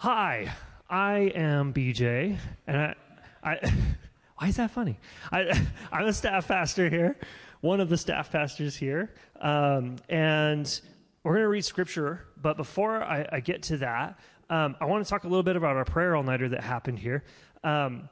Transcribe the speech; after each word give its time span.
Hi, 0.00 0.54
I 0.88 1.32
am 1.34 1.74
BJ, 1.74 2.38
and 2.68 2.76
I, 2.76 2.94
I 3.42 3.58
why 4.36 4.46
is 4.46 4.54
that 4.54 4.70
funny? 4.70 4.96
I, 5.32 5.66
I'm 5.92 6.06
a 6.06 6.12
staff 6.12 6.46
pastor 6.46 6.88
here, 6.88 7.16
one 7.62 7.80
of 7.80 7.88
the 7.88 7.96
staff 7.96 8.30
pastors 8.30 8.76
here, 8.76 9.12
um, 9.40 9.96
and 10.08 10.80
we're 11.24 11.32
going 11.32 11.42
to 11.42 11.48
read 11.48 11.64
scripture. 11.64 12.26
But 12.40 12.56
before 12.56 13.02
I, 13.02 13.26
I 13.32 13.40
get 13.40 13.64
to 13.64 13.78
that, 13.78 14.20
um, 14.48 14.76
I 14.80 14.84
want 14.84 15.04
to 15.04 15.10
talk 15.10 15.24
a 15.24 15.26
little 15.26 15.42
bit 15.42 15.56
about 15.56 15.74
our 15.74 15.84
prayer 15.84 16.14
all 16.14 16.22
nighter 16.22 16.48
that 16.50 16.62
happened 16.62 17.00
here. 17.00 17.24
Um, 17.64 18.08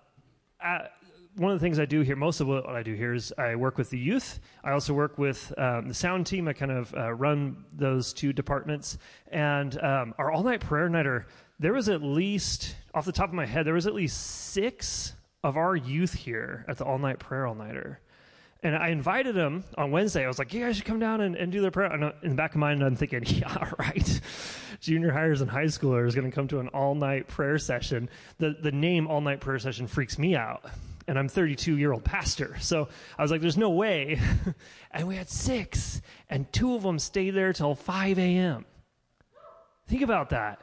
I, 0.60 0.88
one 1.36 1.52
of 1.52 1.60
the 1.60 1.64
things 1.64 1.78
I 1.78 1.84
do 1.84 2.00
here, 2.00 2.16
most 2.16 2.40
of 2.40 2.48
what 2.48 2.66
I 2.66 2.82
do 2.82 2.94
here 2.94 3.12
is 3.12 3.32
I 3.38 3.54
work 3.54 3.78
with 3.78 3.90
the 3.90 3.98
youth. 3.98 4.40
I 4.64 4.72
also 4.72 4.94
work 4.94 5.18
with 5.18 5.52
um, 5.58 5.86
the 5.86 5.94
sound 5.94 6.26
team. 6.26 6.48
I 6.48 6.52
kind 6.54 6.72
of 6.72 6.94
uh, 6.94 7.12
run 7.12 7.64
those 7.72 8.12
two 8.12 8.32
departments. 8.32 8.98
And 9.30 9.80
um, 9.82 10.14
our 10.18 10.32
all 10.32 10.42
night 10.42 10.60
prayer 10.60 10.88
nighter, 10.88 11.26
there 11.58 11.72
was 11.72 11.88
at 11.88 12.02
least, 12.02 12.76
off 12.94 13.04
the 13.04 13.12
top 13.12 13.28
of 13.28 13.34
my 13.34 13.46
head, 13.46 13.66
there 13.66 13.74
was 13.74 13.86
at 13.86 13.94
least 13.94 14.50
six 14.52 15.14
of 15.42 15.56
our 15.56 15.76
youth 15.76 16.12
here 16.12 16.64
at 16.68 16.78
the 16.78 16.84
all 16.84 16.98
night 16.98 17.18
prayer 17.18 17.46
all 17.46 17.54
nighter. 17.54 18.00
And 18.62 18.74
I 18.74 18.88
invited 18.88 19.34
them 19.34 19.64
on 19.78 19.90
Wednesday. 19.90 20.24
I 20.24 20.28
was 20.28 20.38
like, 20.38 20.52
you 20.52 20.60
guys 20.60 20.76
should 20.76 20.86
come 20.86 20.98
down 20.98 21.20
and, 21.20 21.36
and 21.36 21.52
do 21.52 21.60
their 21.60 21.70
prayer. 21.70 21.92
And 21.92 22.12
in 22.22 22.30
the 22.30 22.34
back 22.34 22.52
of 22.52 22.56
my 22.56 22.68
mind, 22.68 22.82
I'm 22.82 22.96
thinking, 22.96 23.22
yeah, 23.26 23.56
all 23.60 23.72
right. 23.78 24.20
Junior 24.80 25.12
hires 25.12 25.40
and 25.40 25.50
high 25.50 25.64
schoolers 25.64 26.12
are 26.12 26.20
going 26.20 26.30
to 26.30 26.34
come 26.34 26.48
to 26.48 26.60
an 26.60 26.68
all 26.68 26.94
night 26.94 27.28
prayer 27.28 27.58
session. 27.58 28.08
The, 28.38 28.56
the 28.60 28.72
name 28.72 29.06
all 29.06 29.20
night 29.20 29.40
prayer 29.40 29.58
session 29.58 29.86
freaks 29.86 30.18
me 30.18 30.34
out 30.34 30.64
and 31.08 31.18
I'm 31.18 31.28
32 31.28 31.76
year 31.76 31.92
old 31.92 32.04
pastor. 32.04 32.56
So 32.60 32.88
I 33.18 33.22
was 33.22 33.30
like, 33.30 33.40
there's 33.40 33.56
no 33.56 33.70
way. 33.70 34.20
and 34.90 35.06
we 35.06 35.16
had 35.16 35.28
six, 35.28 36.02
and 36.28 36.50
two 36.52 36.74
of 36.74 36.82
them 36.82 36.98
stayed 36.98 37.30
there 37.30 37.52
till 37.52 37.74
5 37.74 38.18
a.m. 38.18 38.64
Think 39.86 40.02
about 40.02 40.30
that. 40.30 40.60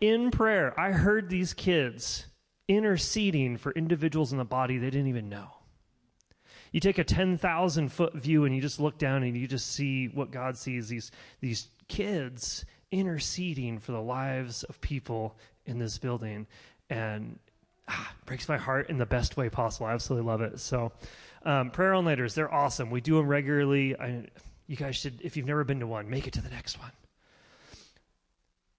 In 0.00 0.30
prayer, 0.30 0.78
I 0.80 0.92
heard 0.92 1.28
these 1.28 1.52
kids 1.52 2.26
interceding 2.68 3.56
for 3.56 3.72
individuals 3.72 4.32
in 4.32 4.38
the 4.38 4.44
body 4.44 4.78
they 4.78 4.90
didn't 4.90 5.08
even 5.08 5.28
know. 5.28 5.48
You 6.72 6.80
take 6.80 6.98
a 6.98 7.04
10,000 7.04 7.88
foot 7.88 8.14
view 8.14 8.44
and 8.44 8.54
you 8.54 8.62
just 8.62 8.80
look 8.80 8.96
down 8.96 9.24
and 9.24 9.36
you 9.36 9.46
just 9.46 9.72
see 9.72 10.06
what 10.06 10.30
God 10.30 10.56
sees 10.56 10.88
these, 10.88 11.10
these 11.40 11.68
kids 11.88 12.64
interceding 12.92 13.78
for 13.78 13.92
the 13.92 14.00
lives 14.00 14.62
of 14.64 14.80
people 14.80 15.36
in 15.66 15.78
this 15.78 15.98
building. 15.98 16.46
And 16.88 17.38
ah, 17.88 18.14
breaks 18.24 18.48
my 18.48 18.56
heart 18.56 18.88
in 18.88 18.98
the 18.98 19.06
best 19.06 19.36
way 19.36 19.48
possible. 19.48 19.86
I 19.86 19.92
absolutely 19.92 20.28
love 20.28 20.40
it. 20.42 20.60
So, 20.60 20.92
um, 21.44 21.70
prayer 21.70 21.94
all 21.94 22.02
nighters, 22.02 22.34
they're 22.34 22.52
awesome. 22.52 22.90
We 22.90 23.00
do 23.00 23.16
them 23.16 23.26
regularly. 23.26 23.96
I, 23.98 24.26
you 24.66 24.76
guys 24.76 24.96
should, 24.96 25.20
if 25.22 25.36
you've 25.36 25.46
never 25.46 25.64
been 25.64 25.80
to 25.80 25.86
one, 25.86 26.08
make 26.08 26.26
it 26.26 26.34
to 26.34 26.42
the 26.42 26.50
next 26.50 26.78
one. 26.78 26.92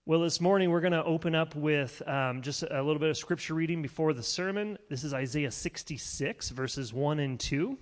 Well, 0.03 0.21
this 0.21 0.41
morning 0.41 0.71
we're 0.71 0.81
going 0.81 0.93
to 0.93 1.03
open 1.03 1.35
up 1.35 1.53
with 1.53 2.01
um, 2.07 2.41
just 2.41 2.63
a 2.63 2.81
little 2.81 2.97
bit 2.97 3.11
of 3.11 3.17
scripture 3.17 3.53
reading 3.53 3.83
before 3.83 4.13
the 4.13 4.23
sermon. 4.23 4.79
This 4.89 5.03
is 5.03 5.13
Isaiah 5.13 5.51
66, 5.51 6.49
verses 6.49 6.91
1 6.91 7.19
and 7.19 7.39
2. 7.39 7.77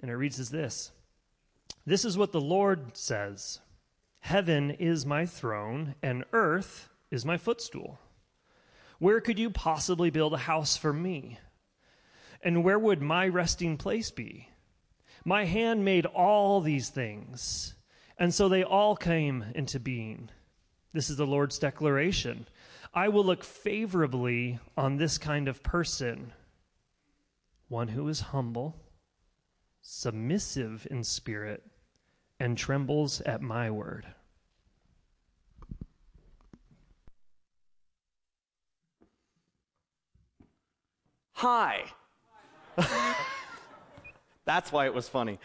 And 0.00 0.10
it 0.10 0.14
reads 0.14 0.40
as 0.40 0.48
this 0.48 0.90
This 1.84 2.06
is 2.06 2.16
what 2.16 2.32
the 2.32 2.40
Lord 2.40 2.96
says 2.96 3.60
Heaven 4.20 4.70
is 4.70 5.04
my 5.04 5.26
throne, 5.26 5.96
and 6.02 6.24
earth 6.32 6.88
is 7.10 7.26
my 7.26 7.36
footstool. 7.36 7.98
Where 8.98 9.20
could 9.20 9.38
you 9.38 9.50
possibly 9.50 10.08
build 10.08 10.32
a 10.32 10.38
house 10.38 10.78
for 10.78 10.94
me? 10.94 11.38
And 12.40 12.64
where 12.64 12.78
would 12.78 13.02
my 13.02 13.28
resting 13.28 13.76
place 13.76 14.10
be? 14.10 14.48
My 15.26 15.44
hand 15.44 15.84
made 15.84 16.06
all 16.06 16.62
these 16.62 16.88
things, 16.88 17.74
and 18.16 18.32
so 18.32 18.48
they 18.48 18.64
all 18.64 18.96
came 18.96 19.44
into 19.54 19.78
being. 19.78 20.30
This 20.94 21.10
is 21.10 21.16
the 21.16 21.26
Lord's 21.26 21.58
declaration. 21.58 22.46
I 22.94 23.08
will 23.08 23.24
look 23.24 23.42
favorably 23.42 24.60
on 24.76 24.96
this 24.96 25.18
kind 25.18 25.48
of 25.48 25.60
person, 25.64 26.32
one 27.66 27.88
who 27.88 28.06
is 28.06 28.20
humble, 28.20 28.76
submissive 29.82 30.86
in 30.88 31.02
spirit, 31.02 31.64
and 32.38 32.56
trembles 32.56 33.20
at 33.22 33.42
my 33.42 33.72
word. 33.72 34.06
Hi. 41.32 41.86
That's 44.44 44.70
why 44.70 44.86
it 44.86 44.94
was 44.94 45.08
funny. 45.08 45.40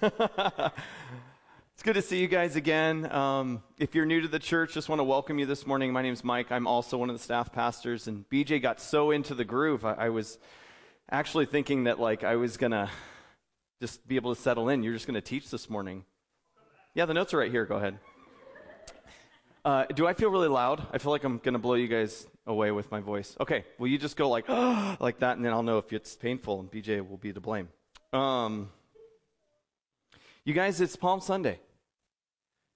it's 1.74 1.82
good 1.82 1.94
to 1.94 2.02
see 2.02 2.20
you 2.20 2.28
guys 2.28 2.54
again. 2.54 3.10
Um, 3.10 3.62
if 3.78 3.94
you're 3.94 4.04
new 4.04 4.20
to 4.20 4.28
the 4.28 4.38
church, 4.38 4.74
just 4.74 4.88
want 4.88 5.00
to 5.00 5.04
welcome 5.04 5.38
you 5.38 5.46
this 5.46 5.66
morning. 5.66 5.92
My 5.92 6.02
name's 6.02 6.22
Mike. 6.22 6.52
I'm 6.52 6.66
also 6.66 6.98
one 6.98 7.08
of 7.08 7.16
the 7.16 7.22
staff 7.22 7.52
pastors, 7.52 8.06
and 8.06 8.28
BJ 8.28 8.60
got 8.60 8.80
so 8.80 9.10
into 9.10 9.34
the 9.34 9.44
groove. 9.44 9.84
I, 9.84 9.94
I 9.94 10.08
was 10.10 10.38
actually 11.10 11.46
thinking 11.46 11.84
that 11.84 11.98
like 11.98 12.24
I 12.24 12.36
was 12.36 12.56
gonna 12.56 12.90
just 13.80 14.06
be 14.06 14.16
able 14.16 14.34
to 14.34 14.40
settle 14.40 14.68
in. 14.68 14.82
You're 14.82 14.92
just 14.92 15.06
gonna 15.06 15.20
teach 15.20 15.50
this 15.50 15.70
morning. 15.70 16.04
Yeah, 16.94 17.06
the 17.06 17.14
notes 17.14 17.32
are 17.34 17.38
right 17.38 17.50
here. 17.50 17.64
Go 17.64 17.76
ahead. 17.76 17.98
Uh, 19.64 19.86
do 19.86 20.06
I 20.06 20.12
feel 20.12 20.28
really 20.28 20.48
loud? 20.48 20.86
I 20.92 20.98
feel 20.98 21.12
like 21.12 21.24
I'm 21.24 21.38
to 21.38 21.58
blow 21.58 21.74
you 21.74 21.88
guys 21.88 22.26
away 22.46 22.70
with 22.70 22.90
my 22.90 23.00
voice. 23.00 23.36
Okay, 23.40 23.64
will 23.78 23.88
you 23.88 23.96
just 23.96 24.16
go 24.16 24.28
like, 24.28 24.48
like 25.00 25.20
that, 25.20 25.36
and 25.36 25.44
then 25.44 25.52
I'll 25.52 25.62
know 25.62 25.78
if 25.78 25.92
it's 25.92 26.16
painful, 26.16 26.60
and 26.60 26.70
BJ 26.70 27.08
will 27.08 27.16
be 27.16 27.32
to 27.32 27.40
blame. 27.40 27.68
Um, 28.12 28.70
you 30.44 30.54
guys, 30.54 30.80
it's 30.80 30.96
Palm 30.96 31.20
Sunday. 31.20 31.60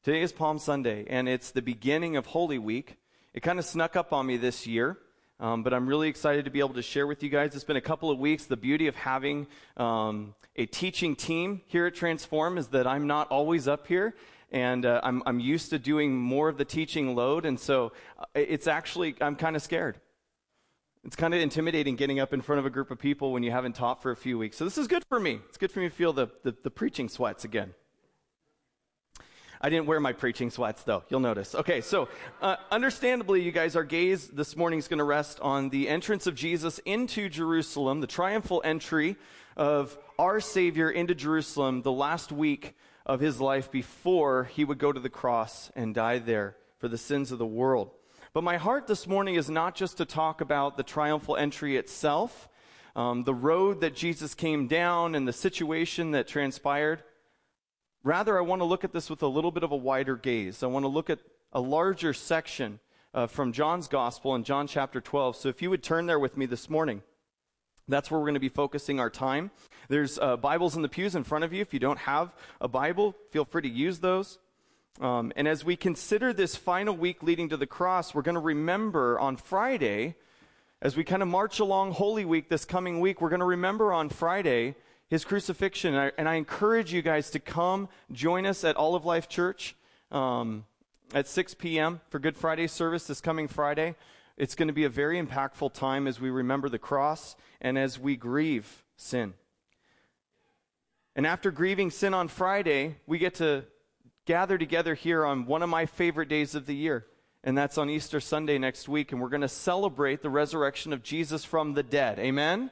Today 0.04 0.22
is 0.22 0.32
Palm 0.32 0.60
Sunday, 0.60 1.04
and 1.08 1.28
it's 1.28 1.50
the 1.50 1.62
beginning 1.62 2.16
of 2.16 2.26
Holy 2.26 2.58
Week. 2.58 2.96
It 3.34 3.40
kind 3.40 3.58
of 3.58 3.64
snuck 3.64 3.96
up 3.96 4.12
on 4.12 4.24
me 4.24 4.36
this 4.36 4.68
year. 4.68 4.98
Um, 5.40 5.64
but 5.64 5.74
I'm 5.74 5.86
really 5.88 6.08
excited 6.08 6.44
to 6.44 6.50
be 6.50 6.60
able 6.60 6.74
to 6.74 6.82
share 6.82 7.08
with 7.08 7.24
you 7.24 7.28
guys. 7.28 7.56
It's 7.56 7.64
been 7.64 7.76
a 7.76 7.80
couple 7.80 8.10
of 8.10 8.18
weeks. 8.18 8.44
The 8.46 8.56
beauty 8.56 8.86
of 8.86 8.94
having 8.94 9.48
um, 9.76 10.34
a 10.54 10.64
teaching 10.66 11.16
team 11.16 11.60
here 11.66 11.86
at 11.86 11.94
Transform 11.94 12.56
is 12.56 12.68
that 12.68 12.86
I'm 12.86 13.08
not 13.08 13.28
always 13.28 13.66
up 13.66 13.88
here, 13.88 14.14
and 14.52 14.86
uh, 14.86 15.00
I'm, 15.02 15.24
I'm 15.26 15.40
used 15.40 15.70
to 15.70 15.78
doing 15.80 16.16
more 16.16 16.48
of 16.48 16.58
the 16.58 16.64
teaching 16.64 17.16
load, 17.16 17.44
and 17.44 17.58
so 17.58 17.92
uh, 18.18 18.24
it's 18.34 18.68
actually 18.68 19.16
I'm 19.20 19.34
kind 19.34 19.56
of 19.56 19.62
scared. 19.62 19.98
It's 21.06 21.14
kind 21.14 21.32
of 21.32 21.40
intimidating 21.40 21.94
getting 21.94 22.18
up 22.18 22.34
in 22.34 22.40
front 22.40 22.58
of 22.58 22.66
a 22.66 22.70
group 22.70 22.90
of 22.90 22.98
people 22.98 23.30
when 23.30 23.44
you 23.44 23.52
haven't 23.52 23.76
taught 23.76 24.02
for 24.02 24.10
a 24.10 24.16
few 24.16 24.38
weeks. 24.38 24.56
So 24.56 24.64
this 24.64 24.76
is 24.76 24.88
good 24.88 25.04
for 25.08 25.20
me. 25.20 25.38
It's 25.48 25.56
good 25.56 25.70
for 25.70 25.78
me 25.78 25.88
to 25.88 25.94
feel 25.94 26.12
the, 26.12 26.26
the, 26.42 26.52
the 26.64 26.70
preaching 26.70 27.08
sweats 27.08 27.44
again. 27.44 27.74
I 29.60 29.70
didn't 29.70 29.86
wear 29.86 30.00
my 30.00 30.12
preaching 30.12 30.50
sweats 30.50 30.82
though. 30.82 31.04
You'll 31.08 31.20
notice. 31.20 31.54
Okay, 31.54 31.80
so 31.80 32.08
uh, 32.42 32.56
understandably, 32.72 33.40
you 33.40 33.52
guys, 33.52 33.76
our 33.76 33.84
gaze 33.84 34.26
this 34.26 34.56
morning 34.56 34.80
is 34.80 34.88
going 34.88 34.98
to 34.98 35.04
rest 35.04 35.38
on 35.38 35.68
the 35.68 35.88
entrance 35.88 36.26
of 36.26 36.34
Jesus 36.34 36.80
into 36.80 37.28
Jerusalem, 37.28 38.00
the 38.00 38.08
triumphal 38.08 38.60
entry 38.64 39.14
of 39.56 39.96
our 40.18 40.40
Savior 40.40 40.90
into 40.90 41.14
Jerusalem 41.14 41.82
the 41.82 41.92
last 41.92 42.32
week 42.32 42.74
of 43.06 43.20
his 43.20 43.40
life 43.40 43.70
before 43.70 44.50
he 44.52 44.64
would 44.64 44.78
go 44.78 44.90
to 44.90 44.98
the 44.98 45.08
cross 45.08 45.70
and 45.76 45.94
die 45.94 46.18
there 46.18 46.56
for 46.78 46.88
the 46.88 46.98
sins 46.98 47.30
of 47.30 47.38
the 47.38 47.46
world. 47.46 47.92
But 48.36 48.44
my 48.44 48.58
heart 48.58 48.86
this 48.86 49.06
morning 49.06 49.36
is 49.36 49.48
not 49.48 49.74
just 49.74 49.96
to 49.96 50.04
talk 50.04 50.42
about 50.42 50.76
the 50.76 50.82
triumphal 50.82 51.38
entry 51.38 51.78
itself, 51.78 52.50
um, 52.94 53.24
the 53.24 53.32
road 53.32 53.80
that 53.80 53.96
Jesus 53.96 54.34
came 54.34 54.66
down, 54.66 55.14
and 55.14 55.26
the 55.26 55.32
situation 55.32 56.10
that 56.10 56.28
transpired. 56.28 57.02
Rather, 58.04 58.36
I 58.36 58.42
want 58.42 58.60
to 58.60 58.66
look 58.66 58.84
at 58.84 58.92
this 58.92 59.08
with 59.08 59.22
a 59.22 59.26
little 59.26 59.52
bit 59.52 59.62
of 59.62 59.72
a 59.72 59.76
wider 59.76 60.16
gaze. 60.16 60.62
I 60.62 60.66
want 60.66 60.82
to 60.82 60.88
look 60.88 61.08
at 61.08 61.20
a 61.54 61.62
larger 61.62 62.12
section 62.12 62.78
uh, 63.14 63.26
from 63.26 63.54
John's 63.54 63.88
Gospel 63.88 64.34
in 64.34 64.44
John 64.44 64.66
chapter 64.66 65.00
12. 65.00 65.36
So 65.36 65.48
if 65.48 65.62
you 65.62 65.70
would 65.70 65.82
turn 65.82 66.04
there 66.04 66.18
with 66.18 66.36
me 66.36 66.44
this 66.44 66.68
morning. 66.68 67.00
That's 67.88 68.10
where 68.10 68.20
we're 68.20 68.26
going 68.26 68.34
to 68.34 68.40
be 68.40 68.50
focusing 68.50 69.00
our 69.00 69.08
time. 69.08 69.50
There's 69.88 70.18
uh, 70.18 70.36
Bibles 70.36 70.76
in 70.76 70.82
the 70.82 70.90
pews 70.90 71.14
in 71.14 71.24
front 71.24 71.44
of 71.44 71.54
you. 71.54 71.62
If 71.62 71.72
you 71.72 71.80
don't 71.80 72.00
have 72.00 72.34
a 72.60 72.68
Bible, 72.68 73.16
feel 73.30 73.46
free 73.46 73.62
to 73.62 73.68
use 73.68 74.00
those. 74.00 74.38
Um, 75.00 75.32
and 75.36 75.46
as 75.46 75.64
we 75.64 75.76
consider 75.76 76.32
this 76.32 76.56
final 76.56 76.96
week 76.96 77.22
leading 77.22 77.50
to 77.50 77.56
the 77.56 77.66
cross, 77.66 78.14
we're 78.14 78.22
going 78.22 78.36
to 78.36 78.40
remember 78.40 79.20
on 79.20 79.36
Friday, 79.36 80.14
as 80.80 80.96
we 80.96 81.04
kind 81.04 81.22
of 81.22 81.28
march 81.28 81.60
along 81.60 81.92
Holy 81.92 82.24
Week 82.24 82.48
this 82.48 82.64
coming 82.64 83.00
week, 83.00 83.20
we're 83.20 83.28
going 83.28 83.40
to 83.40 83.46
remember 83.46 83.92
on 83.92 84.08
Friday 84.08 84.74
his 85.08 85.24
crucifixion. 85.24 85.94
And 85.94 86.02
I, 86.02 86.12
and 86.16 86.28
I, 86.28 86.34
encourage 86.36 86.94
you 86.94 87.02
guys 87.02 87.30
to 87.30 87.38
come 87.38 87.88
join 88.10 88.46
us 88.46 88.64
at 88.64 88.76
Olive 88.76 89.04
Life 89.04 89.28
Church 89.28 89.76
um, 90.10 90.64
at 91.12 91.28
6 91.28 91.54
p.m. 91.54 92.00
for 92.08 92.18
Good 92.18 92.38
Friday 92.38 92.66
service 92.66 93.06
this 93.06 93.20
coming 93.20 93.48
Friday. 93.48 93.96
It's 94.38 94.54
going 94.54 94.68
to 94.68 94.74
be 94.74 94.84
a 94.84 94.90
very 94.90 95.22
impactful 95.22 95.74
time 95.74 96.06
as 96.06 96.20
we 96.20 96.30
remember 96.30 96.70
the 96.70 96.78
cross 96.78 97.36
and 97.60 97.78
as 97.78 97.98
we 97.98 98.16
grieve 98.16 98.82
sin. 98.96 99.34
And 101.14 101.26
after 101.26 101.50
grieving 101.50 101.90
sin 101.90 102.14
on 102.14 102.28
Friday, 102.28 102.96
we 103.06 103.18
get 103.18 103.34
to 103.36 103.64
gather 104.26 104.58
together 104.58 104.94
here 104.94 105.24
on 105.24 105.46
one 105.46 105.62
of 105.62 105.70
my 105.70 105.86
favorite 105.86 106.28
days 106.28 106.54
of 106.54 106.66
the 106.66 106.74
year. 106.74 107.06
And 107.42 107.56
that's 107.56 107.78
on 107.78 107.88
Easter 107.88 108.20
Sunday 108.20 108.58
next 108.58 108.88
week. 108.88 109.12
And 109.12 109.20
we're 109.20 109.28
going 109.28 109.40
to 109.40 109.48
celebrate 109.48 110.20
the 110.20 110.30
resurrection 110.30 110.92
of 110.92 111.02
Jesus 111.02 111.44
from 111.44 111.74
the 111.74 111.82
dead. 111.82 112.18
Amen? 112.18 112.70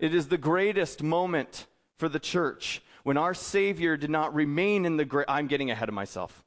It 0.00 0.14
is 0.14 0.28
the 0.28 0.36
greatest 0.36 1.02
moment 1.02 1.66
for 1.96 2.08
the 2.08 2.18
church 2.18 2.82
when 3.04 3.16
our 3.16 3.34
Savior 3.34 3.96
did 3.96 4.10
not 4.10 4.34
remain 4.34 4.84
in 4.84 4.96
the 4.96 5.04
grave. 5.04 5.26
I'm 5.28 5.46
getting 5.46 5.70
ahead 5.70 5.88
of 5.88 5.94
myself. 5.94 6.42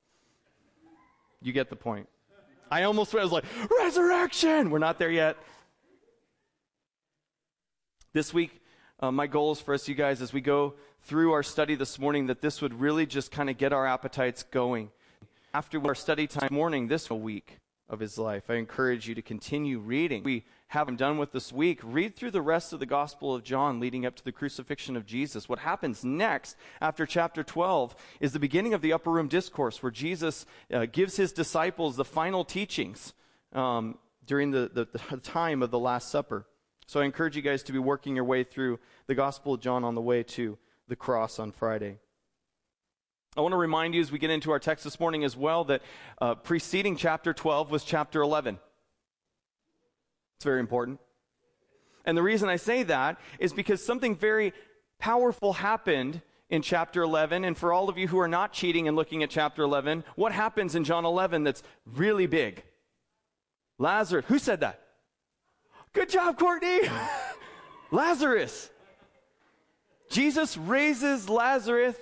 You 1.41 1.53
get 1.53 1.69
the 1.69 1.75
point. 1.77 2.09
I 2.69 2.83
almost 2.83 3.15
I 3.15 3.23
was 3.23 3.31
like, 3.31 3.45
resurrection! 3.79 4.69
We're 4.69 4.79
not 4.79 4.99
there 4.99 5.11
yet. 5.11 5.37
This 8.11 8.33
week, 8.33 8.61
uh, 8.99 9.11
my 9.11 9.27
goal 9.27 9.53
is 9.53 9.61
for 9.61 9.73
us, 9.73 9.87
you 9.87 9.95
guys, 9.95 10.21
as 10.21 10.33
we 10.33 10.41
go 10.41 10.73
through 11.07 11.31
our 11.31 11.41
study 11.41 11.73
this 11.73 11.97
morning, 11.97 12.27
that 12.27 12.41
this 12.41 12.61
would 12.61 12.81
really 12.81 13.05
just 13.05 13.31
kind 13.31 13.49
of 13.49 13.57
get 13.57 13.71
our 13.71 13.87
appetites 13.87 14.43
going. 14.43 14.91
After 15.53 15.81
our 15.87 15.95
study 15.95 16.27
time 16.27 16.49
morning 16.51 16.89
this 16.89 17.09
week 17.09 17.59
of 17.87 18.01
his 18.01 18.17
life, 18.17 18.49
I 18.49 18.55
encourage 18.55 19.07
you 19.07 19.15
to 19.15 19.21
continue 19.21 19.79
reading. 19.79 20.23
We 20.23 20.43
haven't 20.67 20.97
done 20.97 21.17
with 21.17 21.31
this 21.31 21.53
week, 21.53 21.79
read 21.81 22.17
through 22.17 22.31
the 22.31 22.41
rest 22.41 22.73
of 22.73 22.81
the 22.81 22.85
Gospel 22.85 23.33
of 23.33 23.45
John 23.45 23.79
leading 23.79 24.05
up 24.05 24.17
to 24.17 24.23
the 24.25 24.33
crucifixion 24.33 24.97
of 24.97 25.05
Jesus. 25.05 25.47
What 25.47 25.59
happens 25.59 26.03
next 26.03 26.57
after 26.81 27.05
chapter 27.05 27.41
12 27.41 27.95
is 28.19 28.33
the 28.33 28.39
beginning 28.39 28.73
of 28.73 28.81
the 28.81 28.91
upper 28.91 29.09
room 29.09 29.29
discourse 29.29 29.81
where 29.81 29.93
Jesus 29.93 30.45
uh, 30.73 30.87
gives 30.91 31.15
his 31.15 31.31
disciples 31.31 31.95
the 31.95 32.03
final 32.03 32.43
teachings 32.43 33.13
um, 33.53 33.97
during 34.25 34.51
the, 34.51 34.69
the, 34.73 34.99
the 35.09 35.17
time 35.17 35.63
of 35.63 35.71
the 35.71 35.79
Last 35.79 36.09
Supper. 36.09 36.45
So 36.85 36.99
I 36.99 37.05
encourage 37.05 37.37
you 37.37 37.41
guys 37.41 37.63
to 37.63 37.71
be 37.71 37.79
working 37.79 38.13
your 38.13 38.25
way 38.25 38.43
through 38.43 38.79
the 39.05 39.15
Gospel 39.15 39.53
of 39.53 39.61
John 39.61 39.85
on 39.85 39.95
the 39.95 40.01
way 40.01 40.23
to 40.23 40.57
the 40.87 40.95
cross 40.95 41.39
on 41.39 41.51
Friday. 41.51 41.97
I 43.35 43.41
want 43.41 43.51
to 43.53 43.57
remind 43.57 43.93
you 43.93 44.01
as 44.01 44.11
we 44.11 44.17
get 44.17 44.29
into 44.29 44.51
our 44.51 44.59
text 44.59 44.83
this 44.83 44.99
morning 44.99 45.23
as 45.23 45.37
well 45.37 45.63
that 45.65 45.81
uh, 46.19 46.35
preceding 46.35 46.95
chapter 46.95 47.33
12 47.33 47.69
was 47.69 47.83
chapter 47.83 48.21
11. 48.21 48.57
It's 50.37 50.45
very 50.45 50.59
important. 50.59 50.99
And 52.05 52.17
the 52.17 52.23
reason 52.23 52.49
I 52.49 52.55
say 52.55 52.83
that 52.83 53.19
is 53.37 53.53
because 53.53 53.85
something 53.85 54.15
very 54.15 54.53
powerful 54.97 55.53
happened 55.53 56.21
in 56.49 56.61
chapter 56.61 57.03
11. 57.03 57.43
And 57.43 57.57
for 57.57 57.73
all 57.73 57.89
of 57.89 57.97
you 57.97 58.07
who 58.07 58.17
are 58.19 58.27
not 58.27 58.53
cheating 58.53 58.87
and 58.87 58.95
looking 58.95 59.21
at 59.23 59.29
chapter 59.29 59.61
11, 59.61 60.03
what 60.15 60.31
happens 60.31 60.73
in 60.73 60.83
John 60.83 61.05
11 61.05 61.43
that's 61.43 61.61
really 61.85 62.25
big? 62.25 62.63
Lazarus. 63.77 64.25
Who 64.29 64.39
said 64.39 64.61
that? 64.61 64.81
Good 65.93 66.09
job, 66.09 66.39
Courtney. 66.39 66.79
Lazarus. 67.91 68.69
Jesus 70.09 70.57
raises 70.57 71.29
Lazarus 71.29 71.95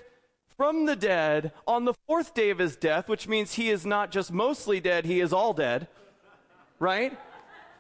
from 0.58 0.86
the 0.86 0.96
dead 0.96 1.52
on 1.68 1.86
the 1.86 1.94
fourth 2.08 2.34
day 2.34 2.50
of 2.50 2.60
his 2.60 2.76
death, 2.76 3.10
which 3.10 3.28
means 3.28 3.54
he 3.54 3.70
is 3.70 3.86
not 3.86 4.12
just 4.12 4.32
mostly 4.32 4.80
dead, 4.80 5.06
he 5.06 5.20
is 5.20 5.34
all 5.34 5.54
dead. 5.54 5.88
Right? 6.80 7.18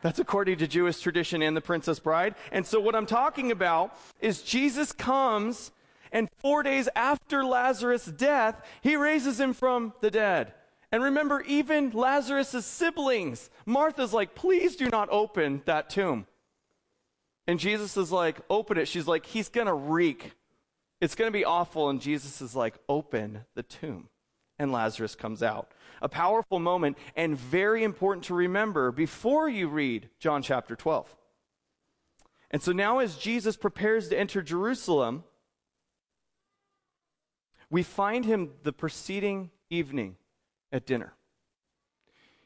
That's 0.01 0.19
according 0.19 0.59
to 0.59 0.67
Jewish 0.67 0.99
tradition 0.99 1.41
and 1.41 1.55
the 1.55 1.61
Princess 1.61 1.99
Bride. 1.99 2.35
And 2.51 2.65
so, 2.65 2.79
what 2.79 2.95
I'm 2.95 3.05
talking 3.05 3.51
about 3.51 3.97
is 4.19 4.41
Jesus 4.41 4.91
comes, 4.91 5.71
and 6.11 6.29
four 6.37 6.63
days 6.63 6.87
after 6.95 7.43
Lazarus' 7.43 8.05
death, 8.05 8.61
he 8.81 8.95
raises 8.95 9.39
him 9.39 9.53
from 9.53 9.93
the 10.01 10.11
dead. 10.11 10.53
And 10.91 11.03
remember, 11.03 11.41
even 11.41 11.89
Lazarus' 11.91 12.65
siblings, 12.65 13.49
Martha's 13.65 14.13
like, 14.13 14.35
please 14.35 14.75
do 14.75 14.89
not 14.89 15.09
open 15.09 15.61
that 15.65 15.89
tomb. 15.89 16.27
And 17.47 17.59
Jesus 17.59 17.97
is 17.97 18.11
like, 18.11 18.39
open 18.49 18.77
it. 18.77 18.87
She's 18.87 19.07
like, 19.07 19.25
he's 19.25 19.49
going 19.49 19.67
to 19.67 19.73
reek. 19.73 20.33
It's 21.01 21.15
going 21.15 21.27
to 21.27 21.37
be 21.37 21.45
awful. 21.45 21.89
And 21.89 22.01
Jesus 22.01 22.41
is 22.41 22.55
like, 22.55 22.75
open 22.89 23.45
the 23.53 23.63
tomb. 23.63 24.09
And 24.57 24.71
Lazarus 24.71 25.15
comes 25.15 25.43
out 25.43 25.71
a 26.01 26.09
powerful 26.09 26.59
moment 26.59 26.97
and 27.15 27.37
very 27.37 27.83
important 27.83 28.25
to 28.25 28.33
remember 28.33 28.91
before 28.91 29.49
you 29.49 29.67
read 29.67 30.09
John 30.19 30.41
chapter 30.41 30.75
12. 30.75 31.13
And 32.51 32.61
so 32.61 32.71
now, 32.71 32.99
as 32.99 33.17
Jesus 33.17 33.57
prepares 33.57 34.09
to 34.09 34.17
enter 34.17 34.41
Jerusalem, 34.41 35.23
we 37.69 37.83
find 37.83 38.25
him 38.25 38.51
the 38.63 38.71
preceding 38.71 39.49
evening 39.69 40.15
at 40.71 40.85
dinner. 40.85 41.13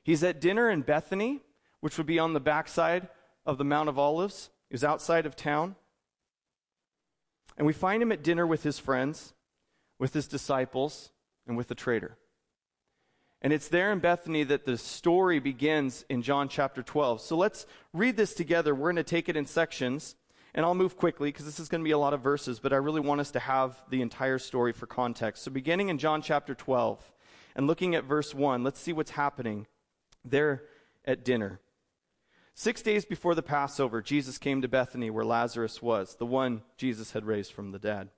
He's 0.03 0.23
at 0.23 0.41
dinner 0.41 0.69
in 0.69 0.81
Bethany, 0.81 1.41
which 1.81 1.97
would 1.97 2.07
be 2.07 2.17
on 2.17 2.33
the 2.33 2.39
backside 2.39 3.09
of 3.45 3.57
the 3.57 3.65
Mount 3.65 3.89
of 3.89 3.99
Olives. 3.99 4.49
He's 4.69 4.83
outside 4.83 5.25
of 5.25 5.35
town. 5.35 5.75
And 7.57 7.65
we 7.67 7.73
find 7.73 8.01
him 8.01 8.11
at 8.11 8.23
dinner 8.23 8.47
with 8.47 8.63
his 8.63 8.79
friends, 8.79 9.33
with 9.97 10.13
his 10.13 10.27
disciples, 10.27 11.11
and 11.47 11.57
with 11.57 11.67
the 11.67 11.75
traitor. 11.75 12.17
And 13.41 13.53
it's 13.53 13.67
there 13.69 13.91
in 13.91 13.99
Bethany 13.99 14.43
that 14.43 14.65
the 14.65 14.77
story 14.77 15.39
begins 15.39 16.05
in 16.09 16.21
John 16.21 16.49
chapter 16.49 16.83
12. 16.83 17.21
So 17.21 17.37
let's 17.37 17.65
read 17.93 18.17
this 18.17 18.33
together. 18.33 18.75
We're 18.75 18.91
going 18.91 18.97
to 18.97 19.03
take 19.03 19.29
it 19.29 19.37
in 19.37 19.45
sections, 19.45 20.15
and 20.53 20.65
I'll 20.65 20.75
move 20.75 20.97
quickly 20.97 21.29
because 21.29 21.45
this 21.45 21.59
is 21.59 21.69
going 21.69 21.81
to 21.81 21.85
be 21.85 21.91
a 21.91 21.97
lot 21.97 22.13
of 22.13 22.21
verses, 22.21 22.59
but 22.59 22.73
I 22.73 22.77
really 22.77 22.99
want 22.99 23.21
us 23.21 23.31
to 23.31 23.39
have 23.39 23.81
the 23.89 24.01
entire 24.01 24.39
story 24.39 24.73
for 24.73 24.87
context. 24.87 25.43
So 25.43 25.51
beginning 25.51 25.89
in 25.89 25.97
John 25.97 26.21
chapter 26.21 26.53
12 26.53 27.13
and 27.55 27.65
looking 27.65 27.95
at 27.95 28.03
verse 28.03 28.35
1, 28.35 28.63
let's 28.63 28.79
see 28.79 28.93
what's 28.93 29.11
happening 29.11 29.67
there 30.25 30.63
at 31.05 31.23
dinner. 31.23 31.59
Six 32.59 32.81
days 32.81 33.05
before 33.05 33.35
the 33.35 33.41
Passover, 33.41 34.01
Jesus 34.01 34.37
came 34.37 34.61
to 34.61 34.67
Bethany 34.67 35.09
where 35.09 35.23
Lazarus 35.23 35.81
was, 35.81 36.15
the 36.15 36.25
one 36.25 36.61
Jesus 36.75 37.13
had 37.13 37.23
raised 37.23 37.53
from 37.53 37.71
the 37.71 37.79
dead. 37.79 38.09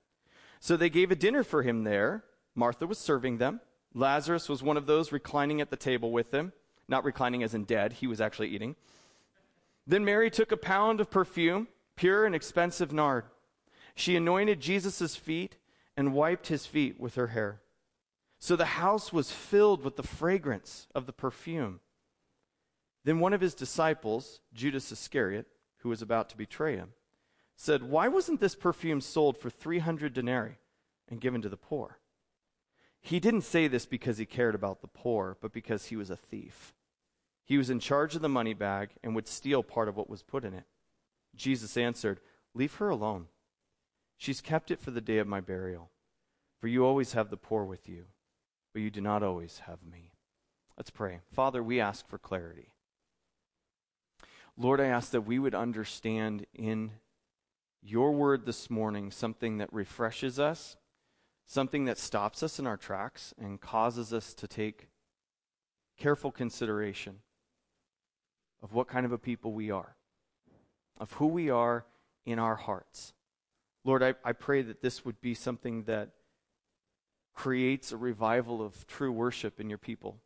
So 0.58 0.76
they 0.76 0.90
gave 0.90 1.12
a 1.12 1.14
dinner 1.14 1.44
for 1.44 1.62
him 1.62 1.84
there. 1.84 2.24
Martha 2.56 2.88
was 2.88 2.98
serving 2.98 3.38
them. 3.38 3.60
Lazarus 3.94 4.48
was 4.48 4.60
one 4.60 4.76
of 4.76 4.86
those 4.86 5.12
reclining 5.12 5.60
at 5.60 5.70
the 5.70 5.76
table 5.76 6.10
with 6.10 6.32
them, 6.32 6.52
not 6.88 7.04
reclining 7.04 7.44
as 7.44 7.54
in 7.54 7.62
dead, 7.62 7.92
he 7.92 8.08
was 8.08 8.20
actually 8.20 8.48
eating. 8.48 8.74
Then 9.86 10.04
Mary 10.04 10.28
took 10.28 10.50
a 10.50 10.56
pound 10.56 11.00
of 11.00 11.08
perfume, 11.08 11.68
pure 11.94 12.26
and 12.26 12.34
expensive 12.34 12.92
nard. 12.92 13.26
She 13.94 14.16
anointed 14.16 14.58
Jesus' 14.58 15.14
feet 15.14 15.54
and 15.96 16.14
wiped 16.14 16.48
his 16.48 16.66
feet 16.66 16.98
with 16.98 17.14
her 17.14 17.28
hair. 17.28 17.60
So 18.40 18.56
the 18.56 18.64
house 18.64 19.12
was 19.12 19.30
filled 19.30 19.84
with 19.84 19.94
the 19.94 20.02
fragrance 20.02 20.88
of 20.96 21.06
the 21.06 21.12
perfume. 21.12 21.78
Then 23.04 23.18
one 23.18 23.32
of 23.32 23.40
his 23.40 23.54
disciples, 23.54 24.40
Judas 24.54 24.92
Iscariot, 24.92 25.46
who 25.78 25.88
was 25.88 26.02
about 26.02 26.28
to 26.30 26.36
betray 26.36 26.76
him, 26.76 26.90
said, 27.56 27.82
Why 27.82 28.08
wasn't 28.08 28.40
this 28.40 28.54
perfume 28.54 29.00
sold 29.00 29.36
for 29.36 29.50
300 29.50 30.12
denarii 30.12 30.58
and 31.08 31.20
given 31.20 31.42
to 31.42 31.48
the 31.48 31.56
poor? 31.56 31.98
He 33.00 33.18
didn't 33.18 33.42
say 33.42 33.66
this 33.66 33.84
because 33.84 34.18
he 34.18 34.26
cared 34.26 34.54
about 34.54 34.80
the 34.80 34.88
poor, 34.88 35.36
but 35.40 35.52
because 35.52 35.86
he 35.86 35.96
was 35.96 36.10
a 36.10 36.16
thief. 36.16 36.72
He 37.44 37.58
was 37.58 37.68
in 37.68 37.80
charge 37.80 38.14
of 38.14 38.22
the 38.22 38.28
money 38.28 38.54
bag 38.54 38.90
and 39.02 39.14
would 39.14 39.26
steal 39.26 39.64
part 39.64 39.88
of 39.88 39.96
what 39.96 40.08
was 40.08 40.22
put 40.22 40.44
in 40.44 40.54
it. 40.54 40.64
Jesus 41.34 41.76
answered, 41.76 42.20
Leave 42.54 42.74
her 42.76 42.88
alone. 42.88 43.26
She's 44.16 44.40
kept 44.40 44.70
it 44.70 44.80
for 44.80 44.92
the 44.92 45.00
day 45.00 45.18
of 45.18 45.26
my 45.26 45.40
burial. 45.40 45.90
For 46.60 46.68
you 46.68 46.84
always 46.86 47.14
have 47.14 47.28
the 47.28 47.36
poor 47.36 47.64
with 47.64 47.88
you, 47.88 48.04
but 48.72 48.82
you 48.82 48.90
do 48.90 49.00
not 49.00 49.24
always 49.24 49.62
have 49.66 49.82
me. 49.82 50.12
Let's 50.76 50.90
pray. 50.90 51.18
Father, 51.32 51.60
we 51.60 51.80
ask 51.80 52.06
for 52.06 52.18
clarity. 52.18 52.68
Lord, 54.56 54.80
I 54.80 54.86
ask 54.86 55.10
that 55.12 55.22
we 55.22 55.38
would 55.38 55.54
understand 55.54 56.46
in 56.54 56.92
your 57.82 58.12
word 58.12 58.46
this 58.46 58.70
morning 58.70 59.10
something 59.10 59.58
that 59.58 59.72
refreshes 59.72 60.38
us 60.38 60.76
something 61.46 61.84
that 61.84 61.98
stops 61.98 62.42
us 62.42 62.58
in 62.58 62.66
our 62.66 62.76
tracks 62.76 63.34
and 63.38 63.60
causes 63.60 64.12
us 64.12 64.32
to 64.34 64.48
take 64.48 64.88
careful 65.98 66.30
consideration 66.30 67.18
of 68.62 68.72
what 68.72 68.88
kind 68.88 69.04
of 69.04 69.12
a 69.12 69.18
people 69.18 69.52
we 69.52 69.70
are, 69.70 69.96
of 70.98 71.12
who 71.14 71.26
we 71.26 71.50
are 71.50 71.84
in 72.24 72.38
our 72.38 72.56
hearts. 72.56 73.12
Lord, 73.84 74.02
I, 74.02 74.14
I 74.24 74.32
pray 74.32 74.62
that 74.62 74.80
this 74.80 75.04
would 75.04 75.20
be 75.20 75.34
something 75.34 75.84
that 75.84 76.10
creates 77.34 77.92
a 77.92 77.96
revival 77.96 78.64
of 78.64 78.86
true 78.86 79.12
worship 79.12 79.60
in 79.60 79.68
your 79.68 79.78
people. 79.78 80.18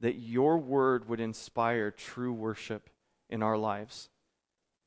That 0.00 0.16
your 0.16 0.58
word 0.58 1.08
would 1.08 1.20
inspire 1.20 1.90
true 1.90 2.32
worship 2.32 2.90
in 3.32 3.42
our 3.42 3.56
lives. 3.56 4.10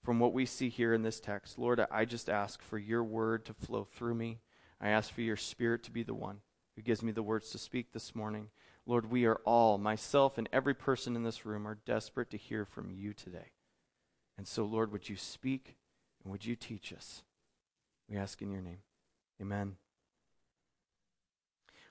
From 0.04 0.20
what 0.20 0.34
we 0.34 0.46
see 0.46 0.70
here 0.70 0.94
in 0.94 1.02
this 1.02 1.20
text, 1.20 1.58
Lord, 1.58 1.84
I 1.92 2.06
just 2.06 2.30
ask 2.30 2.62
for 2.62 2.78
your 2.78 3.04
word 3.04 3.44
to 3.46 3.54
flow 3.54 3.84
through 3.84 4.16
me 4.16 4.40
I 4.80 4.90
ask 4.90 5.14
for 5.14 5.22
your 5.22 5.38
spirit 5.38 5.84
to 5.84 5.92
be 5.92 6.04
the 6.04 6.14
one 6.14 6.42
who 6.76 6.82
gives 6.82 7.02
me 7.02 7.12
the 7.12 7.24
words 7.24 7.50
to 7.52 7.58
speak 7.58 7.92
this 7.92 8.14
morning. 8.14 8.50
Lord, 8.86 9.10
we 9.10 9.26
are 9.26 9.40
all, 9.46 9.78
myself 9.78 10.38
and 10.38 10.50
every 10.52 10.74
person 10.74 11.16
in 11.16 11.24
this 11.24 11.46
room, 11.46 11.68
are 11.68 11.80
desperate 11.86 12.30
to 12.32 12.38
hear 12.38 12.66
from 12.66 12.92
you 12.92 13.14
today. 13.14 13.52
And 14.38 14.48
so, 14.48 14.66
Lord, 14.66 14.92
would 14.92 15.10
you 15.10 15.16
speak 15.16 15.78
and 16.24 16.32
would 16.32 16.46
you 16.46 16.56
teach 16.56 16.92
us? 16.94 17.24
We 18.10 18.18
ask 18.18 18.42
in 18.42 18.52
your 18.52 18.62
name. 18.62 18.80
Amen. 19.42 19.78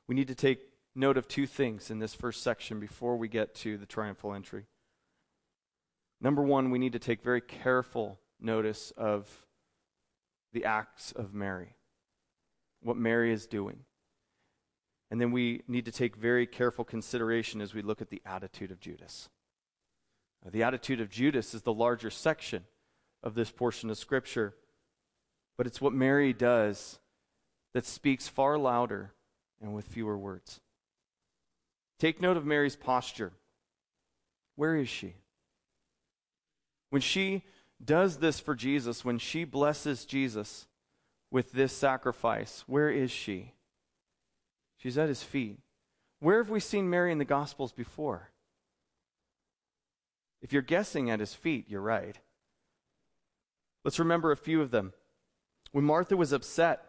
We 0.07 0.15
need 0.15 0.29
to 0.29 0.35
take 0.35 0.61
note 0.95 1.17
of 1.17 1.27
two 1.27 1.47
things 1.47 1.91
in 1.91 1.99
this 1.99 2.15
first 2.15 2.43
section 2.43 2.79
before 2.79 3.17
we 3.17 3.27
get 3.27 3.55
to 3.57 3.79
the 3.79 3.87
triumphal 3.87 4.35
entry. 4.35 4.67
Number 6.25 6.43
one, 6.43 6.71
we 6.71 6.79
need 6.79 6.95
to 6.95 6.99
take 6.99 7.23
very 7.23 7.43
careful 7.43 8.19
notice 8.41 8.95
of 8.97 9.45
the 10.55 10.65
acts 10.65 11.13
of 11.13 11.35
Mary 11.35 11.77
what 12.81 12.97
Mary 12.97 13.31
is 13.31 13.47
doing. 13.47 13.81
And 15.11 15.21
then 15.21 15.33
we 15.33 15.61
need 15.69 15.85
to 15.85 15.93
take 15.93 16.17
very 16.17 16.47
careful 16.47 16.83
consideration 16.83 17.61
as 17.61 17.75
we 17.75 17.83
look 17.83 18.01
at 18.01 18.09
the 18.09 18.23
attitude 18.25 18.71
of 18.71 18.81
Judas. 18.81 19.29
The 20.51 20.63
attitude 20.63 21.03
of 21.03 21.11
Judas 21.11 21.53
is 21.53 21.61
the 21.61 21.75
larger 21.75 22.09
section 22.09 22.65
of 23.23 23.35
this 23.35 23.51
portion 23.51 23.91
of 23.91 23.99
Scripture, 23.99 24.55
but 25.59 25.67
it's 25.67 25.83
what 25.83 25.93
Mary 25.93 26.33
does 26.33 27.01
that 27.75 27.85
speaks 27.85 28.29
far 28.29 28.57
louder 28.57 29.13
and 29.61 29.75
with 29.75 29.89
fewer 29.89 30.17
words. 30.17 30.61
Take 31.99 32.23
note 32.23 32.39
of 32.39 32.47
Mary's 32.47 32.77
posture. 32.77 33.33
Where 34.57 34.75
is 34.75 34.89
she? 34.89 35.17
When 36.95 37.01
she 37.01 37.43
does 37.85 38.19
this 38.19 38.39
for 38.39 38.55
Jesus, 38.55 39.05
when 39.05 39.19
she 39.19 39.43
blesses 39.43 40.05
Jesus 40.05 40.69
with 41.29 41.51
this 41.51 41.73
sacrifice, 41.73 42.63
where 42.69 42.89
is 42.89 43.11
she? 43.11 43.55
She's 44.77 44.97
at 44.97 45.09
his 45.09 45.21
feet. 45.21 45.59
Where 46.21 46.39
have 46.39 46.51
we 46.51 46.61
seen 46.61 46.89
Mary 46.89 47.11
in 47.11 47.19
the 47.19 47.25
Gospels 47.25 47.73
before? 47.73 48.31
If 50.41 50.53
you're 50.53 50.63
guessing 50.63 51.11
at 51.11 51.19
his 51.19 51.35
feet, 51.35 51.65
you're 51.69 51.81
right. 51.81 52.17
Let's 53.83 53.99
remember 53.99 54.31
a 54.31 54.37
few 54.37 54.63
of 54.63 54.71
them. 54.71 54.93
When 55.73 55.85
Martha 55.85 56.17
was 56.17 56.31
upset 56.31 56.81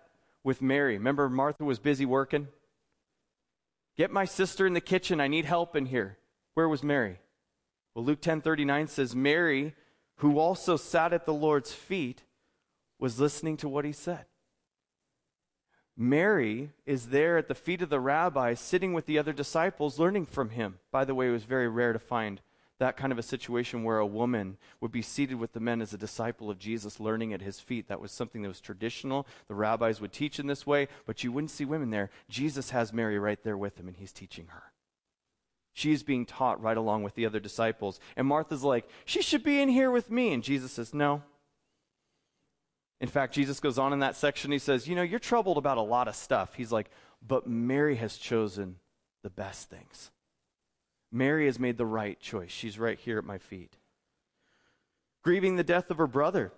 with 0.43 0.61
Mary, 0.61 0.99
remember 0.99 1.29
Martha 1.29 1.65
was 1.65 1.79
busy 1.79 2.05
working? 2.05 2.49
Get 3.97 4.11
my 4.11 4.25
sister 4.25 4.67
in 4.67 4.73
the 4.73 4.81
kitchen. 4.81 5.19
I 5.19 5.27
need 5.27 5.45
help 5.45 5.75
in 5.75 5.87
here. 5.87 6.19
Where 6.53 6.69
was 6.69 6.83
Mary? 6.83 7.17
Well, 7.95 8.05
Luke 8.05 8.21
10:39 8.21 8.87
says 8.87 9.15
Mary, 9.15 9.73
who 10.17 10.39
also 10.39 10.77
sat 10.77 11.13
at 11.13 11.25
the 11.25 11.33
Lord's 11.33 11.73
feet, 11.73 12.23
was 12.99 13.19
listening 13.19 13.57
to 13.57 13.69
what 13.69 13.85
he 13.85 13.91
said. 13.91 14.25
Mary 15.97 16.71
is 16.85 17.07
there 17.07 17.37
at 17.37 17.47
the 17.47 17.55
feet 17.55 17.81
of 17.81 17.89
the 17.89 17.99
rabbi, 17.99 18.53
sitting 18.53 18.93
with 18.93 19.05
the 19.05 19.17
other 19.17 19.33
disciples, 19.33 19.99
learning 19.99 20.25
from 20.25 20.49
him. 20.49 20.79
By 20.91 21.05
the 21.05 21.15
way, 21.15 21.27
it 21.27 21.31
was 21.31 21.43
very 21.43 21.69
rare 21.69 21.93
to 21.93 21.99
find 21.99 22.41
that 22.79 22.97
kind 22.97 23.13
of 23.13 23.19
a 23.19 23.23
situation 23.23 23.83
where 23.83 23.99
a 23.99 24.05
woman 24.05 24.57
would 24.81 24.91
be 24.91 25.01
seated 25.01 25.35
with 25.35 25.53
the 25.53 25.61
men 25.61 25.81
as 25.81 25.93
a 25.93 25.97
disciple 25.97 26.49
of 26.49 26.59
Jesus, 26.59 26.99
learning 26.99 27.31
at 27.31 27.41
his 27.41 27.61
feet. 27.61 27.87
That 27.87 28.01
was 28.01 28.11
something 28.11 28.41
that 28.41 28.49
was 28.49 28.59
traditional. 28.59 29.25
The 29.47 29.55
rabbis 29.55 30.01
would 30.01 30.11
teach 30.11 30.39
in 30.39 30.47
this 30.47 30.67
way, 30.67 30.89
but 31.05 31.23
you 31.23 31.31
wouldn't 31.31 31.51
see 31.51 31.63
women 31.63 31.89
there. 31.89 32.09
Jesus 32.27 32.71
has 32.71 32.91
Mary 32.91 33.17
right 33.17 33.41
there 33.41 33.57
with 33.57 33.79
him, 33.79 33.87
and 33.87 33.95
he's 33.95 34.11
teaching 34.11 34.47
her. 34.47 34.63
She's 35.77 36.03
being 36.03 36.25
taught 36.25 36.63
right 36.63 36.77
along 36.77 37.03
with 37.03 37.15
the 37.15 37.25
other 37.25 37.41
disciples. 37.41 37.99
And 38.15 38.25
Martha's 38.25 38.63
like, 38.63 38.87
she 39.03 39.21
should 39.21 39.43
be 39.43 39.59
in 39.59 39.67
here 39.67 39.91
with 39.91 40.09
me. 40.09 40.31
And 40.31 40.41
Jesus 40.41 40.71
says, 40.71 40.93
no. 40.93 41.21
In 43.01 43.09
fact, 43.09 43.33
Jesus 43.33 43.59
goes 43.59 43.77
on 43.77 43.91
in 43.91 43.99
that 43.99 44.15
section. 44.15 44.53
He 44.53 44.57
says, 44.57 44.87
You 44.87 44.95
know, 44.95 45.01
you're 45.01 45.19
troubled 45.19 45.57
about 45.57 45.77
a 45.77 45.81
lot 45.81 46.07
of 46.07 46.15
stuff. 46.15 46.53
He's 46.55 46.71
like, 46.71 46.89
But 47.21 47.45
Mary 47.45 47.97
has 47.97 48.15
chosen 48.15 48.77
the 49.21 49.29
best 49.29 49.69
things. 49.69 50.11
Mary 51.11 51.45
has 51.45 51.59
made 51.59 51.77
the 51.77 51.85
right 51.85 52.17
choice. 52.21 52.51
She's 52.51 52.79
right 52.79 52.97
here 52.97 53.17
at 53.17 53.25
my 53.25 53.37
feet. 53.37 53.75
Grieving 55.23 55.57
the 55.57 55.63
death 55.63 55.91
of 55.91 55.97
her 55.97 56.07
brother. 56.07 56.53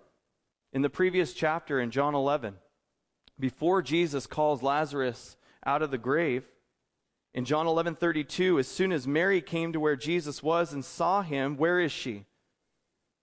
In 0.72 0.82
the 0.82 0.90
previous 0.90 1.32
chapter 1.32 1.80
in 1.80 1.90
John 1.90 2.14
11, 2.14 2.54
before 3.40 3.82
Jesus 3.82 4.26
calls 4.26 4.62
Lazarus 4.62 5.36
out 5.66 5.82
of 5.82 5.90
the 5.90 5.98
grave, 5.98 6.44
in 7.38 7.44
John 7.44 7.66
11:32, 7.66 8.58
as 8.58 8.66
soon 8.66 8.90
as 8.90 9.06
Mary 9.06 9.40
came 9.40 9.72
to 9.72 9.78
where 9.78 9.94
Jesus 9.94 10.42
was 10.42 10.72
and 10.72 10.84
saw 10.84 11.22
him, 11.22 11.56
where 11.56 11.78
is 11.78 11.92
she? 11.92 12.26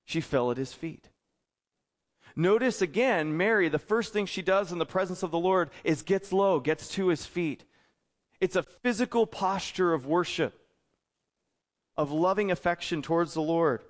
She 0.05 0.21
fell 0.21 0.51
at 0.51 0.57
his 0.57 0.71
feet. 0.71 1.09
Notice 2.33 2.81
again, 2.81 3.35
Mary, 3.35 3.67
the 3.67 3.77
first 3.77 4.13
thing 4.13 4.25
she 4.25 4.41
does 4.41 4.71
in 4.71 4.77
the 4.77 4.85
presence 4.85 5.21
of 5.21 5.31
the 5.31 5.37
Lord 5.37 5.69
is 5.83 6.01
gets 6.01 6.31
low, 6.31 6.61
gets 6.61 6.87
to 6.91 7.07
his 7.07 7.25
feet. 7.25 7.65
It's 8.39 8.55
a 8.55 8.63
physical 8.63 9.27
posture 9.27 9.93
of 9.93 10.05
worship 10.05 10.57
of 11.97 12.09
loving 12.09 12.51
affection 12.51 13.01
towards 13.01 13.33
the 13.33 13.41
Lord. 13.41 13.83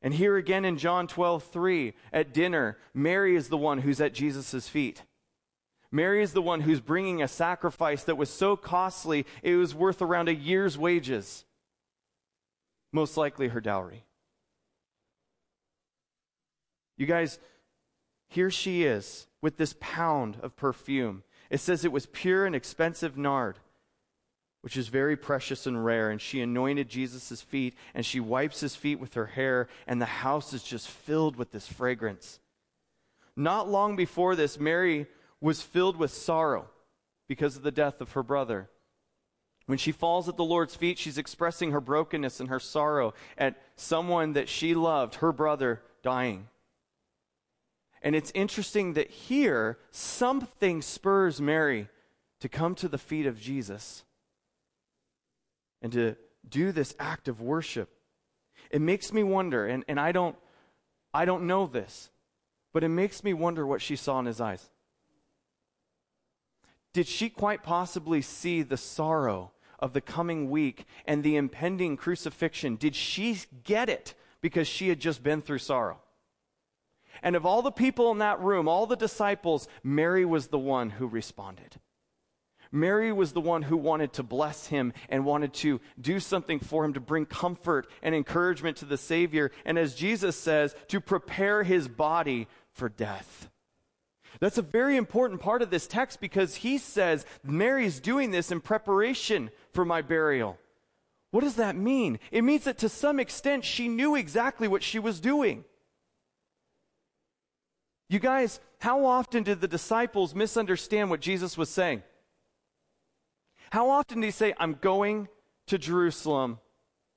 And 0.00 0.14
here 0.14 0.36
again 0.36 0.64
in 0.64 0.78
John 0.78 1.08
12, 1.08 1.42
3, 1.42 1.92
at 2.12 2.32
dinner, 2.32 2.78
Mary 2.94 3.34
is 3.34 3.48
the 3.48 3.56
one 3.56 3.78
who's 3.78 4.00
at 4.00 4.14
Jesus' 4.14 4.68
feet. 4.68 5.02
Mary 5.90 6.22
is 6.22 6.32
the 6.32 6.42
one 6.42 6.60
who's 6.60 6.80
bringing 6.80 7.22
a 7.22 7.28
sacrifice 7.28 8.04
that 8.04 8.16
was 8.16 8.30
so 8.30 8.56
costly, 8.56 9.24
it 9.42 9.56
was 9.56 9.74
worth 9.74 10.02
around 10.02 10.28
a 10.28 10.34
year's 10.34 10.76
wages. 10.76 11.44
Most 12.92 13.16
likely 13.16 13.48
her 13.48 13.60
dowry. 13.60 14.04
You 16.96 17.06
guys, 17.06 17.38
here 18.28 18.50
she 18.50 18.84
is 18.84 19.26
with 19.40 19.56
this 19.56 19.74
pound 19.80 20.36
of 20.42 20.56
perfume. 20.56 21.22
It 21.48 21.60
says 21.60 21.84
it 21.84 21.92
was 21.92 22.06
pure 22.06 22.44
and 22.44 22.54
expensive 22.54 23.16
nard 23.16 23.58
which 24.62 24.76
is 24.76 24.88
very 24.88 25.16
precious 25.16 25.66
and 25.66 25.84
rare. 25.84 26.10
And 26.10 26.20
she 26.20 26.40
anointed 26.40 26.88
Jesus' 26.88 27.40
feet, 27.40 27.74
and 27.94 28.04
she 28.04 28.20
wipes 28.20 28.60
his 28.60 28.76
feet 28.76 29.00
with 29.00 29.14
her 29.14 29.26
hair, 29.26 29.68
and 29.86 30.00
the 30.00 30.06
house 30.06 30.52
is 30.52 30.62
just 30.62 30.88
filled 30.88 31.36
with 31.36 31.52
this 31.52 31.66
fragrance. 31.66 32.40
Not 33.36 33.68
long 33.68 33.96
before 33.96 34.34
this, 34.34 34.58
Mary 34.58 35.06
was 35.40 35.62
filled 35.62 35.96
with 35.96 36.12
sorrow 36.12 36.68
because 37.28 37.56
of 37.56 37.62
the 37.62 37.70
death 37.70 38.00
of 38.00 38.12
her 38.12 38.22
brother. 38.22 38.70
When 39.66 39.78
she 39.78 39.92
falls 39.92 40.28
at 40.28 40.36
the 40.36 40.44
Lord's 40.44 40.74
feet, 40.74 40.98
she's 40.98 41.18
expressing 41.18 41.72
her 41.72 41.80
brokenness 41.80 42.40
and 42.40 42.48
her 42.48 42.58
sorrow 42.58 43.12
at 43.36 43.60
someone 43.76 44.32
that 44.32 44.48
she 44.48 44.74
loved, 44.74 45.16
her 45.16 45.32
brother, 45.32 45.82
dying. 46.02 46.48
And 48.02 48.16
it's 48.16 48.32
interesting 48.34 48.94
that 48.94 49.10
here, 49.10 49.78
something 49.90 50.80
spurs 50.80 51.40
Mary 51.40 51.88
to 52.40 52.48
come 52.48 52.74
to 52.76 52.88
the 52.88 52.98
feet 52.98 53.26
of 53.26 53.40
Jesus 53.40 54.04
and 55.82 55.92
to 55.92 56.16
do 56.48 56.72
this 56.72 56.94
act 56.98 57.28
of 57.28 57.42
worship. 57.42 57.90
It 58.70 58.80
makes 58.80 59.12
me 59.12 59.22
wonder, 59.22 59.66
and, 59.66 59.84
and 59.88 60.00
I 60.00 60.12
don't 60.12 60.36
I 61.14 61.24
don't 61.24 61.46
know 61.46 61.66
this, 61.66 62.10
but 62.72 62.84
it 62.84 62.88
makes 62.88 63.24
me 63.24 63.32
wonder 63.32 63.66
what 63.66 63.80
she 63.80 63.96
saw 63.96 64.18
in 64.20 64.26
his 64.26 64.40
eyes. 64.40 64.70
Did 66.98 67.06
she 67.06 67.30
quite 67.30 67.62
possibly 67.62 68.20
see 68.20 68.62
the 68.62 68.76
sorrow 68.76 69.52
of 69.78 69.92
the 69.92 70.00
coming 70.00 70.50
week 70.50 70.84
and 71.06 71.22
the 71.22 71.36
impending 71.36 71.96
crucifixion? 71.96 72.74
Did 72.74 72.96
she 72.96 73.38
get 73.62 73.88
it 73.88 74.14
because 74.40 74.66
she 74.66 74.88
had 74.88 74.98
just 74.98 75.22
been 75.22 75.40
through 75.40 75.58
sorrow? 75.58 76.00
And 77.22 77.36
of 77.36 77.46
all 77.46 77.62
the 77.62 77.70
people 77.70 78.10
in 78.10 78.18
that 78.18 78.40
room, 78.40 78.66
all 78.66 78.84
the 78.84 78.96
disciples, 78.96 79.68
Mary 79.84 80.24
was 80.24 80.48
the 80.48 80.58
one 80.58 80.90
who 80.90 81.06
responded. 81.06 81.76
Mary 82.72 83.12
was 83.12 83.30
the 83.30 83.40
one 83.40 83.62
who 83.62 83.76
wanted 83.76 84.12
to 84.14 84.24
bless 84.24 84.66
him 84.66 84.92
and 85.08 85.24
wanted 85.24 85.54
to 85.54 85.80
do 86.00 86.18
something 86.18 86.58
for 86.58 86.84
him 86.84 86.94
to 86.94 87.00
bring 87.00 87.26
comfort 87.26 87.88
and 88.02 88.12
encouragement 88.12 88.76
to 88.78 88.86
the 88.86 88.98
Savior. 88.98 89.52
And 89.64 89.78
as 89.78 89.94
Jesus 89.94 90.34
says, 90.34 90.74
to 90.88 91.00
prepare 91.00 91.62
his 91.62 91.86
body 91.86 92.48
for 92.72 92.88
death. 92.88 93.48
That's 94.40 94.58
a 94.58 94.62
very 94.62 94.96
important 94.96 95.40
part 95.40 95.62
of 95.62 95.70
this 95.70 95.86
text 95.86 96.20
because 96.20 96.56
he 96.56 96.78
says 96.78 97.26
Mary's 97.42 98.00
doing 98.00 98.30
this 98.30 98.52
in 98.52 98.60
preparation 98.60 99.50
for 99.72 99.84
my 99.84 100.02
burial. 100.02 100.58
What 101.30 101.42
does 101.42 101.56
that 101.56 101.76
mean? 101.76 102.18
It 102.30 102.42
means 102.42 102.64
that 102.64 102.78
to 102.78 102.88
some 102.88 103.20
extent 103.20 103.64
she 103.64 103.88
knew 103.88 104.14
exactly 104.14 104.68
what 104.68 104.82
she 104.82 104.98
was 104.98 105.20
doing. 105.20 105.64
You 108.08 108.18
guys, 108.18 108.60
how 108.80 109.04
often 109.04 109.42
did 109.42 109.60
the 109.60 109.68
disciples 109.68 110.34
misunderstand 110.34 111.10
what 111.10 111.20
Jesus 111.20 111.58
was 111.58 111.68
saying? 111.68 112.02
How 113.70 113.90
often 113.90 114.20
did 114.20 114.28
he 114.28 114.30
say, 114.30 114.54
I'm 114.58 114.78
going 114.80 115.28
to 115.66 115.76
Jerusalem 115.76 116.58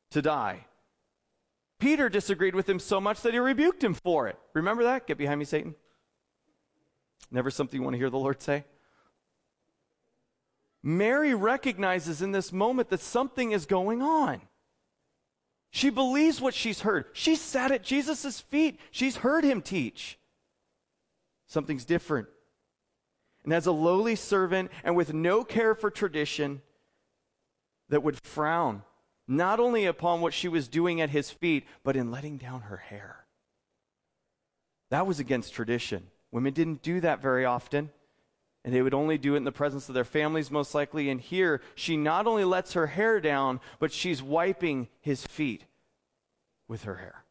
to 0.09 0.21
die? 0.21 0.65
Peter 1.79 2.09
disagreed 2.09 2.55
with 2.55 2.69
him 2.69 2.79
so 2.79 2.99
much 2.99 3.21
that 3.21 3.33
he 3.33 3.39
rebuked 3.39 3.83
him 3.83 3.93
for 3.93 4.27
it. 4.27 4.37
Remember 4.53 4.83
that? 4.83 5.07
Get 5.07 5.17
behind 5.17 5.39
me, 5.39 5.45
Satan. 5.45 5.75
Never 7.29 7.51
something 7.51 7.79
you 7.79 7.83
want 7.83 7.93
to 7.93 7.99
hear 7.99 8.09
the 8.09 8.17
Lord 8.17 8.41
say. 8.41 8.65
Mary 10.83 11.35
recognizes 11.35 12.21
in 12.21 12.31
this 12.31 12.51
moment 12.51 12.89
that 12.89 13.01
something 13.01 13.51
is 13.51 13.65
going 13.65 14.01
on. 14.01 14.41
She 15.69 15.89
believes 15.89 16.41
what 16.41 16.53
she's 16.53 16.81
heard. 16.81 17.05
She 17.13 17.35
sat 17.35 17.71
at 17.71 17.83
Jesus' 17.83 18.41
feet. 18.41 18.79
She's 18.89 19.17
heard 19.17 19.43
him 19.43 19.61
teach. 19.61 20.17
Something's 21.47 21.85
different 21.85 22.27
and 23.43 23.53
as 23.53 23.65
a 23.65 23.71
lowly 23.71 24.15
servant 24.15 24.71
and 24.83 24.95
with 24.95 25.13
no 25.13 25.43
care 25.43 25.75
for 25.75 25.89
tradition 25.89 26.61
that 27.89 28.03
would 28.03 28.19
frown 28.21 28.83
not 29.27 29.59
only 29.59 29.85
upon 29.85 30.21
what 30.21 30.33
she 30.33 30.47
was 30.47 30.67
doing 30.67 30.99
at 30.99 31.09
his 31.09 31.29
feet, 31.29 31.65
but 31.83 31.95
in 31.95 32.11
letting 32.11 32.37
down 32.37 32.61
her 32.61 32.77
hair. 32.77 33.25
That 34.89 35.07
was 35.07 35.19
against 35.19 35.53
tradition. 35.53 36.07
Women 36.31 36.53
didn't 36.53 36.81
do 36.81 37.01
that 37.01 37.21
very 37.21 37.45
often, 37.45 37.91
and 38.63 38.73
they 38.73 38.81
would 38.81 38.93
only 38.93 39.17
do 39.17 39.33
it 39.33 39.37
in 39.37 39.43
the 39.43 39.51
presence 39.51 39.89
of 39.89 39.95
their 39.95 40.05
families, 40.05 40.51
most 40.51 40.73
likely. 40.73 41.09
And 41.09 41.19
here, 41.19 41.61
she 41.75 41.97
not 41.97 42.27
only 42.27 42.45
lets 42.45 42.73
her 42.73 42.87
hair 42.87 43.19
down, 43.19 43.59
but 43.79 43.91
she's 43.91 44.23
wiping 44.23 44.87
his 45.01 45.25
feet 45.25 45.65
with 46.67 46.83
her 46.83 46.95
hair. 46.95 47.25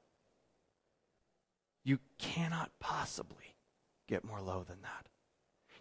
You 1.82 1.98
cannot 2.18 2.70
possibly 2.78 3.56
get 4.06 4.24
more 4.24 4.40
low 4.40 4.64
than 4.64 4.82
that. 4.82 5.06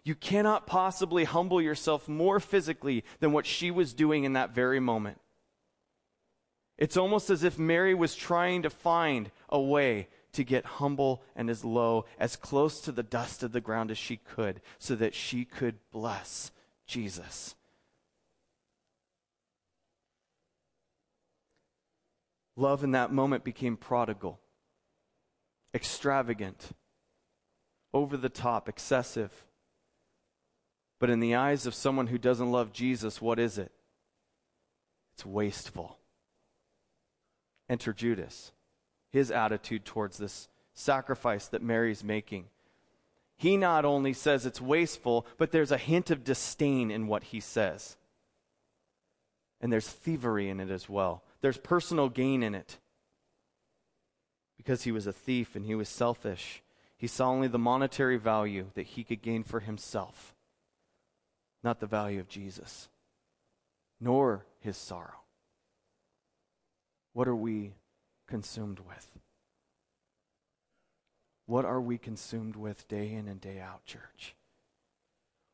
You 0.02 0.14
cannot 0.14 0.66
possibly 0.66 1.24
humble 1.24 1.60
yourself 1.60 2.08
more 2.08 2.40
physically 2.40 3.04
than 3.18 3.32
what 3.32 3.44
she 3.44 3.70
was 3.70 3.92
doing 3.92 4.24
in 4.24 4.32
that 4.32 4.54
very 4.54 4.80
moment. 4.80 5.20
It's 6.78 6.96
almost 6.96 7.28
as 7.28 7.44
if 7.44 7.58
Mary 7.58 7.94
was 7.94 8.16
trying 8.16 8.62
to 8.62 8.70
find 8.70 9.30
a 9.50 9.60
way 9.60 10.08
to 10.32 10.44
get 10.44 10.64
humble 10.64 11.22
and 11.34 11.50
as 11.50 11.64
low, 11.64 12.04
as 12.18 12.36
close 12.36 12.80
to 12.80 12.92
the 12.92 13.02
dust 13.02 13.42
of 13.42 13.52
the 13.52 13.60
ground 13.60 13.90
as 13.90 13.98
she 13.98 14.16
could, 14.16 14.60
so 14.78 14.94
that 14.94 15.14
she 15.14 15.44
could 15.44 15.76
bless 15.90 16.52
Jesus. 16.86 17.54
Love 22.56 22.84
in 22.84 22.92
that 22.92 23.12
moment 23.12 23.42
became 23.42 23.76
prodigal, 23.76 24.38
extravagant, 25.74 26.70
over 27.92 28.16
the 28.16 28.28
top, 28.28 28.68
excessive. 28.68 29.44
But 30.98 31.10
in 31.10 31.20
the 31.20 31.34
eyes 31.34 31.64
of 31.64 31.74
someone 31.74 32.08
who 32.08 32.18
doesn't 32.18 32.52
love 32.52 32.72
Jesus, 32.72 33.20
what 33.20 33.38
is 33.38 33.56
it? 33.56 33.72
It's 35.14 35.24
wasteful. 35.24 35.98
Enter 37.68 37.92
Judas. 37.92 38.52
His 39.10 39.30
attitude 39.30 39.84
towards 39.84 40.18
this 40.18 40.48
sacrifice 40.72 41.46
that 41.48 41.62
Mary's 41.62 42.04
making. 42.04 42.46
He 43.36 43.56
not 43.56 43.84
only 43.84 44.12
says 44.12 44.44
it's 44.44 44.60
wasteful, 44.60 45.26
but 45.38 45.50
there's 45.50 45.72
a 45.72 45.78
hint 45.78 46.10
of 46.10 46.24
disdain 46.24 46.90
in 46.90 47.06
what 47.06 47.24
he 47.24 47.40
says. 47.40 47.96
And 49.60 49.72
there's 49.72 49.88
thievery 49.88 50.48
in 50.48 50.60
it 50.60 50.70
as 50.70 50.88
well. 50.88 51.22
There's 51.40 51.58
personal 51.58 52.08
gain 52.08 52.42
in 52.42 52.54
it. 52.54 52.78
Because 54.56 54.82
he 54.82 54.92
was 54.92 55.06
a 55.06 55.12
thief 55.12 55.56
and 55.56 55.64
he 55.64 55.74
was 55.74 55.88
selfish, 55.88 56.62
he 56.98 57.06
saw 57.06 57.30
only 57.30 57.48
the 57.48 57.58
monetary 57.58 58.18
value 58.18 58.66
that 58.74 58.88
he 58.88 59.04
could 59.04 59.22
gain 59.22 59.42
for 59.42 59.60
himself, 59.60 60.34
not 61.64 61.80
the 61.80 61.86
value 61.86 62.20
of 62.20 62.28
Jesus, 62.28 62.90
nor 63.98 64.44
his 64.60 64.76
sorrow. 64.76 65.22
What 67.14 67.26
are 67.26 67.34
we 67.34 67.72
consumed 68.30 68.80
with? 68.80 69.08
What 71.46 71.64
are 71.64 71.80
we 71.80 71.98
consumed 71.98 72.54
with 72.54 72.86
day 72.88 73.12
in 73.12 73.26
and 73.26 73.40
day 73.40 73.58
out, 73.60 73.84
church? 73.84 74.36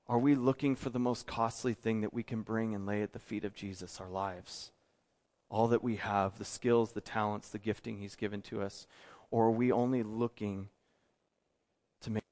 Are 0.07 0.19
we 0.19 0.35
looking 0.35 0.77
for 0.77 0.91
the 0.91 0.99
most 0.99 1.27
costly 1.27 1.75
thing 1.75 2.03
that 2.03 2.15
we 2.15 2.23
can 2.23 2.43
bring 2.43 2.75
and 2.75 2.87
lay 2.87 3.03
at 3.03 3.13
the 3.13 3.19
feet 3.19 3.45
of 3.45 3.55
Jesus, 3.55 4.01
our 4.01 4.11
lives? 4.11 4.71
All 5.49 5.69
that 5.69 5.83
we 5.83 5.97
have, 5.97 6.39
the 6.39 6.45
skills, 6.45 6.93
the 6.93 7.01
talents, 7.01 7.49
the 7.49 7.59
gifting 7.59 7.99
He's 7.99 8.15
given 8.15 8.43
to 8.43 8.61
us? 8.63 8.87
Or 9.31 9.47
are 9.47 9.51
we 9.51 9.73
only 9.73 10.03
looking 10.03 10.69
to 12.03 12.11
make 12.11 12.23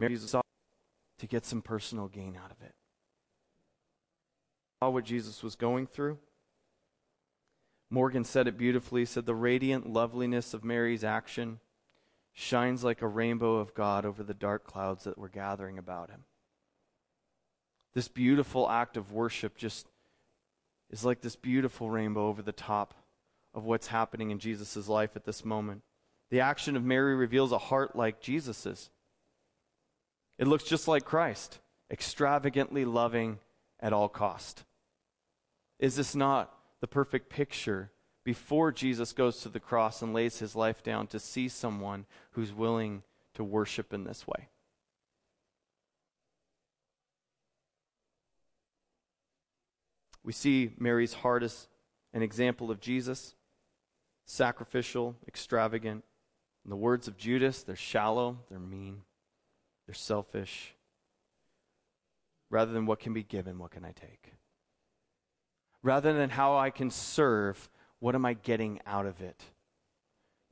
Jesus 0.00 0.34
to 1.18 1.26
get 1.26 1.44
some 1.44 1.60
personal 1.60 2.06
gain 2.06 2.38
out 2.42 2.50
of 2.50 2.62
it? 2.62 2.74
Saw 4.82 4.88
what 4.88 5.04
Jesus 5.04 5.42
was 5.42 5.56
going 5.56 5.86
through. 5.86 6.18
Morgan 7.90 8.24
said 8.24 8.46
it 8.46 8.56
beautifully, 8.56 9.04
said 9.04 9.26
the 9.26 9.34
radiant 9.34 9.92
loveliness 9.92 10.54
of 10.54 10.64
Mary's 10.64 11.02
action 11.02 11.58
shines 12.32 12.84
like 12.84 13.02
a 13.02 13.08
rainbow 13.08 13.56
of 13.56 13.74
God 13.74 14.04
over 14.04 14.22
the 14.22 14.32
dark 14.32 14.64
clouds 14.64 15.04
that 15.04 15.18
were 15.18 15.28
gathering 15.28 15.76
about 15.76 16.10
him. 16.10 16.24
This 17.92 18.06
beautiful 18.06 18.70
act 18.70 18.96
of 18.96 19.12
worship 19.12 19.56
just 19.56 19.88
is 20.90 21.04
like 21.04 21.20
this 21.20 21.34
beautiful 21.34 21.90
rainbow 21.90 22.28
over 22.28 22.42
the 22.42 22.52
top 22.52 22.94
of 23.52 23.64
what's 23.64 23.88
happening 23.88 24.30
in 24.30 24.38
Jesus' 24.38 24.88
life 24.88 25.10
at 25.16 25.24
this 25.24 25.44
moment. 25.44 25.82
The 26.30 26.40
action 26.40 26.76
of 26.76 26.84
Mary 26.84 27.16
reveals 27.16 27.50
a 27.50 27.58
heart 27.58 27.96
like 27.96 28.20
Jesus's. 28.20 28.90
It 30.38 30.46
looks 30.46 30.64
just 30.64 30.86
like 30.86 31.04
Christ, 31.04 31.58
extravagantly 31.90 32.84
loving 32.84 33.40
at 33.80 33.92
all 33.92 34.08
cost. 34.08 34.62
Is 35.80 35.96
this 35.96 36.14
not 36.14 36.54
the 36.80 36.86
perfect 36.86 37.28
picture 37.28 37.90
before 38.24 38.72
Jesus 38.72 39.12
goes 39.12 39.40
to 39.40 39.48
the 39.48 39.60
cross 39.60 40.02
and 40.02 40.12
lays 40.12 40.38
his 40.38 40.54
life 40.54 40.82
down 40.82 41.06
to 41.08 41.18
see 41.18 41.48
someone 41.48 42.06
who's 42.32 42.52
willing 42.52 43.02
to 43.34 43.44
worship 43.44 43.92
in 43.92 44.04
this 44.04 44.26
way? 44.26 44.48
We 50.22 50.32
see 50.32 50.72
Mary's 50.78 51.14
heart 51.14 51.42
as 51.42 51.66
an 52.12 52.22
example 52.22 52.70
of 52.70 52.80
Jesus 52.80 53.34
sacrificial, 54.30 55.16
extravagant. 55.26 56.04
In 56.64 56.70
the 56.70 56.76
words 56.76 57.08
of 57.08 57.16
Judas, 57.16 57.62
they're 57.62 57.74
shallow, 57.74 58.38
they're 58.48 58.60
mean, 58.60 59.02
they're 59.86 59.94
selfish. 59.94 60.74
Rather 62.48 62.72
than 62.72 62.86
what 62.86 63.00
can 63.00 63.12
be 63.12 63.22
given, 63.22 63.58
what 63.58 63.72
can 63.72 63.84
I 63.84 63.92
take? 63.92 64.32
Rather 65.82 66.12
than 66.12 66.30
how 66.30 66.56
I 66.56 66.70
can 66.70 66.90
serve, 66.90 67.70
what 67.98 68.14
am 68.14 68.26
I 68.26 68.34
getting 68.34 68.80
out 68.86 69.06
of 69.06 69.20
it? 69.20 69.44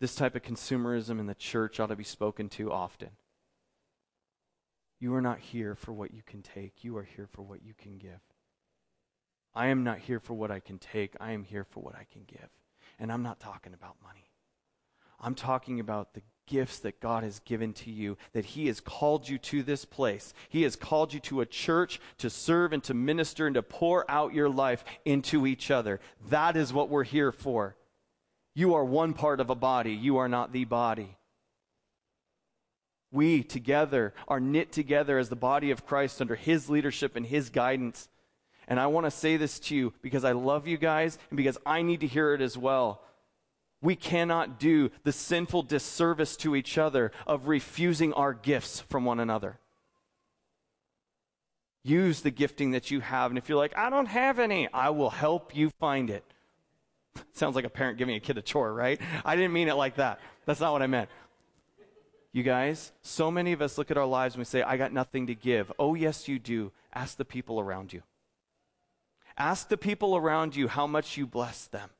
This 0.00 0.14
type 0.14 0.36
of 0.36 0.42
consumerism 0.42 1.18
in 1.18 1.26
the 1.26 1.34
church 1.34 1.80
ought 1.80 1.88
to 1.88 1.96
be 1.96 2.04
spoken 2.04 2.48
to 2.50 2.72
often. 2.72 3.10
You 5.00 5.14
are 5.14 5.20
not 5.20 5.38
here 5.38 5.74
for 5.74 5.92
what 5.92 6.12
you 6.12 6.22
can 6.24 6.42
take, 6.42 6.82
you 6.82 6.96
are 6.96 7.04
here 7.04 7.26
for 7.26 7.42
what 7.42 7.62
you 7.62 7.74
can 7.76 7.98
give. 7.98 8.20
I 9.54 9.68
am 9.68 9.84
not 9.84 9.98
here 9.98 10.20
for 10.20 10.34
what 10.34 10.50
I 10.50 10.60
can 10.60 10.78
take, 10.78 11.14
I 11.20 11.32
am 11.32 11.44
here 11.44 11.64
for 11.64 11.80
what 11.80 11.94
I 11.94 12.06
can 12.10 12.22
give. 12.26 12.48
And 12.98 13.12
I'm 13.12 13.22
not 13.22 13.40
talking 13.40 13.74
about 13.74 13.96
money. 14.02 14.30
I'm 15.20 15.34
talking 15.34 15.80
about 15.80 16.14
the 16.14 16.22
gifts 16.48 16.78
that 16.80 17.00
God 17.00 17.22
has 17.22 17.38
given 17.40 17.72
to 17.74 17.90
you, 17.90 18.16
that 18.32 18.46
He 18.46 18.66
has 18.66 18.80
called 18.80 19.28
you 19.28 19.38
to 19.38 19.62
this 19.62 19.84
place. 19.84 20.34
He 20.48 20.62
has 20.62 20.74
called 20.74 21.12
you 21.12 21.20
to 21.20 21.40
a 21.40 21.46
church 21.46 22.00
to 22.18 22.30
serve 22.30 22.72
and 22.72 22.82
to 22.84 22.94
minister 22.94 23.46
and 23.46 23.54
to 23.54 23.62
pour 23.62 24.10
out 24.10 24.34
your 24.34 24.48
life 24.48 24.84
into 25.04 25.46
each 25.46 25.70
other. 25.70 26.00
That 26.28 26.56
is 26.56 26.72
what 26.72 26.88
we're 26.88 27.04
here 27.04 27.30
for. 27.30 27.76
You 28.54 28.74
are 28.74 28.84
one 28.84 29.12
part 29.12 29.38
of 29.38 29.50
a 29.50 29.54
body, 29.54 29.92
you 29.92 30.16
are 30.16 30.28
not 30.28 30.52
the 30.52 30.64
body. 30.64 31.16
We 33.10 33.42
together 33.42 34.12
are 34.26 34.40
knit 34.40 34.72
together 34.72 35.18
as 35.18 35.28
the 35.28 35.36
body 35.36 35.70
of 35.70 35.86
Christ 35.86 36.20
under 36.20 36.34
His 36.34 36.68
leadership 36.68 37.16
and 37.16 37.24
His 37.24 37.50
guidance. 37.50 38.08
And 38.66 38.78
I 38.78 38.86
want 38.88 39.06
to 39.06 39.10
say 39.10 39.36
this 39.36 39.58
to 39.60 39.74
you 39.74 39.94
because 40.02 40.24
I 40.24 40.32
love 40.32 40.66
you 40.66 40.76
guys 40.76 41.18
and 41.30 41.36
because 41.36 41.56
I 41.64 41.80
need 41.82 42.00
to 42.00 42.06
hear 42.06 42.34
it 42.34 42.42
as 42.42 42.58
well. 42.58 43.00
We 43.80 43.94
cannot 43.94 44.58
do 44.58 44.90
the 45.04 45.12
sinful 45.12 45.62
disservice 45.64 46.36
to 46.38 46.56
each 46.56 46.78
other 46.78 47.12
of 47.26 47.46
refusing 47.48 48.12
our 48.12 48.34
gifts 48.34 48.80
from 48.80 49.04
one 49.04 49.20
another. 49.20 49.58
Use 51.84 52.20
the 52.20 52.30
gifting 52.30 52.72
that 52.72 52.90
you 52.90 53.00
have. 53.00 53.30
And 53.30 53.38
if 53.38 53.48
you're 53.48 53.58
like, 53.58 53.76
I 53.76 53.88
don't 53.88 54.06
have 54.06 54.38
any, 54.38 54.68
I 54.72 54.90
will 54.90 55.10
help 55.10 55.54
you 55.56 55.70
find 55.78 56.10
it. 56.10 56.24
Sounds 57.32 57.54
like 57.54 57.64
a 57.64 57.70
parent 57.70 57.98
giving 57.98 58.16
a 58.16 58.20
kid 58.20 58.36
a 58.36 58.42
chore, 58.42 58.72
right? 58.74 59.00
I 59.24 59.36
didn't 59.36 59.52
mean 59.52 59.68
it 59.68 59.74
like 59.74 59.96
that. 59.96 60.20
That's 60.44 60.60
not 60.60 60.72
what 60.72 60.82
I 60.82 60.86
meant. 60.86 61.08
You 62.32 62.42
guys, 62.42 62.92
so 63.00 63.30
many 63.30 63.52
of 63.52 63.62
us 63.62 63.78
look 63.78 63.90
at 63.90 63.96
our 63.96 64.06
lives 64.06 64.34
and 64.34 64.40
we 64.40 64.44
say, 64.44 64.62
I 64.62 64.76
got 64.76 64.92
nothing 64.92 65.28
to 65.28 65.34
give. 65.34 65.72
Oh, 65.78 65.94
yes, 65.94 66.28
you 66.28 66.38
do. 66.38 66.72
Ask 66.92 67.16
the 67.16 67.24
people 67.24 67.58
around 67.58 67.92
you. 67.92 68.02
Ask 69.36 69.68
the 69.68 69.78
people 69.78 70.16
around 70.16 70.56
you 70.56 70.68
how 70.68 70.86
much 70.86 71.16
you 71.16 71.26
bless 71.26 71.66
them, 71.66 71.90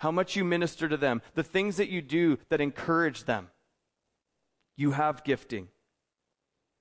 how 0.00 0.10
much 0.10 0.34
you 0.34 0.44
minister 0.44 0.88
to 0.88 0.96
them, 0.96 1.22
the 1.34 1.42
things 1.42 1.76
that 1.76 1.90
you 1.90 2.02
do 2.02 2.38
that 2.48 2.60
encourage 2.60 3.24
them. 3.24 3.48
You 4.76 4.92
have 4.92 5.24
gifting, 5.24 5.68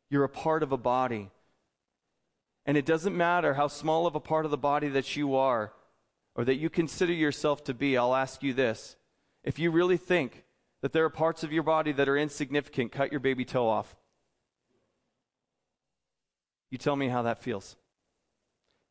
you're 0.09 0.23
a 0.23 0.29
part 0.29 0.63
of 0.63 0.71
a 0.71 0.77
body. 0.77 1.29
And 2.65 2.77
it 2.77 2.85
doesn't 2.85 3.17
matter 3.17 3.55
how 3.55 3.67
small 3.67 4.05
of 4.05 4.15
a 4.15 4.19
part 4.19 4.45
of 4.45 4.51
the 4.51 4.57
body 4.57 4.89
that 4.89 5.15
you 5.15 5.35
are 5.35 5.73
or 6.35 6.45
that 6.45 6.55
you 6.55 6.69
consider 6.69 7.13
yourself 7.13 7.63
to 7.63 7.73
be. 7.73 7.97
I'll 7.97 8.15
ask 8.15 8.43
you 8.43 8.53
this. 8.53 8.95
If 9.43 9.57
you 9.59 9.71
really 9.71 9.97
think 9.97 10.43
that 10.81 10.93
there 10.93 11.03
are 11.03 11.09
parts 11.09 11.43
of 11.43 11.51
your 11.51 11.63
body 11.63 11.91
that 11.93 12.07
are 12.07 12.17
insignificant, 12.17 12.91
cut 12.91 13.11
your 13.11 13.19
baby 13.19 13.43
toe 13.43 13.67
off. 13.67 13.95
You 16.69 16.77
tell 16.77 16.95
me 16.95 17.07
how 17.07 17.23
that 17.23 17.41
feels 17.41 17.75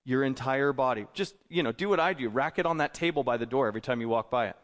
your 0.08 0.24
entire 0.24 0.72
body. 0.72 1.06
Just, 1.12 1.34
you 1.50 1.62
know, 1.62 1.70
do 1.70 1.86
what 1.86 2.00
I 2.00 2.14
do. 2.14 2.30
Rack 2.30 2.58
it 2.58 2.64
on 2.64 2.78
that 2.78 2.94
table 2.94 3.22
by 3.22 3.36
the 3.36 3.44
door 3.44 3.68
every 3.68 3.82
time 3.82 4.00
you 4.00 4.08
walk 4.08 4.30
by 4.30 4.46
it. 4.46 4.56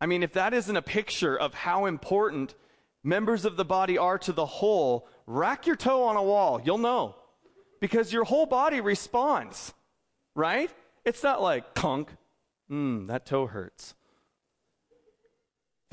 I 0.00 0.06
mean, 0.06 0.24
if 0.24 0.32
that 0.32 0.52
isn't 0.52 0.76
a 0.76 0.82
picture 0.82 1.38
of 1.38 1.54
how 1.54 1.86
important 1.86 2.56
members 3.04 3.44
of 3.44 3.56
the 3.56 3.64
body 3.64 3.96
are 3.96 4.18
to 4.18 4.32
the 4.32 4.44
whole, 4.44 5.06
rack 5.24 5.68
your 5.68 5.76
toe 5.76 6.02
on 6.02 6.16
a 6.16 6.22
wall. 6.22 6.60
You'll 6.64 6.78
know. 6.78 7.14
Because 7.80 8.12
your 8.12 8.24
whole 8.24 8.46
body 8.46 8.80
responds, 8.80 9.72
right? 10.34 10.68
It's 11.04 11.22
not 11.22 11.40
like, 11.40 11.76
conk, 11.76 12.10
mmm, 12.68 13.06
that 13.06 13.24
toe 13.24 13.46
hurts. 13.46 13.94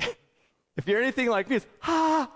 if 0.00 0.88
you're 0.88 1.00
anything 1.00 1.28
like 1.28 1.48
me, 1.48 1.56
it's, 1.56 1.66
ah, 1.84 2.28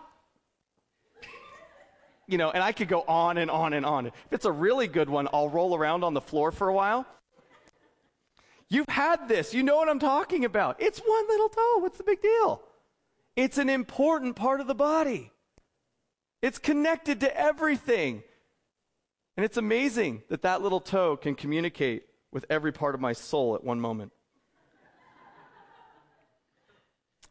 you 2.26 2.38
know, 2.38 2.50
and 2.50 2.62
I 2.62 2.72
could 2.72 2.88
go 2.88 3.02
on 3.02 3.38
and 3.38 3.50
on 3.50 3.72
and 3.72 3.84
on. 3.84 4.06
If 4.06 4.14
it's 4.30 4.44
a 4.44 4.52
really 4.52 4.88
good 4.88 5.08
one, 5.08 5.28
I'll 5.32 5.48
roll 5.48 5.76
around 5.76 6.04
on 6.04 6.14
the 6.14 6.20
floor 6.20 6.52
for 6.52 6.68
a 6.68 6.74
while. 6.74 7.06
You've 8.68 8.88
had 8.88 9.28
this. 9.28 9.52
You 9.52 9.62
know 9.62 9.76
what 9.76 9.88
I'm 9.88 9.98
talking 9.98 10.44
about. 10.44 10.80
It's 10.80 10.98
one 10.98 11.28
little 11.28 11.48
toe. 11.48 11.78
What's 11.78 11.98
the 11.98 12.04
big 12.04 12.22
deal? 12.22 12.62
It's 13.37 13.58
an 13.58 13.68
important 13.68 14.37
part 14.37 14.60
of 14.60 14.66
the 14.66 14.74
body. 14.74 15.32
It's 16.40 16.58
connected 16.58 17.20
to 17.20 17.37
everything. 17.37 18.22
And 19.37 19.44
it's 19.44 19.56
amazing 19.56 20.22
that 20.28 20.42
that 20.42 20.62
little 20.62 20.80
toe 20.80 21.16
can 21.16 21.34
communicate 21.34 22.04
with 22.32 22.46
every 22.48 22.72
part 22.72 22.94
of 22.94 23.00
my 23.00 23.12
soul 23.12 23.54
at 23.54 23.64
one 23.64 23.80
moment. 23.80 24.12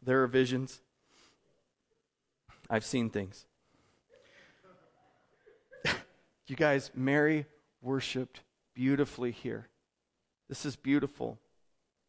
There 0.02 0.22
are 0.22 0.26
visions. 0.26 0.80
I've 2.68 2.84
seen 2.84 3.08
things. 3.08 3.46
You 6.46 6.56
guys, 6.56 6.90
Mary 6.94 7.46
worshiped 7.80 8.40
beautifully 8.74 9.30
here. 9.30 9.68
This 10.48 10.66
is 10.66 10.76
beautiful. 10.76 11.38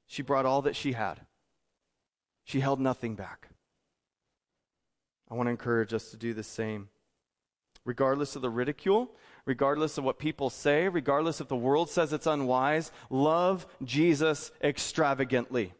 She 0.08 0.22
brought 0.22 0.46
all 0.46 0.62
that 0.64 0.76
she 0.76 0.94
had, 0.94 1.22
she 2.44 2.60
held 2.60 2.80
nothing 2.80 3.16
back. 3.16 3.50
I 5.30 5.34
want 5.34 5.48
to 5.48 5.52
encourage 5.52 5.94
us 5.94 6.12
to 6.12 6.18
do 6.18 6.34
the 6.34 6.44
same. 6.44 6.90
Regardless 7.84 8.36
of 8.36 8.42
the 8.42 8.50
ridicule, 8.50 9.12
regardless 9.46 9.98
of 9.98 10.04
what 10.04 10.20
people 10.20 10.50
say, 10.50 10.88
regardless 10.88 11.42
if 11.42 11.48
the 11.48 11.56
world 11.56 11.90
says 11.90 12.14
it's 12.14 12.28
unwise, 12.28 12.92
love 13.10 13.66
Jesus 13.84 14.52
extravagantly. 14.62 15.74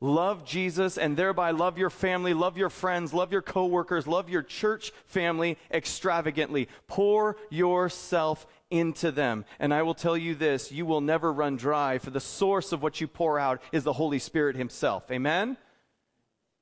Love 0.00 0.44
Jesus 0.44 0.96
and 0.96 1.16
thereby 1.16 1.50
love 1.50 1.78
your 1.78 1.90
family, 1.90 2.34
love 2.34 2.56
your 2.56 2.70
friends, 2.70 3.12
love 3.12 3.32
your 3.32 3.42
coworkers, 3.42 4.06
love 4.06 4.28
your 4.28 4.42
church 4.42 4.92
family 5.06 5.58
extravagantly. 5.70 6.68
Pour 6.86 7.36
yourself 7.50 8.46
into 8.70 9.10
them. 9.10 9.44
And 9.58 9.72
I 9.72 9.82
will 9.82 9.94
tell 9.94 10.16
you 10.16 10.34
this, 10.34 10.70
you 10.70 10.86
will 10.86 11.00
never 11.00 11.32
run 11.32 11.56
dry 11.56 11.98
for 11.98 12.10
the 12.10 12.20
source 12.20 12.72
of 12.72 12.82
what 12.82 13.00
you 13.00 13.08
pour 13.08 13.38
out 13.38 13.62
is 13.72 13.84
the 13.84 13.94
Holy 13.94 14.18
Spirit 14.18 14.56
himself. 14.56 15.10
Amen? 15.10 15.56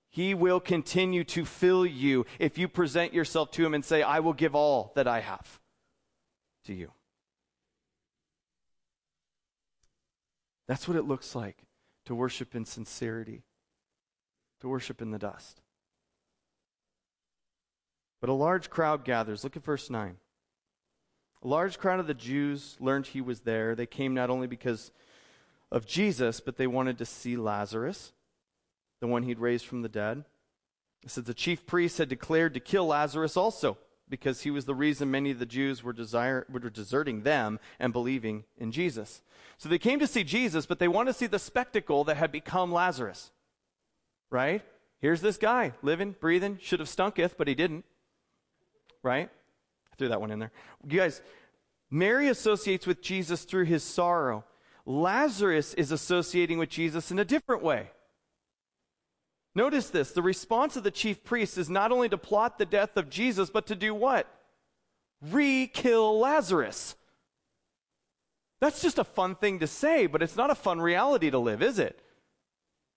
He 0.08 0.32
will 0.32 0.60
continue 0.60 1.24
to 1.24 1.44
fill 1.44 1.84
you 1.84 2.24
if 2.38 2.56
you 2.56 2.68
present 2.68 3.12
yourself 3.12 3.50
to 3.52 3.66
him 3.66 3.74
and 3.74 3.84
say, 3.84 4.02
I 4.02 4.20
will 4.20 4.32
give 4.32 4.54
all 4.54 4.92
that 4.94 5.06
I 5.06 5.20
have 5.20 5.60
to 6.64 6.72
you. 6.72 6.90
That's 10.68 10.88
what 10.88 10.96
it 10.96 11.04
looks 11.04 11.34
like 11.34 11.65
to 12.06 12.14
worship 12.14 12.54
in 12.54 12.64
sincerity, 12.64 13.42
to 14.60 14.68
worship 14.68 15.02
in 15.02 15.10
the 15.10 15.18
dust. 15.18 15.60
But 18.20 18.30
a 18.30 18.34
large 18.34 18.70
crowd 18.70 19.04
gathers. 19.04 19.44
Look 19.44 19.56
at 19.56 19.64
verse 19.64 19.90
9. 19.90 20.16
A 21.42 21.48
large 21.48 21.78
crowd 21.78 22.00
of 22.00 22.06
the 22.06 22.14
Jews 22.14 22.76
learned 22.80 23.08
he 23.08 23.20
was 23.20 23.40
there. 23.40 23.74
They 23.74 23.86
came 23.86 24.14
not 24.14 24.30
only 24.30 24.46
because 24.46 24.90
of 25.70 25.86
Jesus, 25.86 26.40
but 26.40 26.56
they 26.56 26.66
wanted 26.66 26.98
to 26.98 27.04
see 27.04 27.36
Lazarus, 27.36 28.12
the 29.00 29.06
one 29.06 29.24
he'd 29.24 29.38
raised 29.38 29.66
from 29.66 29.82
the 29.82 29.88
dead. 29.88 30.24
It 31.02 31.10
the 31.24 31.34
chief 31.34 31.66
priests 31.66 31.98
had 31.98 32.08
declared 32.08 32.54
to 32.54 32.60
kill 32.60 32.86
Lazarus 32.86 33.36
also 33.36 33.78
because 34.08 34.42
he 34.42 34.50
was 34.50 34.64
the 34.64 34.74
reason 34.74 35.10
many 35.10 35.30
of 35.30 35.38
the 35.38 35.46
Jews 35.46 35.82
were, 35.82 35.92
desire, 35.92 36.46
were 36.50 36.60
deserting 36.60 37.22
them 37.22 37.58
and 37.78 37.92
believing 37.92 38.44
in 38.56 38.72
Jesus. 38.72 39.22
So 39.58 39.68
they 39.68 39.78
came 39.78 39.98
to 39.98 40.06
see 40.06 40.24
Jesus, 40.24 40.66
but 40.66 40.78
they 40.78 40.88
wanted 40.88 41.12
to 41.12 41.18
see 41.18 41.26
the 41.26 41.38
spectacle 41.38 42.04
that 42.04 42.16
had 42.16 42.30
become 42.30 42.72
Lazarus. 42.72 43.30
Right? 44.30 44.62
Here's 45.00 45.20
this 45.20 45.36
guy, 45.36 45.72
living, 45.82 46.14
breathing, 46.18 46.58
should 46.60 46.80
have 46.80 46.88
stunketh, 46.88 47.36
but 47.36 47.48
he 47.48 47.54
didn't. 47.54 47.84
Right? 49.02 49.28
I 49.92 49.96
threw 49.96 50.08
that 50.08 50.20
one 50.20 50.30
in 50.30 50.38
there. 50.38 50.52
You 50.88 50.98
guys, 50.98 51.20
Mary 51.90 52.28
associates 52.28 52.86
with 52.86 53.02
Jesus 53.02 53.44
through 53.44 53.64
his 53.64 53.82
sorrow. 53.82 54.44
Lazarus 54.84 55.74
is 55.74 55.90
associating 55.90 56.58
with 56.58 56.68
Jesus 56.68 57.10
in 57.10 57.18
a 57.18 57.24
different 57.24 57.62
way. 57.62 57.90
Notice 59.56 59.88
this 59.88 60.10
the 60.12 60.20
response 60.20 60.76
of 60.76 60.84
the 60.84 60.90
chief 60.90 61.24
priests 61.24 61.56
is 61.56 61.70
not 61.70 61.90
only 61.90 62.10
to 62.10 62.18
plot 62.18 62.58
the 62.58 62.66
death 62.66 62.98
of 62.98 63.08
Jesus, 63.08 63.48
but 63.48 63.66
to 63.68 63.74
do 63.74 63.94
what? 63.94 64.28
Re 65.22 65.66
kill 65.66 66.18
Lazarus. 66.20 66.94
That's 68.60 68.82
just 68.82 68.98
a 68.98 69.04
fun 69.04 69.34
thing 69.34 69.60
to 69.60 69.66
say, 69.66 70.06
but 70.06 70.22
it's 70.22 70.36
not 70.36 70.50
a 70.50 70.54
fun 70.54 70.78
reality 70.78 71.30
to 71.30 71.38
live, 71.38 71.62
is 71.62 71.78
it? 71.78 71.98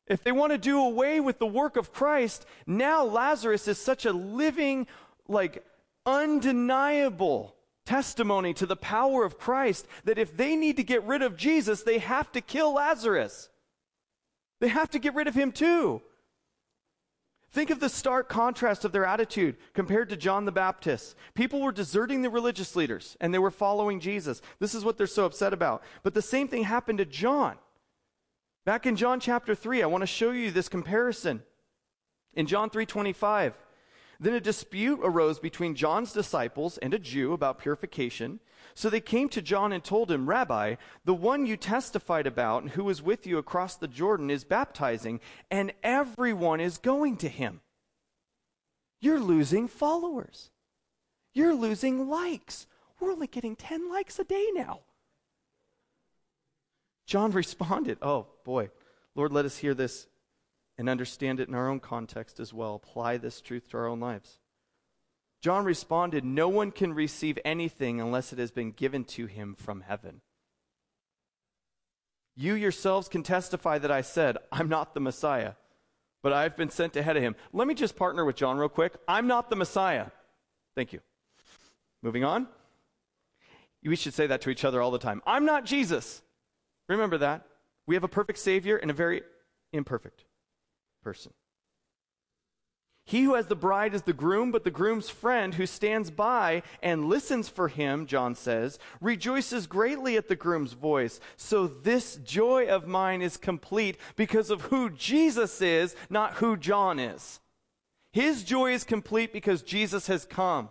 If 0.05 0.21
they 0.21 0.33
want 0.33 0.51
to 0.51 0.57
do 0.57 0.81
away 0.81 1.21
with 1.21 1.39
the 1.39 1.47
work 1.47 1.77
of 1.77 1.93
Christ, 1.93 2.45
now 2.67 3.05
Lazarus 3.05 3.69
is 3.69 3.77
such 3.77 4.05
a 4.05 4.11
living, 4.11 4.85
like, 5.29 5.63
undeniable 6.05 7.55
testimony 7.85 8.53
to 8.55 8.65
the 8.65 8.75
power 8.75 9.23
of 9.23 9.39
Christ 9.39 9.87
that 10.03 10.17
if 10.17 10.35
they 10.35 10.57
need 10.57 10.75
to 10.75 10.83
get 10.83 11.05
rid 11.05 11.21
of 11.21 11.37
Jesus, 11.37 11.83
they 11.83 11.99
have 11.99 12.29
to 12.33 12.41
kill 12.41 12.73
Lazarus. 12.73 13.47
They 14.59 14.67
have 14.67 14.89
to 14.89 14.99
get 14.99 15.15
rid 15.15 15.29
of 15.29 15.35
him 15.35 15.53
too. 15.53 16.01
Think 17.51 17.71
of 17.71 17.79
the 17.79 17.89
stark 17.89 18.29
contrast 18.29 18.85
of 18.85 18.91
their 18.91 19.05
attitude 19.05 19.57
compared 19.73 20.09
to 20.09 20.17
John 20.17 20.45
the 20.45 20.51
Baptist. 20.51 21.15
People 21.33 21.61
were 21.61 21.71
deserting 21.71 22.21
the 22.21 22.29
religious 22.29 22.75
leaders 22.75 23.17
and 23.19 23.33
they 23.33 23.39
were 23.39 23.49
following 23.49 23.99
Jesus. 23.99 24.41
This 24.59 24.75
is 24.75 24.85
what 24.85 24.97
they're 24.97 25.07
so 25.07 25.25
upset 25.25 25.51
about. 25.51 25.81
But 26.03 26.13
the 26.13 26.21
same 26.21 26.47
thing 26.47 26.63
happened 26.63 26.99
to 26.99 27.05
John. 27.05 27.57
Back 28.65 28.85
in 28.85 28.95
John 28.95 29.19
chapter 29.19 29.55
3, 29.55 29.81
I 29.81 29.87
want 29.87 30.03
to 30.03 30.07
show 30.07 30.29
you 30.29 30.51
this 30.51 30.69
comparison. 30.69 31.41
In 32.35 32.45
John 32.45 32.69
3:25, 32.69 33.53
then 34.19 34.33
a 34.33 34.41
dispute 34.41 34.99
arose 35.01 35.39
between 35.39 35.75
John's 35.75 36.11
disciples 36.11 36.77
and 36.79 36.93
a 36.93 36.99
Jew 36.99 37.31
about 37.31 37.59
purification. 37.59 38.39
So 38.73 38.89
they 38.89 38.99
came 38.99 39.29
to 39.29 39.41
John 39.41 39.71
and 39.71 39.83
told 39.83 40.11
him, 40.11 40.27
Rabbi, 40.27 40.75
the 41.05 41.13
one 41.13 41.45
you 41.45 41.55
testified 41.55 42.27
about 42.27 42.63
and 42.63 42.71
who 42.71 42.83
was 42.83 43.01
with 43.01 43.25
you 43.25 43.37
across 43.37 43.75
the 43.75 43.87
Jordan 43.87 44.29
is 44.29 44.43
baptizing, 44.43 45.21
and 45.49 45.73
everyone 45.83 46.59
is 46.59 46.77
going 46.77 47.17
to 47.17 47.29
him. 47.29 47.61
You're 48.99 49.19
losing 49.19 49.67
followers. 49.67 50.51
You're 51.33 51.55
losing 51.55 52.09
likes. 52.09 52.67
We're 52.99 53.11
only 53.11 53.27
getting 53.27 53.55
10 53.55 53.89
likes 53.89 54.19
a 54.19 54.25
day 54.25 54.47
now. 54.53 54.81
John 57.05 57.31
responded, 57.33 57.97
Oh, 58.01 58.27
boy. 58.43 58.69
Lord, 59.15 59.31
let 59.31 59.45
us 59.45 59.57
hear 59.57 59.73
this 59.73 60.07
and 60.79 60.87
understand 60.87 61.41
it 61.41 61.49
in 61.49 61.55
our 61.55 61.67
own 61.69 61.81
context 61.81 62.39
as 62.39 62.53
well. 62.53 62.75
Apply 62.75 63.17
this 63.17 63.41
truth 63.41 63.69
to 63.69 63.77
our 63.77 63.85
own 63.85 63.99
lives. 63.99 64.39
John 65.41 65.65
responded, 65.65 66.23
No 66.23 66.47
one 66.47 66.71
can 66.71 66.93
receive 66.93 67.37
anything 67.43 67.99
unless 67.99 68.31
it 68.31 68.39
has 68.39 68.49
been 68.49 68.71
given 68.71 69.03
to 69.03 69.25
him 69.25 69.55
from 69.55 69.81
heaven. 69.81 70.21
You 72.33 72.53
yourselves 72.53 73.09
can 73.09 73.23
testify 73.23 73.77
that 73.77 73.91
I 73.91 73.99
said, 73.99 74.37
I'm 74.53 74.69
not 74.69 74.93
the 74.93 75.01
Messiah, 75.01 75.53
but 76.23 76.31
I've 76.31 76.55
been 76.55 76.69
sent 76.69 76.95
ahead 76.95 77.17
of 77.17 77.23
him. 77.23 77.35
Let 77.51 77.67
me 77.67 77.73
just 77.73 77.97
partner 77.97 78.23
with 78.23 78.37
John 78.37 78.57
real 78.57 78.69
quick. 78.69 78.93
I'm 79.05 79.27
not 79.27 79.49
the 79.49 79.57
Messiah. 79.57 80.05
Thank 80.77 80.93
you. 80.93 81.01
Moving 82.01 82.23
on. 82.23 82.47
We 83.83 83.97
should 83.97 84.13
say 84.13 84.27
that 84.27 84.39
to 84.41 84.49
each 84.49 84.63
other 84.63 84.81
all 84.81 84.91
the 84.91 84.97
time. 84.97 85.21
I'm 85.27 85.43
not 85.43 85.65
Jesus. 85.65 86.21
Remember 86.87 87.17
that. 87.17 87.45
We 87.85 87.95
have 87.95 88.05
a 88.05 88.09
perfect 88.09 88.39
Savior 88.39 88.77
and 88.77 88.89
a 88.89 88.93
very 88.93 89.23
imperfect 89.73 90.23
person. 91.03 91.33
He 93.05 93.23
who 93.23 93.33
has 93.33 93.47
the 93.47 93.55
bride 93.55 93.95
is 93.95 94.03
the 94.03 94.13
groom, 94.13 94.51
but 94.51 94.63
the 94.63 94.69
groom's 94.69 95.09
friend 95.09 95.55
who 95.55 95.65
stands 95.65 96.11
by 96.11 96.61
and 96.83 97.09
listens 97.09 97.49
for 97.49 97.67
him, 97.67 98.05
John 98.05 98.35
says, 98.35 98.77
rejoices 99.01 99.65
greatly 99.65 100.15
at 100.15 100.27
the 100.27 100.35
groom's 100.35 100.73
voice. 100.73 101.19
So 101.35 101.65
this 101.65 102.17
joy 102.17 102.67
of 102.67 102.85
mine 102.85 103.23
is 103.23 103.35
complete 103.35 103.97
because 104.15 104.51
of 104.51 104.61
who 104.61 104.91
Jesus 104.91 105.59
is, 105.59 105.95
not 106.11 106.35
who 106.35 106.55
John 106.55 106.99
is. 106.99 107.39
His 108.13 108.43
joy 108.43 108.73
is 108.73 108.83
complete 108.83 109.33
because 109.33 109.63
Jesus 109.63 110.05
has 110.05 110.25
come. 110.25 110.69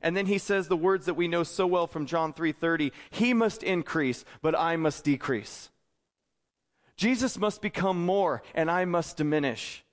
And 0.00 0.16
then 0.16 0.24
he 0.24 0.38
says 0.38 0.68
the 0.68 0.78
words 0.78 1.04
that 1.04 1.14
we 1.14 1.28
know 1.28 1.42
so 1.42 1.66
well 1.66 1.86
from 1.86 2.06
John 2.06 2.32
3:30, 2.32 2.92
he 3.10 3.34
must 3.34 3.62
increase, 3.62 4.24
but 4.40 4.58
I 4.58 4.76
must 4.76 5.04
decrease. 5.04 5.68
Jesus 6.96 7.38
must 7.38 7.60
become 7.60 8.04
more 8.04 8.42
and 8.54 8.70
I 8.70 8.84
must 8.84 9.16
diminish. 9.16 9.84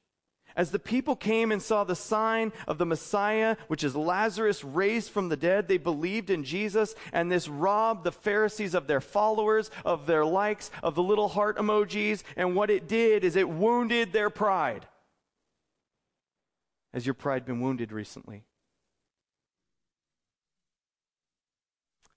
As 0.56 0.72
the 0.72 0.80
people 0.80 1.16
came 1.16 1.52
and 1.52 1.62
saw 1.62 1.84
the 1.84 1.96
sign 1.96 2.52
of 2.68 2.78
the 2.78 2.86
Messiah, 2.86 3.56
which 3.68 3.84
is 3.84 3.96
Lazarus 3.96 4.64
raised 4.64 5.10
from 5.12 5.30
the 5.30 5.38
dead, 5.38 5.68
they 5.68 5.78
believed 5.78 6.30
in 6.30 6.44
Jesus, 6.44 6.94
and 7.14 7.32
this 7.32 7.48
robbed 7.48 8.04
the 8.04 8.12
Pharisees 8.12 8.74
of 8.74 8.88
their 8.88 9.00
followers, 9.00 9.72
of 9.86 10.08
their 10.08 10.26
likes, 10.26 10.70
of 10.84 10.96
the 10.96 11.04
little 11.04 11.30
heart 11.30 11.58
emojis, 11.58 12.24
and 12.36 12.56
what 12.56 12.70
it 12.70 12.88
did 12.88 13.24
is 13.24 13.38
it 13.38 13.48
wounded 13.48 14.12
their 14.12 14.30
pride. 14.30 14.86
Has 16.94 17.06
your 17.06 17.14
pride 17.14 17.46
been 17.46 17.62
wounded 17.62 17.94
recently? 17.94 18.44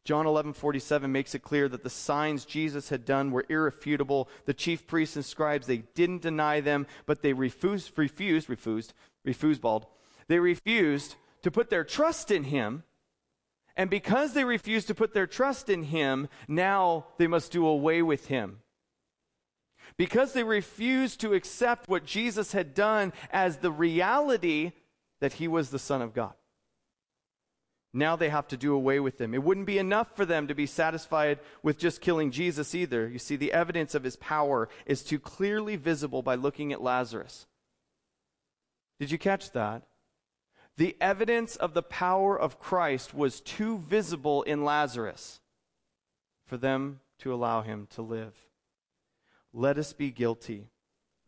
John 0.05 0.27
11:47 0.27 1.11
makes 1.11 1.35
it 1.35 1.43
clear 1.43 1.67
that 1.69 1.83
the 1.83 1.91
signs 1.91 2.45
Jesus 2.45 2.91
had 2.91 3.07
done 3.07 3.31
were 3.31 3.47
irrefutable. 3.49 4.29
The 4.45 4.53
chief 4.53 4.87
priests 4.87 5.17
and 5.17 5.25
scribes 5.25 5.67
they 5.67 5.79
didn't 5.95 6.23
deny 6.23 6.61
them, 6.61 6.87
but 7.07 7.23
they 7.23 7.33
refused 7.33 7.93
refused 7.97 8.51
refused 8.51 8.93
refused 9.25 9.63
bald. 9.63 9.87
They 10.29 10.39
refused 10.39 11.17
to 11.43 11.51
put 11.51 11.71
their 11.71 11.85
trust 11.85 12.31
in 12.31 12.45
him. 12.45 12.85
And 13.77 13.91
because 13.91 14.35
they 14.35 14.45
refused 14.45 14.87
to 14.89 14.95
put 14.95 15.15
their 15.15 15.27
trust 15.27 15.69
in 15.69 15.85
him, 15.85 16.29
now 16.47 17.07
they 17.19 17.27
must 17.27 17.51
do 17.51 17.67
away 17.67 18.03
with 18.03 18.27
him. 18.27 18.61
Because 19.97 20.33
they 20.33 20.45
refused 20.45 21.21
to 21.21 21.35
accept 21.35 21.89
what 21.89 22.05
Jesus 22.05 22.53
had 22.53 22.75
done 22.75 23.13
as 23.31 23.59
the 23.59 23.73
reality 23.73 24.73
that 25.21 25.35
he 25.35 25.49
was 25.49 25.71
the 25.71 25.79
son 25.79 26.03
of 26.03 26.15
God. 26.15 26.35
Now 27.97 28.17
they 28.17 28.29
have 28.29 28.49
to 28.49 28.57
do 28.57 28.75
away 28.75 28.99
with 28.99 29.21
him. 29.21 29.35
It 29.35 29.45
wouldn't 29.45 29.69
be 29.69 29.79
enough 29.79 30.17
for 30.17 30.27
them 30.27 30.49
to 30.49 30.55
be 30.55 30.67
satisfied 30.67 31.39
with 31.63 31.79
just 31.79 32.01
killing 32.01 32.33
Jesus 32.33 32.75
either. 32.75 33.09
You 33.09 33.21
see, 33.21 33.37
the 33.37 33.53
evidence 33.53 33.95
of 33.95 34.03
his 34.03 34.17
power 34.17 34.69
is 34.85 35.05
too 35.05 35.21
clearly 35.21 35.77
visible 35.77 36.21
by 36.21 36.35
looking 36.35 36.73
at 36.73 36.83
Lazarus. 36.83 37.47
Did 38.99 39.13
you 39.13 39.19
catch 39.19 39.53
that? 39.53 39.85
The 40.77 40.97
evidence 41.01 41.55
of 41.55 41.73
the 41.73 41.85
power 41.85 42.37
of 42.37 42.59
Christ 42.59 43.15
was 43.15 43.41
too 43.41 43.79
visible 43.79 44.43
in 44.43 44.65
Lazarus 44.65 45.39
for 46.47 46.57
them 46.57 46.99
to 47.21 47.33
allow 47.33 47.63
him 47.63 47.87
to 47.91 48.03
live. 48.03 48.35
Let 49.53 49.79
us 49.79 49.93
be 49.93 50.11
guilty 50.11 50.71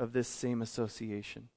of 0.01 0.13
this 0.13 0.27
same 0.27 0.63
association. 0.63 1.49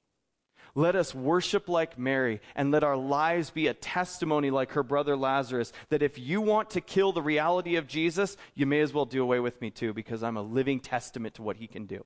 Let 0.74 0.94
us 0.94 1.14
worship 1.14 1.68
like 1.68 1.98
Mary 1.98 2.40
and 2.54 2.70
let 2.70 2.84
our 2.84 2.96
lives 2.96 3.50
be 3.50 3.66
a 3.66 3.74
testimony 3.74 4.50
like 4.50 4.72
her 4.72 4.82
brother 4.82 5.16
Lazarus 5.16 5.72
that 5.88 6.02
if 6.02 6.18
you 6.18 6.40
want 6.40 6.70
to 6.70 6.80
kill 6.80 7.12
the 7.12 7.22
reality 7.22 7.76
of 7.76 7.88
Jesus, 7.88 8.36
you 8.54 8.66
may 8.66 8.80
as 8.80 8.92
well 8.92 9.04
do 9.04 9.22
away 9.22 9.40
with 9.40 9.60
me 9.60 9.70
too 9.70 9.92
because 9.92 10.22
I'm 10.22 10.36
a 10.36 10.42
living 10.42 10.80
testament 10.80 11.34
to 11.34 11.42
what 11.42 11.56
he 11.56 11.66
can 11.66 11.86
do. 11.86 12.04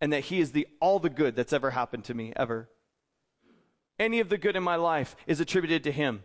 And 0.00 0.12
that 0.12 0.24
he 0.24 0.40
is 0.40 0.52
the 0.52 0.68
all 0.80 0.98
the 0.98 1.10
good 1.10 1.34
that's 1.34 1.52
ever 1.52 1.70
happened 1.70 2.04
to 2.04 2.14
me 2.14 2.32
ever. 2.36 2.68
Any 3.98 4.20
of 4.20 4.28
the 4.28 4.38
good 4.38 4.54
in 4.54 4.62
my 4.62 4.76
life 4.76 5.16
is 5.26 5.40
attributed 5.40 5.84
to 5.84 5.92
him. 5.92 6.22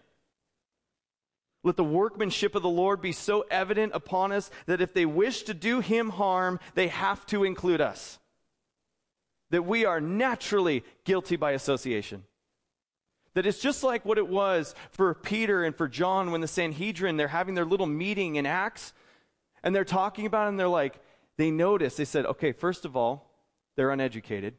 Let 1.63 1.77
the 1.77 1.83
workmanship 1.83 2.55
of 2.55 2.61
the 2.61 2.69
Lord 2.69 3.01
be 3.01 3.13
so 3.13 3.45
evident 3.49 3.93
upon 3.95 4.33
us 4.33 4.51
that 4.65 4.81
if 4.81 4.93
they 4.93 5.05
wish 5.05 5.43
to 5.43 5.53
do 5.53 5.79
him 5.79 6.09
harm, 6.09 6.59
they 6.75 6.89
have 6.89 7.25
to 7.27 7.45
include 7.45 7.79
us. 7.79 8.19
That 9.53 9.65
we 9.65 9.85
are 9.85 10.01
naturally 10.01 10.83
guilty 11.03 11.35
by 11.35 11.51
association. 11.51 12.23
That 13.35 13.45
it's 13.45 13.59
just 13.59 13.83
like 13.83 14.03
what 14.03 14.17
it 14.17 14.27
was 14.27 14.73
for 14.89 15.13
Peter 15.13 15.63
and 15.63 15.75
for 15.75 15.87
John 15.87 16.31
when 16.31 16.41
the 16.41 16.47
Sanhedrin, 16.47 17.17
they're 17.17 17.27
having 17.27 17.53
their 17.53 17.63
little 17.63 17.85
meeting 17.85 18.37
in 18.37 18.47
Acts, 18.47 18.93
and 19.63 19.75
they're 19.75 19.85
talking 19.85 20.25
about 20.25 20.45
it, 20.45 20.49
and 20.49 20.59
they're 20.59 20.67
like, 20.67 20.99
they 21.37 21.51
notice, 21.51 21.97
they 21.97 22.03
said, 22.03 22.25
okay, 22.25 22.51
first 22.51 22.83
of 22.83 22.97
all, 22.97 23.29
they're 23.75 23.91
uneducated. 23.91 24.55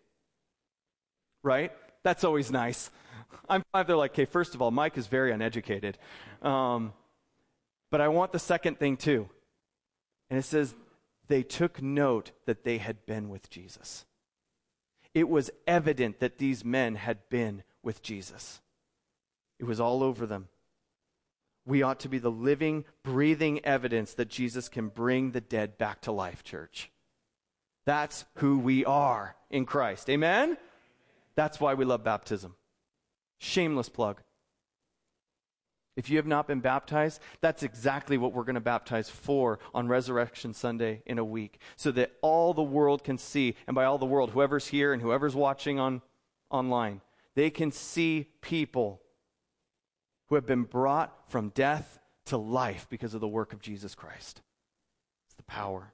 Right? 1.43 1.73
That's 2.05 2.23
always 2.23 2.53
nice. 2.53 2.93
I'm 3.49 3.65
five. 3.73 3.89
They're 3.89 3.97
like, 3.97 4.13
okay, 4.13 4.27
first 4.27 4.55
of 4.55 4.63
all, 4.63 4.71
Mike 4.71 4.97
is 4.97 5.09
very 5.09 5.33
uneducated. 5.33 5.99
Um, 6.41 6.93
but 7.91 8.01
I 8.01 8.07
want 8.07 8.31
the 8.31 8.39
second 8.39 8.79
thing 8.79 8.97
too. 8.97 9.29
And 10.31 10.39
it 10.39 10.45
says, 10.45 10.73
they 11.27 11.43
took 11.43 11.83
note 11.83 12.31
that 12.47 12.63
they 12.63 12.79
had 12.79 13.05
been 13.07 13.29
with 13.29 13.51
Jesus. 13.51 14.05
It 15.15 15.29
was 15.29 15.51
evident 15.67 16.19
that 16.19 16.39
these 16.39 16.65
men 16.65 16.97
had 16.97 17.29
been 17.29 17.63
with 17.83 18.03
Jesus. 18.03 18.61
It 19.59 19.65
was 19.65 19.81
all 19.81 20.03
over 20.03 20.27
them. 20.27 20.49
We 21.65 21.83
ought 21.83 22.01
to 22.01 22.09
be 22.09 22.19
the 22.19 22.31
living, 22.31 22.85
breathing 23.03 23.65
evidence 23.65 24.13
that 24.15 24.29
Jesus 24.29 24.69
can 24.69 24.89
bring 24.89 25.31
the 25.31 25.41
dead 25.41 25.79
back 25.79 26.03
to 26.03 26.13
life, 26.13 26.43
church. 26.43 26.91
That's 27.87 28.25
who 28.37 28.59
we 28.59 28.85
are 28.85 29.37
in 29.51 29.65
Christ. 29.65 30.11
Amen? 30.11 30.59
That's 31.37 31.61
why 31.61 31.75
we 31.75 31.85
love 31.85 32.05
baptism. 32.05 32.57
Shameless 33.39 33.89
plug. 33.89 34.23
If 35.97 36.11
you 36.11 36.17
have 36.17 36.27
not 36.27 36.49
been 36.49 36.61
baptized, 36.61 37.21
that's 37.41 37.63
exactly 37.63 38.19
what 38.19 38.33
we're 38.33 38.45
going 38.45 38.55
to 38.55 38.61
baptize 38.61 39.09
for 39.09 39.61
on 39.73 39.87
Resurrection 39.87 40.53
Sunday 40.53 41.03
in 41.07 41.19
a 41.19 41.25
week, 41.25 41.59
so 41.77 41.93
that 41.93 42.13
all 42.21 42.53
the 42.53 42.63
world 42.63 43.05
can 43.05 43.17
see, 43.17 43.55
and 43.67 43.75
by 43.75 43.85
all 43.85 43.99
the 43.99 44.07
world, 44.07 44.31
whoever's 44.31 44.67
here 44.67 44.93
and 44.93 45.01
whoever's 45.01 45.37
watching 45.37 45.79
on 45.79 46.03
online, 46.51 47.01
they 47.37 47.51
can 47.51 47.71
see 47.71 48.29
people 48.41 49.01
who 50.29 50.35
have 50.35 50.47
been 50.47 50.65
brought 50.65 51.13
from 51.31 51.51
death 51.51 51.99
to 52.27 52.37
life 52.37 52.87
because 52.91 53.15
of 53.15 53.21
the 53.21 53.29
work 53.29 53.53
of 53.53 53.61
Jesus 53.61 53.95
Christ. 53.95 54.43
It's 55.27 55.35
the 55.37 55.43
power 55.45 55.93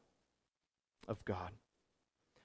of 1.08 1.24
God. 1.24 1.50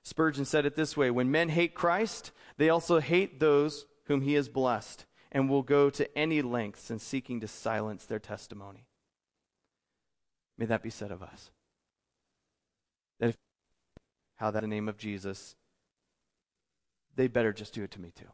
Spurgeon 0.03 0.45
said 0.45 0.65
it 0.65 0.75
this 0.75 0.97
way 0.97 1.09
When 1.09 1.31
men 1.31 1.49
hate 1.49 1.73
Christ, 1.73 2.31
they 2.57 2.69
also 2.69 2.99
hate 2.99 3.39
those 3.39 3.85
whom 4.05 4.21
he 4.21 4.33
has 4.33 4.49
blessed, 4.49 5.05
and 5.31 5.49
will 5.49 5.63
go 5.63 5.89
to 5.89 6.17
any 6.17 6.41
lengths 6.41 6.89
in 6.89 6.99
seeking 6.99 7.39
to 7.39 7.47
silence 7.47 8.05
their 8.05 8.19
testimony. 8.19 8.85
May 10.57 10.65
that 10.65 10.83
be 10.83 10.89
said 10.89 11.11
of 11.11 11.21
us. 11.21 11.51
That 13.19 13.29
if 13.29 13.37
how 14.37 14.51
that 14.51 14.63
in 14.63 14.69
the 14.69 14.75
name 14.75 14.89
of 14.89 14.97
Jesus, 14.97 15.55
they 17.15 17.27
better 17.27 17.53
just 17.53 17.73
do 17.73 17.83
it 17.83 17.91
to 17.91 18.01
me 18.01 18.11
too. 18.15 18.31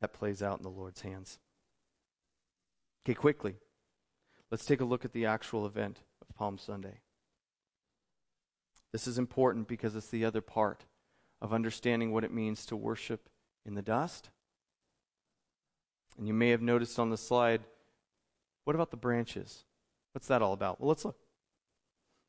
That 0.00 0.12
plays 0.12 0.42
out 0.42 0.58
in 0.58 0.62
the 0.62 0.70
Lord's 0.70 1.02
hands. 1.02 1.38
Okay, 3.04 3.14
quickly, 3.14 3.56
let's 4.50 4.64
take 4.64 4.80
a 4.80 4.84
look 4.84 5.04
at 5.04 5.12
the 5.12 5.26
actual 5.26 5.66
event 5.66 6.00
of 6.20 6.36
Palm 6.36 6.58
Sunday. 6.58 7.00
This 8.92 9.06
is 9.06 9.18
important 9.18 9.68
because 9.68 9.94
it's 9.94 10.08
the 10.08 10.24
other 10.24 10.40
part 10.40 10.84
of 11.40 11.52
understanding 11.52 12.12
what 12.12 12.24
it 12.24 12.32
means 12.32 12.66
to 12.66 12.76
worship 12.76 13.28
in 13.64 13.74
the 13.74 13.82
dust 13.82 14.30
and 16.18 16.26
you 16.26 16.34
may 16.34 16.50
have 16.50 16.60
noticed 16.60 16.98
on 16.98 17.10
the 17.10 17.16
slide, 17.16 17.62
what 18.64 18.74
about 18.74 18.90
the 18.90 18.96
branches? 18.96 19.64
What's 20.12 20.28
that 20.28 20.42
all 20.42 20.52
about? 20.52 20.80
Well, 20.80 20.88
let's 20.88 21.04
look. 21.04 21.16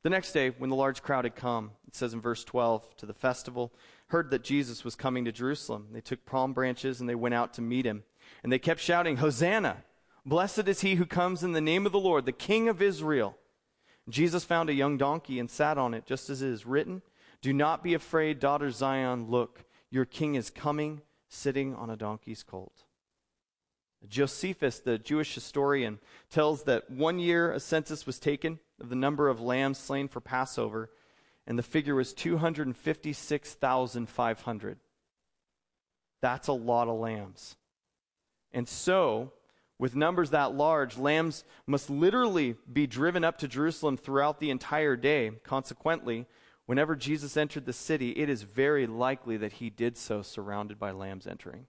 The 0.03 0.09
next 0.09 0.31
day, 0.31 0.51
when 0.57 0.69
the 0.69 0.75
large 0.77 1.01
crowd 1.01 1.25
had 1.25 1.35
come, 1.35 1.71
it 1.85 1.95
says 1.95 2.13
in 2.13 2.21
verse 2.21 2.45
12, 2.45 2.95
to 2.97 3.05
the 3.05 3.13
festival, 3.13 3.73
heard 4.07 4.29
that 4.31 4.45
Jesus 4.45 4.85
was 4.85 4.95
coming 4.95 5.25
to 5.25 5.31
Jerusalem. 5.31 5.87
They 5.91 5.99
took 5.99 6.25
palm 6.25 6.53
branches 6.53 7.01
and 7.01 7.09
they 7.09 7.15
went 7.15 7.35
out 7.35 7.53
to 7.55 7.61
meet 7.61 7.85
him. 7.85 8.03
And 8.43 8.53
they 8.53 8.59
kept 8.59 8.79
shouting, 8.79 9.17
Hosanna! 9.17 9.83
Blessed 10.25 10.67
is 10.67 10.81
he 10.81 10.95
who 10.95 11.05
comes 11.05 11.43
in 11.43 11.51
the 11.51 11.59
name 11.59 11.85
of 11.85 11.91
the 11.91 11.99
Lord, 11.99 12.25
the 12.25 12.31
King 12.31 12.69
of 12.69 12.81
Israel. 12.81 13.35
Jesus 14.07 14.43
found 14.43 14.69
a 14.69 14.73
young 14.73 14.97
donkey 14.97 15.39
and 15.39 15.49
sat 15.49 15.77
on 15.77 15.93
it, 15.93 16.05
just 16.05 16.29
as 16.29 16.41
it 16.41 16.49
is 16.49 16.65
written 16.65 17.01
Do 17.41 17.51
not 17.51 17.83
be 17.83 17.93
afraid, 17.93 18.39
daughter 18.39 18.71
Zion. 18.71 19.29
Look, 19.29 19.65
your 19.89 20.05
king 20.05 20.35
is 20.35 20.49
coming, 20.49 21.01
sitting 21.27 21.75
on 21.75 21.89
a 21.89 21.97
donkey's 21.97 22.43
colt. 22.43 22.85
Josephus, 24.07 24.79
the 24.79 24.97
Jewish 24.97 25.35
historian, 25.35 25.99
tells 26.29 26.63
that 26.63 26.89
one 26.89 27.19
year 27.19 27.51
a 27.51 27.59
census 27.59 28.05
was 28.05 28.17
taken 28.19 28.59
of 28.79 28.87
the 28.89 28.95
number 28.95 29.27
of 29.27 29.41
lambs 29.41 29.77
slain 29.77 30.07
for 30.07 30.21
Passover, 30.21 30.89
and 31.45 31.59
the 31.59 31.63
figure 31.63 31.95
was 31.95 32.13
256,500. 32.13 34.79
That's 36.21 36.47
a 36.47 36.53
lot 36.53 36.87
of 36.87 36.99
lambs. 36.99 37.57
And 38.51 38.67
so, 38.67 39.31
with 39.77 39.95
numbers 39.95 40.31
that 40.31 40.53
large, 40.53 40.97
lambs 40.97 41.45
must 41.65 41.89
literally 41.89 42.55
be 42.71 42.85
driven 42.87 43.23
up 43.23 43.37
to 43.39 43.47
Jerusalem 43.47 43.97
throughout 43.97 44.39
the 44.39 44.49
entire 44.49 44.95
day. 44.95 45.31
Consequently, 45.43 46.25
whenever 46.65 46.95
Jesus 46.95 47.37
entered 47.37 47.65
the 47.65 47.73
city, 47.73 48.11
it 48.11 48.29
is 48.29 48.43
very 48.43 48.87
likely 48.87 49.37
that 49.37 49.53
he 49.53 49.69
did 49.69 49.97
so 49.97 50.21
surrounded 50.21 50.79
by 50.79 50.91
lambs 50.91 51.27
entering. 51.27 51.67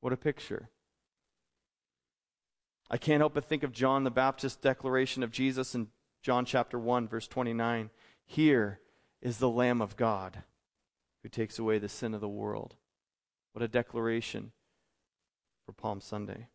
What 0.00 0.12
a 0.12 0.16
picture. 0.16 0.70
I 2.90 2.96
can't 2.96 3.20
help 3.20 3.34
but 3.34 3.44
think 3.44 3.62
of 3.62 3.72
John 3.72 4.04
the 4.04 4.10
Baptist's 4.10 4.58
declaration 4.58 5.22
of 5.22 5.30
Jesus 5.30 5.74
in 5.74 5.88
John 6.22 6.44
chapter 6.44 6.78
1, 6.78 7.08
verse 7.08 7.28
29. 7.28 7.90
Here 8.24 8.80
is 9.20 9.38
the 9.38 9.48
Lamb 9.48 9.82
of 9.82 9.96
God 9.96 10.42
who 11.22 11.28
takes 11.28 11.58
away 11.58 11.78
the 11.78 11.88
sin 11.88 12.14
of 12.14 12.20
the 12.20 12.28
world. 12.28 12.76
What 13.52 13.62
a 13.62 13.68
declaration 13.68 14.52
for 15.66 15.72
Palm 15.72 16.00
Sunday. 16.00 16.48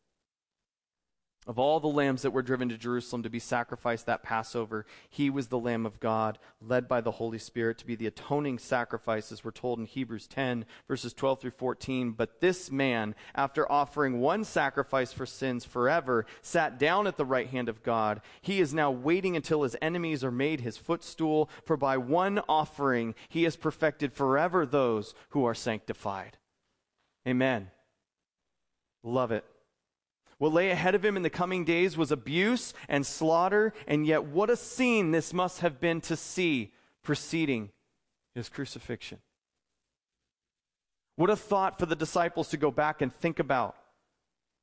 Of 1.46 1.60
all 1.60 1.82
the 1.82 1.88
lambs 1.88 2.22
that 2.22 2.32
were 2.32 2.42
driven 2.42 2.70
to 2.70 2.78
Jerusalem 2.78 3.24
to 3.24 3.30
be 3.30 3.40
sacrificed 3.40 4.06
that 4.06 4.24
Passover, 4.24 4.86
he 5.10 5.30
was 5.30 5.48
the 5.48 5.60
Lamb 5.60 5.86
of 5.86 6.00
God, 6.00 6.40
led 6.62 6.88
by 6.88 7.02
the 7.02 7.12
Holy 7.12 7.38
Spirit 7.38 7.78
to 7.80 7.86
be 7.86 7.96
the 7.96 8.08
atoning 8.08 8.60
sacrifice, 8.60 9.30
as 9.32 9.44
we're 9.44 9.52
told 9.52 9.78
in 9.78 9.86
Hebrews 9.86 10.28
10, 10.28 10.66
verses 10.88 11.14
12 11.14 11.42
through 11.42 11.52
14. 11.52 12.12
But 12.12 12.40
this 12.40 12.72
man, 12.72 13.14
after 13.36 13.70
offering 13.70 14.22
one 14.22 14.46
sacrifice 14.46 15.12
for 15.12 15.26
sins 15.26 15.66
forever, 15.66 16.26
sat 16.42 16.80
down 16.80 17.08
at 17.08 17.18
the 17.18 17.26
right 17.26 17.50
hand 17.50 17.68
of 17.68 17.84
God. 17.84 18.22
He 18.42 18.62
is 18.62 18.74
now 18.74 18.92
waiting 18.92 19.36
until 19.36 19.64
his 19.64 19.76
enemies 19.82 20.24
are 20.24 20.32
made 20.32 20.62
his 20.62 20.78
footstool, 20.78 21.50
for 21.66 21.76
by 21.76 21.98
one 21.98 22.40
offering 22.48 23.16
he 23.28 23.44
has 23.44 23.58
perfected 23.58 24.14
forever 24.14 24.66
those 24.66 25.14
who 25.30 25.46
are 25.46 25.56
sanctified. 25.56 26.38
Amen. 27.28 27.70
Love 29.04 29.34
it. 29.34 29.44
What 30.44 30.52
lay 30.52 30.72
ahead 30.72 30.94
of 30.94 31.06
him 31.06 31.16
in 31.16 31.24
the 31.24 31.30
coming 31.30 31.64
days 31.64 31.96
was 31.96 32.12
abuse 32.12 32.74
and 32.90 33.06
slaughter, 33.06 33.72
and 33.88 34.06
yet 34.06 34.26
what 34.26 34.50
a 34.50 34.58
scene 34.58 35.12
this 35.12 35.34
must 35.34 35.62
have 35.62 35.80
been 35.80 36.02
to 36.02 36.18
see 36.18 36.74
preceding 37.02 37.70
his 38.36 38.50
crucifixion. 38.50 39.20
What 41.16 41.30
a 41.30 41.38
thought 41.38 41.80
for 41.80 41.86
the 41.86 41.96
disciples 41.96 42.50
to 42.50 42.58
go 42.58 42.72
back 42.72 43.02
and 43.02 43.16
think 43.16 43.40
about 43.40 43.78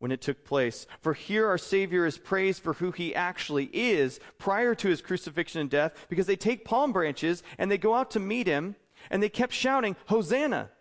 when 0.01 0.13
it 0.13 0.21
took 0.21 0.45
place. 0.45 0.87
For 1.01 1.15
here 1.15 1.49
our 1.49 1.57
Savior 1.57 2.05
is 2.05 2.19
praised 2.19 2.63
for 2.63 2.75
who 2.75 2.91
he 2.91 3.15
actually 3.15 3.71
is 3.73 4.21
prior 4.37 4.75
to 4.75 4.89
his 4.89 5.01
crucifixion 5.01 5.63
and 5.63 5.71
death, 5.71 5.95
because 6.11 6.27
they 6.27 6.37
take 6.37 6.67
palm 6.67 6.93
branches 6.93 7.43
and 7.57 7.71
they 7.71 7.79
go 7.79 7.95
out 7.95 8.11
to 8.11 8.21
meet 8.21 8.47
him, 8.47 8.77
and 9.11 9.23
they 9.23 9.31
kept 9.31 9.55
shouting, 9.55 9.97
Hosanna! 10.09 10.73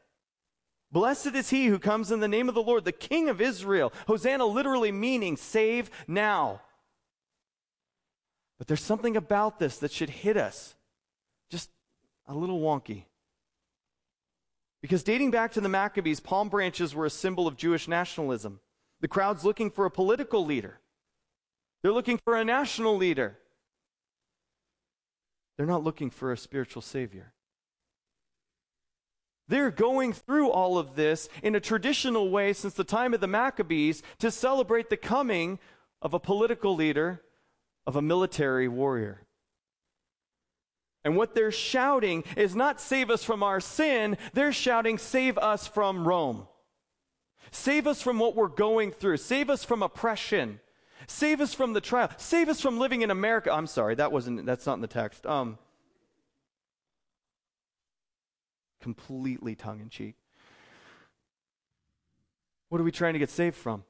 Blessed 0.91 1.36
is 1.36 1.49
he 1.49 1.67
who 1.67 1.78
comes 1.78 2.12
in 2.12 2.19
the 2.19 2.28
name 2.28 2.49
of 2.49 2.56
the 2.56 2.63
Lord, 2.63 2.84
the 2.84 2.91
King 2.91 3.30
of 3.30 3.39
Israel. 3.39 3.93
Hosanna 4.08 4.45
literally 4.45 4.91
meaning 4.91 5.38
save 5.38 5.91
now. 6.08 6.62
But 8.58 8.67
there's 8.67 8.84
something 8.84 9.15
about 9.15 9.60
this 9.60 9.78
that 9.78 9.91
should 9.91 10.10
hit 10.10 10.36
us 10.36 10.75
just 11.49 11.69
a 12.28 12.34
little 12.34 12.60
wonky. 12.60 13.04
Because 14.82 15.04
dating 15.04 15.32
back 15.32 15.52
to 15.54 15.62
the 15.62 15.69
Maccabees, 15.69 16.19
palm 16.19 16.49
branches 16.49 16.95
were 16.95 17.06
a 17.06 17.10
symbol 17.10 17.47
of 17.47 17.58
Jewish 17.58 17.88
nationalism. 17.88 18.60
The 19.02 19.08
crowd's 19.08 19.45
looking 19.45 19.69
for 19.69 19.86
a 19.86 19.91
political 19.91 20.45
leader, 20.45 20.80
they're 21.82 21.93
looking 21.93 22.19
for 22.23 22.36
a 22.36 22.43
national 22.43 22.97
leader. 22.97 23.38
They're 25.58 25.65
not 25.65 25.84
looking 25.84 26.10
for 26.10 26.32
a 26.32 26.38
spiritual 26.38 26.82
Savior. 26.82 27.34
They're 29.49 29.71
going 29.71 30.13
through 30.13 30.51
all 30.51 30.77
of 30.77 30.95
this 30.95 31.27
in 31.41 31.55
a 31.55 31.59
traditional 31.59 32.29
way 32.29 32.53
since 32.53 32.75
the 32.75 32.83
time 32.83 33.15
of 33.15 33.19
the 33.19 33.27
Maccabees 33.27 34.03
to 34.19 34.29
celebrate 34.29 34.89
the 34.91 34.97
coming 34.97 35.57
of 36.03 36.13
a 36.13 36.19
political 36.19 36.75
leader, 36.75 37.23
of 37.88 37.95
a 37.95 38.01
military 38.01 38.67
warrior. 38.67 39.25
And 41.03 41.17
what 41.17 41.33
they're 41.33 41.51
shouting 41.51 42.23
is 42.38 42.55
not 42.55 42.79
save 42.79 43.09
us 43.09 43.23
from 43.23 43.41
our 43.41 43.59
sin, 43.59 44.17
they're 44.33 44.53
shouting 44.53 44.99
save 44.99 45.38
us 45.39 45.67
from 45.67 46.07
Rome. 46.07 46.47
Save 47.49 47.88
us 47.88 48.03
from 48.03 48.19
what 48.19 48.35
we're 48.35 48.49
going 48.49 48.91
through. 48.91 49.17
Save 49.17 49.49
us 49.49 49.63
from 49.63 49.81
oppression. 49.81 50.59
Save 51.07 51.41
us 51.41 51.55
from 51.55 51.73
the 51.73 51.81
trial. 51.81 52.12
Save 52.17 52.49
us 52.49 52.62
from 52.62 52.77
living 52.77 53.01
in 53.01 53.09
America. 53.09 53.51
I'm 53.51 53.65
sorry, 53.65 53.95
that 53.95 54.12
wasn't 54.12 54.45
that's 54.45 54.67
not 54.67 54.75
in 54.75 54.81
the 54.81 54.88
text. 54.88 55.25
Um, 55.25 55.57
completely 58.79 59.55
tongue 59.55 59.79
in 59.79 59.89
cheek. 59.89 60.15
What 62.69 62.79
are 62.79 62.83
we 62.83 62.91
trying 62.91 63.13
to 63.13 63.19
get 63.19 63.29
saved 63.29 63.55
from? 63.55 63.83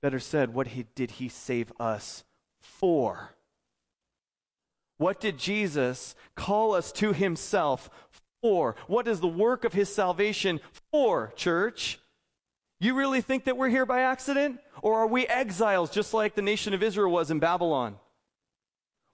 Better 0.00 0.20
said, 0.20 0.54
what 0.54 0.68
he, 0.68 0.86
did 0.94 1.12
he 1.12 1.28
save 1.28 1.72
us 1.80 2.24
for? 2.60 3.34
What 4.96 5.20
did 5.20 5.38
Jesus 5.38 6.14
call 6.34 6.74
us 6.74 6.90
to 6.92 7.12
himself 7.12 7.88
for? 8.42 8.76
What 8.86 9.08
is 9.08 9.20
the 9.20 9.28
work 9.28 9.64
of 9.64 9.72
his 9.72 9.92
salvation 9.92 10.60
for, 10.90 11.32
church? 11.36 12.00
You 12.80 12.94
really 12.94 13.20
think 13.20 13.44
that 13.44 13.56
we're 13.56 13.68
here 13.68 13.86
by 13.86 14.00
accident? 14.00 14.60
Or 14.82 15.00
are 15.00 15.06
we 15.06 15.26
exiles 15.26 15.90
just 15.90 16.14
like 16.14 16.34
the 16.34 16.42
nation 16.42 16.74
of 16.74 16.82
Israel 16.82 17.10
was 17.10 17.30
in 17.30 17.38
Babylon? 17.38 17.96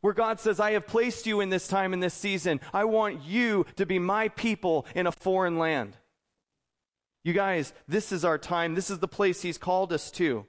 Where 0.05 0.12
God 0.12 0.38
says, 0.38 0.61
I 0.61 0.73
have 0.73 0.87
placed 0.87 1.25
you 1.25 1.40
in 1.40 1.49
this 1.49 1.67
time, 1.67 1.95
in 1.95 2.01
this 2.01 2.12
season. 2.12 2.61
I 2.75 2.85
want 2.85 3.25
you 3.25 3.64
to 3.77 3.87
be 3.87 3.99
my 3.99 4.29
people 4.29 4.85
in 4.95 5.07
a 5.07 5.12
foreign 5.12 5.57
land. 5.59 5.97
You 7.23 7.33
guys, 7.33 7.73
this 7.88 8.12
is 8.12 8.23
our 8.23 8.37
time. 8.37 8.75
This 8.75 8.90
is 8.90 8.99
the 8.99 9.09
place 9.09 9.40
He's 9.40 9.57
called 9.57 9.95
us 9.95 10.11
to. 10.11 10.45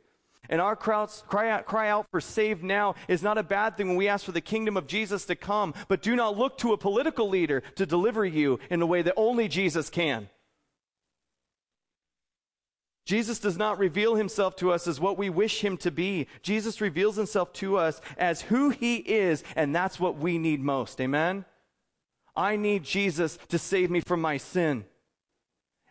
And 0.50 0.60
our 0.60 0.76
crowds 0.76 1.24
cry 1.30 1.52
out, 1.52 1.66
cry 1.66 1.88
out 1.88 2.06
for 2.12 2.20
save 2.20 2.64
now 2.64 2.96
is 3.08 3.24
not 3.24 3.38
a 3.38 3.44
bad 3.44 3.78
thing 3.78 3.88
when 3.88 3.96
we 3.96 4.10
ask 4.10 4.26
for 4.26 4.34
the 4.34 4.42
kingdom 4.42 4.76
of 4.76 4.88
Jesus 4.88 5.24
to 5.28 5.38
come, 5.38 5.74
but 5.88 6.02
do 6.02 6.18
not 6.18 6.38
look 6.38 6.58
to 6.58 6.74
a 6.74 6.78
political 6.78 7.30
leader 7.30 7.64
to 7.78 7.86
deliver 7.86 8.26
you 8.26 8.60
in 8.70 8.82
a 8.82 8.86
way 8.86 9.04
that 9.04 9.14
only 9.16 9.48
Jesus 9.48 9.90
can. 9.90 10.28
Jesus 13.06 13.38
does 13.38 13.58
not 13.58 13.78
reveal 13.78 14.16
himself 14.16 14.56
to 14.58 14.72
us 14.72 14.88
as 14.88 15.00
what 15.00 15.18
we 15.18 15.30
wish 15.30 15.64
him 15.64 15.78
to 15.78 15.92
be. 15.92 16.28
Jesus 16.42 16.82
reveals 16.82 17.16
himself 17.16 17.54
to 17.54 17.78
us 17.78 18.02
as 18.18 18.42
who 18.42 18.72
he 18.72 18.96
is, 18.96 19.44
and 19.56 19.76
that's 19.76 20.00
what 20.00 20.18
we 20.18 20.40
need 20.40 20.60
most. 20.60 21.00
Amen? 21.00 21.46
I 22.36 22.56
need 22.56 22.84
Jesus 22.84 23.38
to 23.50 23.60
save 23.60 23.92
me 23.92 24.00
from 24.02 24.22
my 24.22 24.38
sin. 24.38 24.86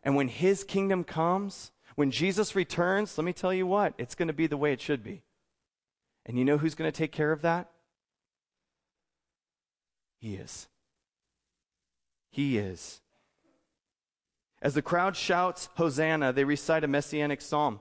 And 0.02 0.16
when 0.16 0.28
his 0.28 0.64
kingdom 0.64 1.04
comes, 1.04 1.70
when 1.94 2.10
Jesus 2.10 2.56
returns, 2.56 3.16
let 3.16 3.24
me 3.24 3.32
tell 3.32 3.54
you 3.54 3.66
what, 3.66 3.94
it's 3.96 4.16
going 4.16 4.28
to 4.28 4.34
be 4.34 4.48
the 4.48 4.56
way 4.56 4.72
it 4.72 4.80
should 4.80 5.04
be. 5.04 5.22
And 6.26 6.36
you 6.36 6.44
know 6.44 6.58
who's 6.58 6.74
going 6.74 6.90
to 6.90 6.96
take 6.96 7.12
care 7.12 7.30
of 7.30 7.42
that? 7.42 7.70
He 10.18 10.34
is. 10.34 10.66
He 12.30 12.58
is. 12.58 13.00
As 14.64 14.72
the 14.72 14.82
crowd 14.82 15.14
shouts 15.14 15.68
Hosanna, 15.74 16.32
they 16.32 16.44
recite 16.44 16.84
a 16.84 16.88
messianic 16.88 17.42
psalm. 17.42 17.80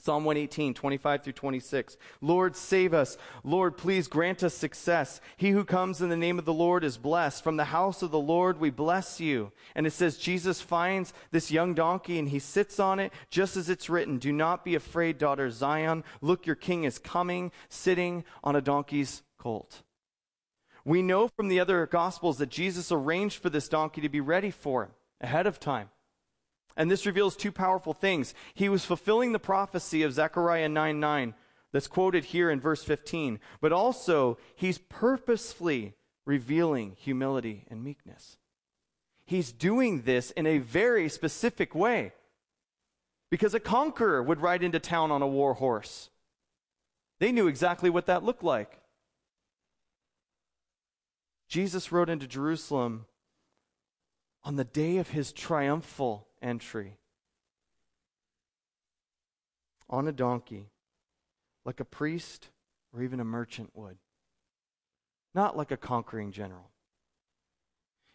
Psalm 0.00 0.24
118, 0.24 0.72
25 0.72 1.24
through 1.24 1.32
26. 1.32 1.96
Lord, 2.20 2.54
save 2.54 2.94
us. 2.94 3.18
Lord, 3.42 3.76
please 3.76 4.06
grant 4.06 4.44
us 4.44 4.54
success. 4.54 5.20
He 5.36 5.50
who 5.50 5.64
comes 5.64 6.00
in 6.00 6.08
the 6.08 6.16
name 6.16 6.38
of 6.38 6.44
the 6.44 6.52
Lord 6.52 6.84
is 6.84 6.96
blessed. 6.96 7.42
From 7.42 7.56
the 7.56 7.64
house 7.64 8.00
of 8.00 8.12
the 8.12 8.18
Lord, 8.20 8.60
we 8.60 8.70
bless 8.70 9.18
you. 9.18 9.50
And 9.74 9.88
it 9.88 9.92
says, 9.92 10.18
Jesus 10.18 10.60
finds 10.60 11.12
this 11.32 11.50
young 11.50 11.74
donkey 11.74 12.20
and 12.20 12.28
he 12.28 12.38
sits 12.38 12.78
on 12.78 13.00
it, 13.00 13.12
just 13.28 13.56
as 13.56 13.68
it's 13.68 13.90
written 13.90 14.18
Do 14.18 14.32
not 14.32 14.64
be 14.64 14.76
afraid, 14.76 15.18
daughter 15.18 15.50
Zion. 15.50 16.04
Look, 16.20 16.46
your 16.46 16.54
king 16.54 16.84
is 16.84 17.00
coming, 17.00 17.50
sitting 17.68 18.24
on 18.44 18.54
a 18.54 18.60
donkey's 18.60 19.24
colt. 19.36 19.82
We 20.84 21.02
know 21.02 21.26
from 21.26 21.48
the 21.48 21.58
other 21.58 21.86
gospels 21.86 22.38
that 22.38 22.50
Jesus 22.50 22.92
arranged 22.92 23.42
for 23.42 23.50
this 23.50 23.68
donkey 23.68 24.00
to 24.02 24.08
be 24.08 24.20
ready 24.20 24.52
for 24.52 24.84
him 24.84 24.90
ahead 25.20 25.46
of 25.46 25.60
time. 25.60 25.90
And 26.76 26.90
this 26.90 27.06
reveals 27.06 27.36
two 27.36 27.50
powerful 27.50 27.92
things. 27.92 28.34
He 28.54 28.68
was 28.68 28.84
fulfilling 28.84 29.32
the 29.32 29.38
prophecy 29.38 30.02
of 30.02 30.12
Zechariah 30.12 30.68
9 30.68 31.00
9 31.00 31.34
that's 31.72 31.88
quoted 31.88 32.26
here 32.26 32.50
in 32.50 32.60
verse 32.60 32.82
15, 32.84 33.40
but 33.60 33.72
also 33.72 34.38
he's 34.54 34.78
purposefully 34.78 35.94
revealing 36.24 36.96
humility 36.98 37.64
and 37.68 37.82
meekness. 37.82 38.36
He's 39.26 39.52
doing 39.52 40.02
this 40.02 40.30
in 40.30 40.46
a 40.46 40.58
very 40.58 41.08
specific 41.08 41.74
way 41.74 42.12
because 43.30 43.54
a 43.54 43.60
conqueror 43.60 44.22
would 44.22 44.40
ride 44.40 44.62
into 44.62 44.78
town 44.78 45.10
on 45.10 45.20
a 45.20 45.26
war 45.26 45.54
horse. 45.54 46.10
They 47.18 47.32
knew 47.32 47.48
exactly 47.48 47.90
what 47.90 48.06
that 48.06 48.24
looked 48.24 48.44
like. 48.44 48.80
Jesus 51.48 51.90
rode 51.90 52.08
into 52.08 52.26
Jerusalem 52.26 53.06
on 54.48 54.56
the 54.56 54.64
day 54.64 54.96
of 54.96 55.10
his 55.10 55.30
triumphal 55.30 56.26
entry 56.40 56.96
on 59.90 60.08
a 60.08 60.12
donkey, 60.12 60.70
like 61.66 61.80
a 61.80 61.84
priest 61.84 62.48
or 62.94 63.02
even 63.02 63.20
a 63.20 63.24
merchant 63.24 63.70
would, 63.74 63.98
not 65.34 65.54
like 65.54 65.70
a 65.70 65.76
conquering 65.76 66.32
general. 66.32 66.70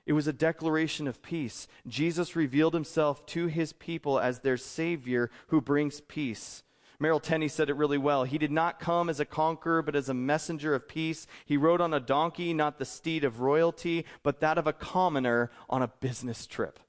It 0.08 0.14
was 0.14 0.26
a 0.26 0.34
declaration 0.34 1.08
of 1.08 1.22
peace. 1.22 1.68
Jesus 1.88 2.36
revealed 2.36 2.74
himself 2.74 3.28
to 3.28 3.46
his 3.46 3.72
people 3.72 4.20
as 4.20 4.40
their 4.40 4.58
Savior 4.58 5.30
who 5.50 5.62
brings 5.62 6.02
peace. 6.02 6.64
Merrill 7.04 7.20
Tenney 7.20 7.50
said 7.50 7.70
it 7.70 7.76
really 7.76 7.98
well. 7.98 8.24
He 8.24 8.38
did 8.38 8.50
not 8.50 8.80
come 8.80 9.10
as 9.10 9.20
a 9.20 9.26
conqueror, 9.26 9.82
but 9.82 9.94
as 9.94 10.08
a 10.08 10.14
messenger 10.14 10.74
of 10.74 10.88
peace. 10.88 11.28
He 11.46 11.58
rode 11.58 11.82
on 11.82 11.94
a 11.94 12.00
donkey, 12.00 12.54
not 12.54 12.80
the 12.80 12.86
steed 12.86 13.26
of 13.26 13.42
royalty, 13.42 14.06
but 14.24 14.40
that 14.40 14.58
of 14.58 14.68
a 14.68 14.72
commoner 14.74 15.52
on 15.70 15.82
a 15.82 15.90
business 16.00 16.48
trip. 16.48 16.80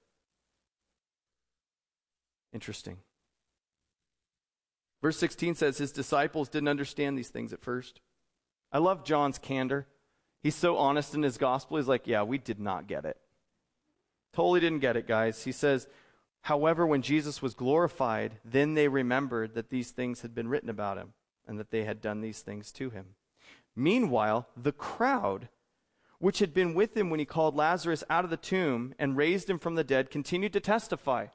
Interesting. 2.53 2.99
Verse 5.03 5.19
16 5.19 5.57
says 5.57 5.79
his 5.79 5.91
disciples 5.91 6.49
didn't 6.49 6.69
understand 6.69 7.19
these 7.19 7.31
things 7.31 7.53
at 7.53 7.61
first. 7.61 8.01
I 8.71 8.79
love 8.79 9.05
John's 9.05 9.39
candor. 9.39 9.89
He's 10.45 10.55
so 10.55 10.77
honest 10.77 11.17
in 11.17 11.25
his 11.25 11.39
gospel. 11.39 11.77
He's 11.77 11.89
like, 11.89 12.07
yeah, 12.07 12.23
we 12.23 12.39
did 12.39 12.61
not 12.61 12.87
get 12.87 13.05
it. 13.05 13.17
Totally 14.33 14.61
didn't 14.61 14.79
get 14.79 14.97
it, 14.97 15.09
guys. 15.09 15.43
He 15.43 15.51
says, 15.51 15.89
However, 16.45 16.87
when 16.87 17.01
Jesus 17.01 17.41
was 17.41 17.55
glorified, 17.55 18.39
then 18.45 18.75
they 18.75 18.87
remembered 18.89 19.55
that 19.55 19.71
these 19.71 19.93
things 19.93 20.21
had 20.21 20.35
been 20.35 20.49
written 20.49 20.69
about 20.69 20.99
him 20.99 21.15
and 21.49 21.59
that 21.59 21.71
they 21.71 21.85
had 21.85 22.03
done 22.03 22.21
these 22.21 22.43
things 22.43 22.71
to 22.73 22.91
him. 22.91 23.15
Meanwhile, 23.75 24.47
the 24.55 24.73
crowd, 24.73 25.49
which 26.19 26.41
had 26.41 26.53
been 26.53 26.75
with 26.75 26.95
him 26.95 27.09
when 27.09 27.19
he 27.19 27.25
called 27.25 27.57
Lazarus 27.57 28.05
out 28.11 28.25
of 28.25 28.31
the 28.31 28.37
tomb 28.37 28.95
and 28.99 29.17
raised 29.17 29.49
him 29.49 29.59
from 29.59 29.75
the 29.75 29.85
dead, 29.85 30.11
continued 30.11 30.53
to 30.53 30.61
testify. 30.61 31.29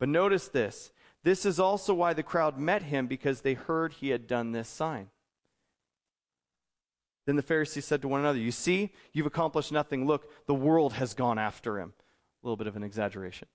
But 0.00 0.08
notice 0.08 0.48
this 0.48 0.90
this 1.22 1.46
is 1.46 1.60
also 1.60 1.94
why 1.94 2.12
the 2.12 2.24
crowd 2.24 2.58
met 2.58 2.82
him, 2.82 3.06
because 3.06 3.42
they 3.42 3.54
heard 3.54 3.92
he 3.92 4.08
had 4.08 4.26
done 4.26 4.50
this 4.50 4.68
sign. 4.68 5.10
Then 7.26 7.36
the 7.36 7.42
Pharisees 7.42 7.84
said 7.84 8.02
to 8.02 8.08
one 8.08 8.20
another, 8.20 8.38
You 8.38 8.50
see, 8.50 8.92
you've 9.12 9.26
accomplished 9.26 9.70
nothing. 9.70 10.04
Look, 10.04 10.46
the 10.46 10.54
world 10.54 10.94
has 10.94 11.14
gone 11.14 11.38
after 11.38 11.78
him. 11.78 11.92
A 12.42 12.46
little 12.46 12.56
bit 12.56 12.66
of 12.66 12.74
an 12.74 12.82
exaggeration. 12.82 13.46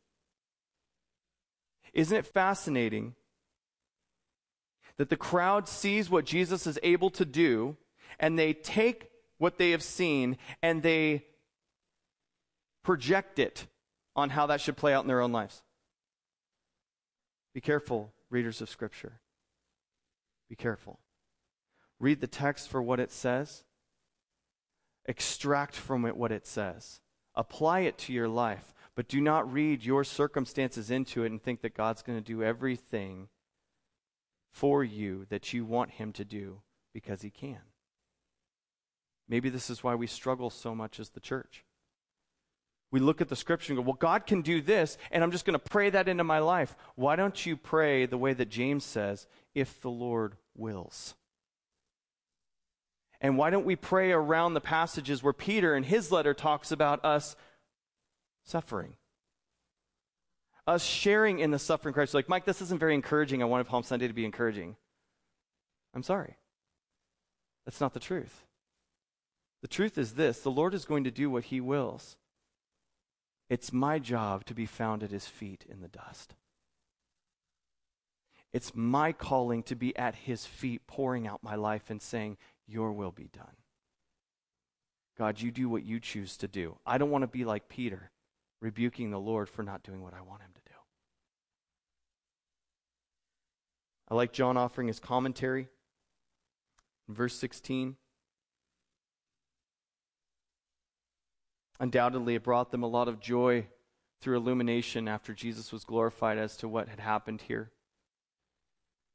Isn't 1.93 2.17
it 2.17 2.25
fascinating 2.25 3.15
that 4.97 5.09
the 5.09 5.17
crowd 5.17 5.67
sees 5.67 6.09
what 6.09 6.25
Jesus 6.25 6.67
is 6.67 6.79
able 6.83 7.09
to 7.11 7.25
do 7.25 7.77
and 8.19 8.37
they 8.37 8.53
take 8.53 9.09
what 9.37 9.57
they 9.57 9.71
have 9.71 9.83
seen 9.83 10.37
and 10.61 10.81
they 10.81 11.25
project 12.83 13.39
it 13.39 13.67
on 14.15 14.29
how 14.31 14.47
that 14.47 14.61
should 14.61 14.77
play 14.77 14.93
out 14.93 15.03
in 15.03 15.07
their 15.07 15.21
own 15.21 15.31
lives? 15.31 15.61
Be 17.53 17.61
careful, 17.61 18.11
readers 18.29 18.61
of 18.61 18.69
Scripture. 18.69 19.19
Be 20.49 20.55
careful. 20.55 20.99
Read 21.99 22.21
the 22.21 22.27
text 22.27 22.69
for 22.69 22.81
what 22.81 22.99
it 22.99 23.11
says, 23.11 23.63
extract 25.05 25.75
from 25.75 26.05
it 26.05 26.17
what 26.17 26.31
it 26.31 26.45
says, 26.45 26.99
apply 27.35 27.81
it 27.81 27.97
to 27.99 28.13
your 28.13 28.27
life. 28.27 28.73
But 28.95 29.07
do 29.07 29.19
not 29.19 29.51
read 29.51 29.83
your 29.83 30.03
circumstances 30.03 30.91
into 30.91 31.23
it 31.23 31.31
and 31.31 31.41
think 31.41 31.61
that 31.61 31.75
God's 31.75 32.03
going 32.03 32.17
to 32.17 32.23
do 32.23 32.43
everything 32.43 33.29
for 34.51 34.83
you 34.83 35.25
that 35.29 35.51
you 35.51 35.65
want 35.65 35.91
Him 35.91 36.13
to 36.13 36.23
do 36.23 36.61
because 36.93 37.21
He 37.21 37.31
can. 37.31 37.61
Maybe 39.27 39.49
this 39.49 39.69
is 39.69 39.83
why 39.83 39.95
we 39.95 40.05
struggle 40.05 40.49
so 40.49 40.75
much 40.75 40.99
as 40.99 41.09
the 41.09 41.19
church. 41.19 41.65
We 42.91 42.99
look 42.99 43.21
at 43.21 43.29
the 43.29 43.35
scripture 43.35 43.73
and 43.73 43.77
go, 43.77 43.87
well, 43.87 43.97
God 43.99 44.27
can 44.27 44.43
do 44.43 44.61
this, 44.61 44.99
and 45.09 45.23
I'm 45.23 45.31
just 45.31 45.45
going 45.45 45.59
to 45.59 45.69
pray 45.69 45.89
that 45.89 46.07
into 46.07 46.23
my 46.23 46.37
life. 46.37 46.75
Why 46.95 47.15
don't 47.15 47.43
you 47.43 47.57
pray 47.57 48.05
the 48.05 48.19
way 48.19 48.33
that 48.33 48.49
James 48.49 48.83
says, 48.83 49.25
if 49.55 49.81
the 49.81 49.89
Lord 49.89 50.35
wills? 50.55 51.15
And 53.19 53.35
why 53.37 53.49
don't 53.49 53.65
we 53.65 53.75
pray 53.75 54.11
around 54.11 54.53
the 54.53 54.61
passages 54.61 55.23
where 55.23 55.33
Peter 55.33 55.75
in 55.75 55.83
his 55.83 56.11
letter 56.11 56.35
talks 56.35 56.71
about 56.71 57.03
us 57.03 57.35
suffering? 58.43 58.95
Us 60.65 60.83
sharing 60.83 61.39
in 61.39 61.51
the 61.51 61.59
suffering 61.59 61.93
Christ. 61.93 62.13
Like, 62.13 62.29
Mike, 62.29 62.45
this 62.45 62.61
isn't 62.61 62.79
very 62.79 62.93
encouraging. 62.93 63.41
I 63.41 63.45
wanted 63.45 63.67
Palm 63.67 63.83
Sunday 63.83 64.07
to 64.07 64.13
be 64.13 64.25
encouraging. 64.25 64.75
I'm 65.93 66.03
sorry. 66.03 66.37
That's 67.65 67.81
not 67.81 67.93
the 67.93 67.99
truth. 67.99 68.45
The 69.61 69.67
truth 69.67 69.97
is 69.97 70.13
this 70.13 70.39
the 70.39 70.51
Lord 70.51 70.73
is 70.73 70.85
going 70.85 71.03
to 71.05 71.11
do 71.11 71.29
what 71.29 71.45
he 71.45 71.61
wills. 71.61 72.17
It's 73.49 73.73
my 73.73 73.99
job 73.99 74.45
to 74.45 74.53
be 74.53 74.65
found 74.65 75.03
at 75.03 75.11
his 75.11 75.27
feet 75.27 75.65
in 75.69 75.81
the 75.81 75.87
dust. 75.87 76.35
It's 78.51 78.75
my 78.75 79.11
calling 79.11 79.63
to 79.63 79.75
be 79.75 79.95
at 79.97 80.15
his 80.15 80.45
feet, 80.45 80.85
pouring 80.85 81.27
out 81.27 81.43
my 81.43 81.55
life 81.55 81.89
and 81.89 82.01
saying, 82.01 82.37
Your 82.67 82.91
will 82.91 83.11
be 83.11 83.29
done. 83.33 83.57
God, 85.17 85.41
you 85.41 85.51
do 85.51 85.69
what 85.69 85.83
you 85.83 85.99
choose 85.99 86.37
to 86.37 86.47
do. 86.47 86.77
I 86.85 86.97
don't 86.97 87.11
want 87.11 87.23
to 87.23 87.27
be 87.27 87.45
like 87.45 87.69
Peter, 87.69 88.11
rebuking 88.63 89.11
the 89.11 89.19
Lord 89.19 89.49
for 89.49 89.61
not 89.61 89.83
doing 89.83 90.01
what 90.01 90.13
I 90.13 90.21
want 90.21 90.41
him 90.41 90.51
to 90.55 90.61
do. 90.65 90.75
I 94.09 94.15
like 94.15 94.31
John 94.31 94.55
offering 94.55 94.87
his 94.87 95.01
commentary. 95.01 95.67
In 97.09 97.13
verse 97.13 97.35
16, 97.35 97.97
undoubtedly 101.81 102.35
it 102.35 102.43
brought 102.43 102.71
them 102.71 102.83
a 102.83 102.87
lot 102.87 103.09
of 103.09 103.19
joy 103.19 103.67
through 104.21 104.37
illumination 104.37 105.09
after 105.09 105.33
Jesus 105.33 105.73
was 105.73 105.83
glorified 105.83 106.37
as 106.37 106.55
to 106.57 106.69
what 106.69 106.87
had 106.87 107.01
happened 107.01 107.41
here. 107.41 107.71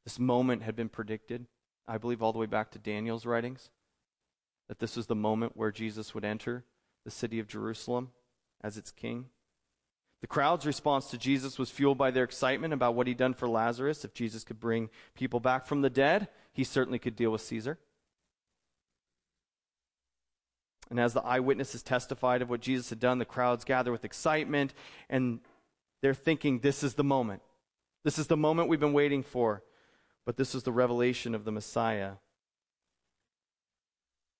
This 0.04 0.18
moment 0.18 0.62
had 0.62 0.76
been 0.76 0.90
predicted, 0.90 1.46
I 1.86 1.96
believe, 1.96 2.22
all 2.22 2.34
the 2.34 2.38
way 2.38 2.46
back 2.46 2.70
to 2.72 2.78
Daniel's 2.78 3.24
writings, 3.24 3.70
that 4.68 4.78
this 4.78 4.94
was 4.94 5.06
the 5.06 5.14
moment 5.14 5.56
where 5.56 5.72
Jesus 5.72 6.14
would 6.14 6.26
enter 6.26 6.64
the 7.06 7.10
city 7.10 7.38
of 7.38 7.48
Jerusalem 7.48 8.10
as 8.62 8.76
its 8.76 8.90
king. 8.90 9.30
The 10.20 10.26
crowd's 10.26 10.66
response 10.66 11.10
to 11.10 11.18
Jesus 11.18 11.58
was 11.58 11.70
fueled 11.70 11.98
by 11.98 12.10
their 12.10 12.24
excitement 12.24 12.74
about 12.74 12.94
what 12.94 13.06
he'd 13.06 13.16
done 13.16 13.34
for 13.34 13.48
Lazarus. 13.48 14.04
If 14.04 14.14
Jesus 14.14 14.42
could 14.42 14.58
bring 14.58 14.90
people 15.14 15.38
back 15.38 15.64
from 15.64 15.82
the 15.82 15.90
dead, 15.90 16.28
he 16.52 16.64
certainly 16.64 16.98
could 16.98 17.14
deal 17.14 17.30
with 17.30 17.40
Caesar. 17.42 17.78
And 20.90 20.98
as 20.98 21.12
the 21.12 21.22
eyewitnesses 21.22 21.82
testified 21.82 22.42
of 22.42 22.50
what 22.50 22.60
Jesus 22.60 22.90
had 22.90 22.98
done, 22.98 23.18
the 23.18 23.24
crowds 23.24 23.64
gather 23.64 23.92
with 23.92 24.04
excitement 24.04 24.74
and 25.08 25.40
they're 26.00 26.14
thinking, 26.14 26.60
this 26.60 26.82
is 26.82 26.94
the 26.94 27.04
moment. 27.04 27.42
This 28.04 28.18
is 28.18 28.26
the 28.26 28.36
moment 28.36 28.68
we've 28.68 28.80
been 28.80 28.92
waiting 28.92 29.22
for. 29.22 29.62
But 30.24 30.36
this 30.36 30.54
is 30.54 30.62
the 30.62 30.72
revelation 30.72 31.34
of 31.34 31.44
the 31.44 31.52
Messiah 31.52 32.12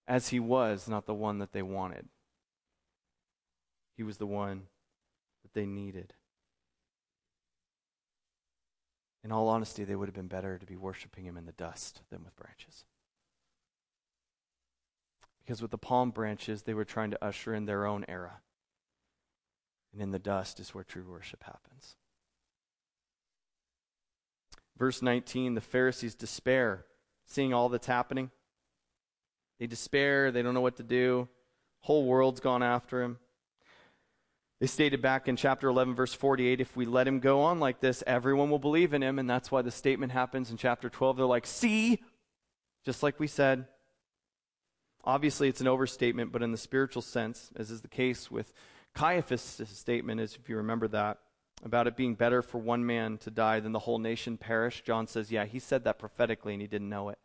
as 0.07 0.29
he 0.29 0.41
was, 0.41 0.89
not 0.89 1.07
the 1.07 1.15
one 1.15 1.39
that 1.39 1.53
they 1.53 1.63
wanted. 1.63 2.09
He 3.97 4.03
was 4.03 4.19
the 4.19 4.27
one 4.27 4.63
they 5.59 5.67
needed. 5.67 6.15
In 9.25 9.33
all 9.33 9.49
honesty, 9.49 9.83
they 9.83 9.97
would 9.97 10.07
have 10.07 10.15
been 10.15 10.29
better 10.29 10.57
to 10.57 10.65
be 10.65 10.77
worshiping 10.77 11.25
him 11.25 11.37
in 11.37 11.47
the 11.47 11.53
dust 11.53 12.03
than 12.11 12.23
with 12.23 12.37
branches. 12.37 12.85
Because 15.41 15.61
with 15.61 15.73
the 15.73 15.77
palm 15.77 16.13
branches, 16.13 16.63
they 16.63 16.75
were 16.75 16.85
trying 16.85 17.11
to 17.11 17.25
usher 17.25 17.55
in 17.55 17.67
their 17.67 17.87
own 17.87 18.05
era. 18.09 18.39
And 19.93 20.01
in 20.01 20.13
the 20.13 20.21
dust 20.21 20.61
is 20.61 20.77
where 20.77 20.85
true 20.85 21.05
worship 21.11 21.43
happens. 21.43 21.97
Verse 24.79 25.03
19 25.03 25.55
the 25.55 25.61
Pharisees 25.61 26.15
despair, 26.15 26.85
seeing 27.27 27.53
all 27.53 27.69
that's 27.69 27.89
happening. 27.89 28.31
They 29.59 29.67
despair, 29.67 30.31
they 30.31 30.43
don't 30.43 30.55
know 30.55 30.61
what 30.61 30.77
to 30.77 30.85
do. 30.85 31.27
Whole 31.81 32.05
world's 32.05 32.39
gone 32.39 32.63
after 32.63 33.03
him. 33.03 33.19
They 34.61 34.67
stated 34.67 35.01
back 35.01 35.29
in 35.29 35.37
chapter 35.37 35.69
11, 35.69 35.95
verse 35.95 36.13
48 36.13 36.61
if 36.61 36.77
we 36.77 36.85
let 36.85 37.07
him 37.07 37.21
go 37.21 37.43
on 37.43 37.61
like 37.61 37.81
this, 37.81 38.03
everyone 38.07 38.51
will 38.51 38.59
believe 38.59 38.93
in 38.93 39.03
him. 39.03 39.19
And 39.19 39.31
that's 39.31 39.53
why 39.53 39.63
the 39.63 39.71
statement 39.71 40.13
happens 40.13 40.51
in 40.51 40.57
chapter 40.57 40.89
12. 40.89 41.19
They're 41.19 41.27
like, 41.27 41.47
see, 41.47 42.03
just 42.85 43.03
like 43.03 43.21
we 43.21 43.27
said. 43.27 43.67
Obviously, 45.05 45.49
it's 45.49 45.61
an 45.61 45.69
overstatement, 45.69 46.33
but 46.33 46.43
in 46.43 46.51
the 46.51 46.59
spiritual 46.59 47.03
sense, 47.03 47.51
as 47.57 47.71
is 47.71 47.83
the 47.83 47.89
case 47.89 48.31
with 48.31 48.53
Caiaphas' 48.95 49.63
statement, 49.73 50.21
as 50.21 50.35
if 50.35 50.49
you 50.49 50.57
remember 50.57 50.89
that, 50.89 51.19
about 51.65 51.87
it 51.87 51.97
being 51.97 52.15
better 52.15 52.43
for 52.43 52.59
one 52.59 52.85
man 52.85 53.17
to 53.19 53.31
die 53.31 53.61
than 53.61 53.73
the 53.73 53.79
whole 53.79 53.99
nation 53.99 54.37
perish, 54.37 54.83
John 54.85 55.07
says, 55.07 55.31
yeah, 55.31 55.45
he 55.45 55.59
said 55.59 55.85
that 55.85 55.99
prophetically 55.99 56.53
and 56.53 56.61
he 56.61 56.69
didn't 56.69 56.89
know 56.89 57.09
it. 57.09 57.19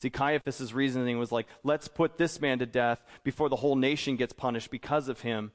See, 0.00 0.10
Caiaphas' 0.10 0.74
reasoning 0.74 1.18
was 1.18 1.30
like, 1.30 1.46
let's 1.62 1.86
put 1.86 2.18
this 2.18 2.40
man 2.40 2.58
to 2.58 2.66
death 2.66 3.04
before 3.22 3.48
the 3.48 3.56
whole 3.56 3.76
nation 3.76 4.16
gets 4.16 4.32
punished 4.32 4.70
because 4.70 5.08
of 5.08 5.20
him. 5.20 5.52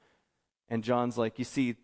And 0.70 0.84
John's 0.84 1.18
like, 1.18 1.40
you 1.40 1.46
see, 1.46 1.76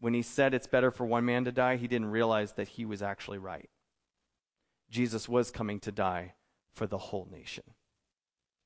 when 0.00 0.14
he 0.14 0.22
said 0.22 0.52
it's 0.52 0.66
better 0.66 0.90
for 0.90 1.06
one 1.06 1.24
man 1.24 1.44
to 1.44 1.52
die, 1.52 1.76
he 1.76 1.88
didn't 1.88 2.10
realize 2.10 2.52
that 2.52 2.68
he 2.68 2.84
was 2.84 3.02
actually 3.02 3.38
right. 3.38 3.70
Jesus 4.90 5.28
was 5.28 5.50
coming 5.50 5.80
to 5.80 5.92
die 5.92 6.34
for 6.72 6.86
the 6.86 6.98
whole 6.98 7.28
nation 7.30 7.64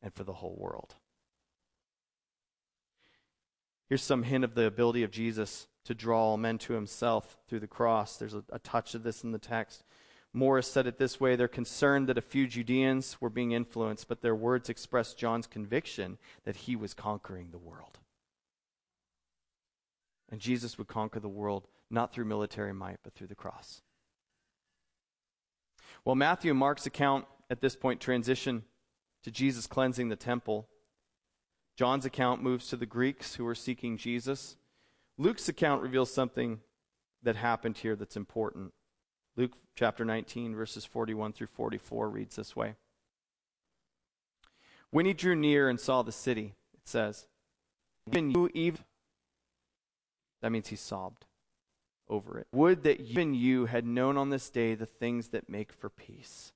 and 0.02 0.12
for 0.12 0.24
the 0.24 0.34
whole 0.34 0.56
world. 0.58 0.96
Here's 3.88 4.02
some 4.02 4.24
hint 4.24 4.44
of 4.44 4.54
the 4.54 4.66
ability 4.66 5.02
of 5.02 5.10
Jesus 5.10 5.66
to 5.84 5.94
draw 5.94 6.20
all 6.20 6.36
men 6.36 6.58
to 6.58 6.74
himself 6.74 7.38
through 7.48 7.60
the 7.60 7.66
cross. 7.66 8.16
There's 8.16 8.34
a, 8.34 8.44
a, 8.50 8.58
touch 8.58 8.94
of 8.94 9.02
this 9.02 9.24
in 9.24 9.32
the 9.32 9.38
text. 9.38 9.82
Morris 10.32 10.70
said 10.70 10.86
it 10.86 10.98
this 10.98 11.18
way 11.18 11.34
They're 11.34 11.48
concerned 11.48 12.08
that 12.08 12.18
a 12.18 12.22
few 12.22 12.46
Judeans 12.46 13.20
were 13.20 13.30
being 13.30 13.52
influenced, 13.52 14.06
but 14.08 14.20
their 14.20 14.34
words 14.34 14.68
expressed 14.68 15.18
John's 15.18 15.46
conviction 15.46 16.18
that 16.44 16.56
he 16.56 16.76
was 16.76 16.94
conquering 16.94 17.48
the 17.50 17.58
world. 17.58 17.99
And 20.30 20.40
Jesus 20.40 20.78
would 20.78 20.88
conquer 20.88 21.20
the 21.20 21.28
world 21.28 21.66
not 21.90 22.12
through 22.12 22.24
military 22.24 22.72
might, 22.72 22.98
but 23.02 23.14
through 23.14 23.26
the 23.26 23.34
cross. 23.34 23.82
Well, 26.04 26.14
Matthew 26.14 26.50
and 26.50 26.58
Mark's 26.58 26.86
account 26.86 27.26
at 27.50 27.60
this 27.60 27.76
point 27.76 28.00
transition 28.00 28.62
to 29.24 29.30
Jesus 29.30 29.66
cleansing 29.66 30.08
the 30.08 30.16
temple. 30.16 30.68
John's 31.76 32.06
account 32.06 32.42
moves 32.42 32.68
to 32.68 32.76
the 32.76 32.86
Greeks 32.86 33.34
who 33.34 33.44
were 33.44 33.54
seeking 33.54 33.96
Jesus. 33.96 34.56
Luke's 35.18 35.48
account 35.48 35.82
reveals 35.82 36.12
something 36.12 36.60
that 37.22 37.36
happened 37.36 37.78
here 37.78 37.96
that's 37.96 38.16
important. 38.16 38.72
Luke 39.36 39.52
chapter 39.74 40.04
19, 40.04 40.54
verses 40.54 40.84
41 40.84 41.32
through 41.32 41.48
44 41.48 42.08
reads 42.08 42.36
this 42.36 42.56
way 42.56 42.74
When 44.90 45.06
he 45.06 45.12
drew 45.12 45.36
near 45.36 45.68
and 45.68 45.78
saw 45.78 46.02
the 46.02 46.12
city, 46.12 46.54
it 46.72 46.88
says, 46.88 47.26
Even 48.06 48.30
you, 48.30 48.50
even. 48.54 48.84
That 50.40 50.52
means 50.52 50.68
he 50.68 50.76
sobbed 50.76 51.26
over 52.08 52.38
it. 52.38 52.46
Would 52.52 52.82
that 52.82 53.00
even 53.00 53.34
you 53.34 53.66
had 53.66 53.86
known 53.86 54.16
on 54.16 54.30
this 54.30 54.50
day 54.50 54.74
the 54.74 54.86
things 54.86 55.28
that 55.28 55.48
make 55.48 55.72
for 55.72 55.88
peace. 55.88 56.52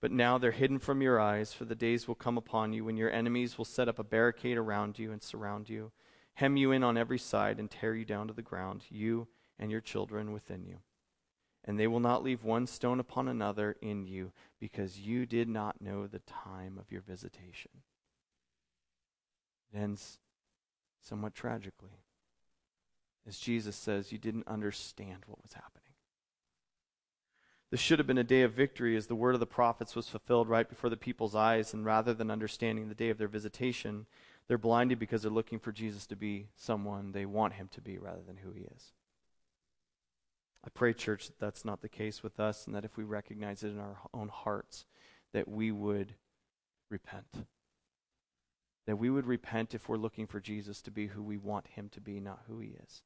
But 0.00 0.12
now 0.12 0.38
they're 0.38 0.52
hidden 0.52 0.78
from 0.78 1.02
your 1.02 1.20
eyes, 1.20 1.52
for 1.52 1.64
the 1.64 1.74
days 1.74 2.08
will 2.08 2.14
come 2.14 2.38
upon 2.38 2.72
you 2.72 2.84
when 2.84 2.96
your 2.96 3.10
enemies 3.10 3.58
will 3.58 3.64
set 3.64 3.88
up 3.88 3.98
a 3.98 4.04
barricade 4.04 4.56
around 4.56 4.98
you 4.98 5.12
and 5.12 5.22
surround 5.22 5.68
you 5.68 5.92
hem 6.40 6.56
you 6.56 6.72
in 6.72 6.82
on 6.82 6.96
every 6.96 7.18
side, 7.18 7.58
and 7.58 7.70
tear 7.70 7.94
you 7.94 8.04
down 8.04 8.26
to 8.26 8.32
the 8.32 8.40
ground, 8.40 8.84
you 8.88 9.28
and 9.58 9.70
your 9.70 9.80
children 9.80 10.32
within 10.32 10.64
you. 10.64 10.78
And 11.64 11.78
they 11.78 11.86
will 11.86 12.00
not 12.00 12.22
leave 12.22 12.42
one 12.42 12.66
stone 12.66 12.98
upon 12.98 13.28
another 13.28 13.76
in 13.82 14.06
you, 14.06 14.32
because 14.58 15.00
you 15.00 15.26
did 15.26 15.48
not 15.48 15.82
know 15.82 16.06
the 16.06 16.20
time 16.20 16.78
of 16.78 16.90
your 16.90 17.02
visitation. 17.02 17.70
It 19.70 19.78
ends 19.78 20.18
somewhat 21.02 21.34
tragically. 21.34 22.00
As 23.26 23.38
Jesus 23.38 23.76
says, 23.76 24.12
you 24.12 24.18
didn't 24.18 24.48
understand 24.48 25.24
what 25.26 25.42
was 25.42 25.52
happening. 25.52 25.80
This 27.70 27.80
should 27.80 28.00
have 28.00 28.06
been 28.06 28.18
a 28.18 28.24
day 28.24 28.42
of 28.42 28.52
victory 28.52 28.96
as 28.96 29.06
the 29.06 29.14
word 29.14 29.34
of 29.34 29.40
the 29.40 29.46
prophets 29.46 29.94
was 29.94 30.08
fulfilled 30.08 30.48
right 30.48 30.68
before 30.68 30.90
the 30.90 30.96
people's 30.96 31.36
eyes, 31.36 31.72
and 31.72 31.84
rather 31.84 32.12
than 32.12 32.30
understanding 32.30 32.88
the 32.88 32.94
day 32.94 33.10
of 33.10 33.18
their 33.18 33.28
visitation, 33.28 34.06
they're 34.48 34.58
blinded 34.58 34.98
because 34.98 35.22
they're 35.22 35.30
looking 35.30 35.60
for 35.60 35.70
Jesus 35.70 36.06
to 36.06 36.16
be 36.16 36.48
someone 36.56 37.12
they 37.12 37.26
want 37.26 37.54
him 37.54 37.68
to 37.72 37.80
be 37.80 37.96
rather 37.98 38.22
than 38.26 38.38
who 38.38 38.50
he 38.52 38.62
is. 38.62 38.92
I 40.64 40.68
pray, 40.74 40.92
church, 40.92 41.28
that 41.28 41.38
that's 41.38 41.64
not 41.64 41.80
the 41.80 41.88
case 41.88 42.24
with 42.24 42.40
us, 42.40 42.66
and 42.66 42.74
that 42.74 42.84
if 42.84 42.96
we 42.96 43.04
recognize 43.04 43.62
it 43.62 43.68
in 43.68 43.78
our 43.78 43.98
own 44.12 44.28
hearts, 44.28 44.84
that 45.32 45.46
we 45.46 45.70
would 45.70 46.14
repent. 46.90 47.46
That 48.86 48.96
we 48.96 49.10
would 49.10 49.26
repent 49.26 49.74
if 49.74 49.88
we're 49.88 49.96
looking 49.96 50.26
for 50.26 50.40
Jesus 50.40 50.82
to 50.82 50.90
be 50.90 51.06
who 51.06 51.22
we 51.22 51.36
want 51.36 51.68
him 51.68 51.88
to 51.90 52.00
be, 52.00 52.18
not 52.18 52.40
who 52.48 52.58
he 52.58 52.70
is. 52.84 53.02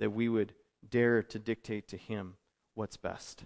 That 0.00 0.10
we 0.10 0.28
would 0.28 0.54
dare 0.88 1.22
to 1.22 1.38
dictate 1.38 1.86
to 1.88 1.96
him 1.96 2.34
what's 2.74 2.96
best. 2.96 3.44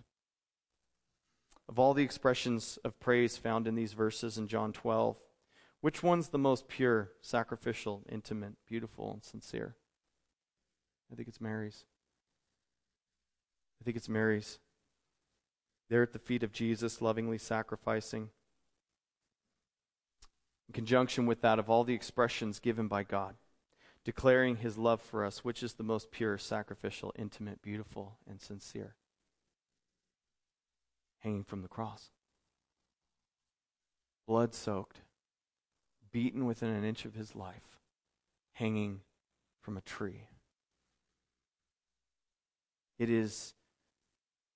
Of 1.68 1.78
all 1.78 1.92
the 1.92 2.02
expressions 2.02 2.78
of 2.84 2.98
praise 3.00 3.36
found 3.36 3.66
in 3.66 3.74
these 3.74 3.92
verses 3.92 4.38
in 4.38 4.48
John 4.48 4.72
12, 4.72 5.16
which 5.80 6.02
one's 6.02 6.28
the 6.28 6.38
most 6.38 6.68
pure, 6.68 7.10
sacrificial, 7.20 8.02
intimate, 8.08 8.54
beautiful, 8.66 9.12
and 9.12 9.22
sincere? 9.22 9.76
I 11.12 11.14
think 11.14 11.28
it's 11.28 11.40
Mary's. 11.40 11.84
I 13.80 13.84
think 13.84 13.96
it's 13.96 14.08
Mary's. 14.08 14.58
There 15.90 16.02
at 16.02 16.12
the 16.12 16.18
feet 16.18 16.42
of 16.42 16.52
Jesus, 16.52 17.02
lovingly 17.02 17.38
sacrificing, 17.38 18.30
in 20.68 20.72
conjunction 20.72 21.26
with 21.26 21.42
that 21.42 21.58
of 21.58 21.68
all 21.68 21.84
the 21.84 21.94
expressions 21.94 22.58
given 22.58 22.88
by 22.88 23.02
God, 23.02 23.34
declaring 24.04 24.56
his 24.56 24.76
love 24.76 25.00
for 25.00 25.24
us, 25.24 25.44
which 25.44 25.62
is 25.62 25.74
the 25.74 25.82
most 25.82 26.10
pure, 26.10 26.36
sacrificial, 26.36 27.12
intimate, 27.18 27.62
beautiful, 27.62 28.18
and 28.28 28.40
sincere, 28.40 28.94
hanging 31.20 31.44
from 31.44 31.62
the 31.62 31.68
cross. 31.68 32.10
Blood 34.26 34.54
soaked, 34.54 35.00
beaten 36.12 36.46
within 36.46 36.70
an 36.70 36.84
inch 36.84 37.04
of 37.04 37.14
his 37.14 37.34
life, 37.34 37.78
hanging 38.54 39.00
from 39.60 39.76
a 39.76 39.82
tree. 39.82 40.28
It 42.98 43.10
is 43.10 43.54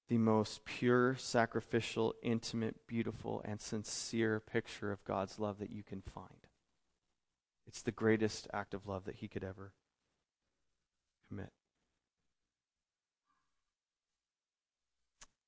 the 0.09 0.19
most 0.19 0.65
pure, 0.65 1.17
sacrificial, 1.17 2.15
intimate, 2.23 2.87
beautiful, 2.87 3.43
and 3.45 3.61
sincere 3.61 4.41
picture 4.41 4.91
of 4.93 5.05
God's 5.05 5.39
love 5.39 5.59
that 5.59 5.71
you 5.71 5.83
can 5.83 6.01
find. 6.01 6.48
It's 7.69 7.83
the 7.83 7.93
greatest 7.93 8.49
act 8.53 8.75
of 8.75 8.87
love 8.87 9.05
that 9.05 9.17
He 9.17 9.29
could 9.29 9.45
ever 9.45 9.73
commit. 11.29 11.53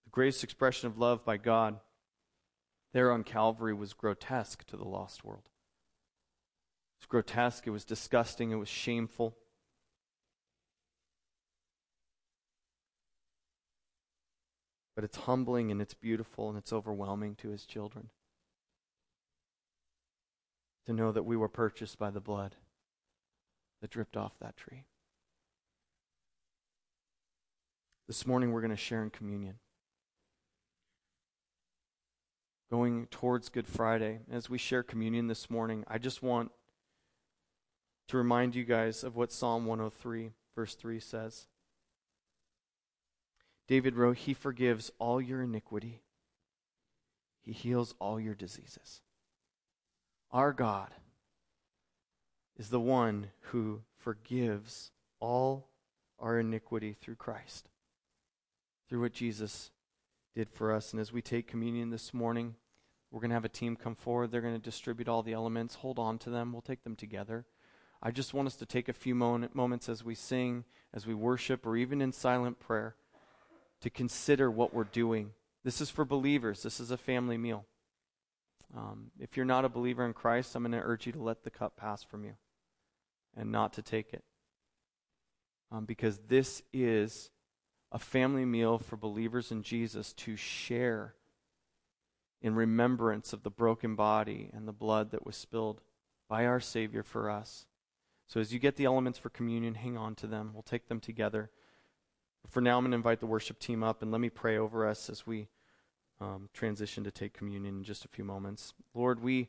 The 0.04 0.10
greatest 0.10 0.44
expression 0.44 0.86
of 0.86 0.98
love 0.98 1.24
by 1.24 1.38
God 1.38 1.80
there 2.92 3.10
on 3.10 3.24
Calvary 3.24 3.72
was 3.72 3.94
grotesque 3.94 4.64
to 4.66 4.76
the 4.76 4.84
lost 4.84 5.24
world. 5.24 5.44
It 5.46 7.02
was 7.02 7.06
grotesque, 7.08 7.66
it 7.66 7.70
was 7.70 7.84
disgusting, 7.84 8.50
it 8.50 8.56
was 8.56 8.68
shameful. 8.68 9.36
but 15.00 15.04
it's 15.04 15.16
humbling 15.16 15.70
and 15.70 15.80
it's 15.80 15.94
beautiful 15.94 16.50
and 16.50 16.58
it's 16.58 16.74
overwhelming 16.74 17.34
to 17.34 17.48
his 17.48 17.64
children. 17.64 18.10
To 20.86 20.92
know 20.92 21.12
that 21.12 21.24
we 21.24 21.36
were 21.36 21.48
purchased 21.48 21.98
by 21.98 22.10
the 22.10 22.20
blood 22.20 22.56
that 23.80 23.90
dripped 23.90 24.16
off 24.16 24.32
that 24.40 24.56
tree. 24.56 24.84
This 28.06 28.26
morning 28.26 28.52
we're 28.52 28.60
going 28.60 28.70
to 28.70 28.76
share 28.76 29.02
in 29.02 29.10
communion. 29.10 29.56
Going 32.70 33.06
towards 33.06 33.48
Good 33.48 33.68
Friday, 33.68 34.20
as 34.30 34.50
we 34.50 34.58
share 34.58 34.82
communion 34.82 35.28
this 35.28 35.48
morning, 35.48 35.84
I 35.86 35.98
just 35.98 36.22
want 36.22 36.50
to 38.08 38.16
remind 38.16 38.56
you 38.56 38.64
guys 38.64 39.04
of 39.04 39.14
what 39.14 39.32
Psalm 39.32 39.66
103, 39.66 40.32
verse 40.56 40.74
3 40.74 40.98
says. 40.98 41.46
David 43.68 43.94
wrote, 43.94 44.18
He 44.18 44.34
forgives 44.34 44.90
all 44.98 45.20
your 45.20 45.42
iniquity, 45.42 46.02
He 47.40 47.52
heals 47.52 47.94
all 48.00 48.18
your 48.18 48.34
diseases. 48.34 49.02
Our 50.32 50.52
God 50.52 50.90
is 52.56 52.68
the 52.70 52.80
one 52.80 53.28
who 53.40 53.82
forgives 53.98 54.92
all 55.18 55.68
our 56.20 56.38
iniquity 56.38 56.94
through 57.00 57.16
Christ, 57.16 57.68
through 58.88 59.00
what 59.00 59.12
Jesus 59.12 59.72
did 60.34 60.48
for 60.48 60.72
us. 60.72 60.92
And 60.92 61.00
as 61.00 61.12
we 61.12 61.20
take 61.20 61.48
communion 61.48 61.90
this 61.90 62.14
morning, 62.14 62.54
we're 63.10 63.20
going 63.20 63.30
to 63.30 63.34
have 63.34 63.44
a 63.44 63.48
team 63.48 63.74
come 63.74 63.96
forward. 63.96 64.30
They're 64.30 64.40
going 64.40 64.54
to 64.54 64.60
distribute 64.60 65.08
all 65.08 65.24
the 65.24 65.32
elements. 65.32 65.76
Hold 65.76 65.98
on 65.98 66.16
to 66.18 66.30
them. 66.30 66.52
We'll 66.52 66.62
take 66.62 66.84
them 66.84 66.94
together. 66.94 67.44
I 68.00 68.12
just 68.12 68.32
want 68.32 68.46
us 68.46 68.56
to 68.56 68.66
take 68.66 68.88
a 68.88 68.94
few 68.94 69.14
moments 69.14 69.88
as 69.88 70.04
we 70.04 70.14
sing, 70.14 70.64
as 70.94 71.06
we 71.06 71.14
worship, 71.14 71.66
or 71.66 71.76
even 71.76 72.00
in 72.00 72.12
silent 72.12 72.60
prayer 72.60 72.94
to 73.80 73.90
consider 73.90 74.48
what 74.48 74.72
we're 74.72 74.84
doing. 74.84 75.32
This 75.64 75.80
is 75.80 75.90
for 75.90 76.04
believers, 76.04 76.62
this 76.62 76.78
is 76.78 76.90
a 76.90 76.96
family 76.96 77.36
meal. 77.36 77.66
Um, 78.76 79.10
if 79.18 79.36
you're 79.36 79.46
not 79.46 79.64
a 79.64 79.68
believer 79.68 80.04
in 80.04 80.12
Christ, 80.12 80.54
I'm 80.54 80.62
going 80.62 80.72
to 80.72 80.78
urge 80.78 81.06
you 81.06 81.12
to 81.12 81.22
let 81.22 81.42
the 81.42 81.50
cup 81.50 81.76
pass 81.76 82.02
from 82.02 82.24
you 82.24 82.34
and 83.36 83.50
not 83.50 83.72
to 83.74 83.82
take 83.82 84.12
it. 84.12 84.24
Um, 85.72 85.84
because 85.84 86.18
this 86.28 86.62
is 86.72 87.30
a 87.92 87.98
family 87.98 88.44
meal 88.44 88.78
for 88.78 88.96
believers 88.96 89.50
in 89.50 89.62
Jesus 89.62 90.12
to 90.14 90.36
share 90.36 91.14
in 92.42 92.54
remembrance 92.54 93.32
of 93.32 93.42
the 93.42 93.50
broken 93.50 93.94
body 93.94 94.50
and 94.52 94.66
the 94.66 94.72
blood 94.72 95.10
that 95.10 95.26
was 95.26 95.36
spilled 95.36 95.80
by 96.28 96.46
our 96.46 96.60
Savior 96.60 97.02
for 97.02 97.28
us. 97.28 97.66
So 98.26 98.40
as 98.40 98.52
you 98.52 98.58
get 98.58 98.76
the 98.76 98.84
elements 98.84 99.18
for 99.18 99.28
communion, 99.28 99.74
hang 99.74 99.96
on 99.96 100.14
to 100.16 100.26
them. 100.26 100.50
We'll 100.54 100.62
take 100.62 100.88
them 100.88 101.00
together. 101.00 101.50
For 102.48 102.60
now, 102.60 102.78
I'm 102.78 102.84
going 102.84 102.92
to 102.92 102.96
invite 102.96 103.20
the 103.20 103.26
worship 103.26 103.58
team 103.58 103.82
up 103.82 104.02
and 104.02 104.10
let 104.10 104.20
me 104.20 104.30
pray 104.30 104.56
over 104.56 104.86
us 104.86 105.10
as 105.10 105.26
we 105.26 105.48
um, 106.20 106.48
transition 106.52 107.04
to 107.04 107.10
take 107.10 107.32
communion 107.32 107.76
in 107.76 107.84
just 107.84 108.04
a 108.04 108.08
few 108.08 108.24
moments. 108.24 108.74
Lord, 108.94 109.22
we 109.22 109.48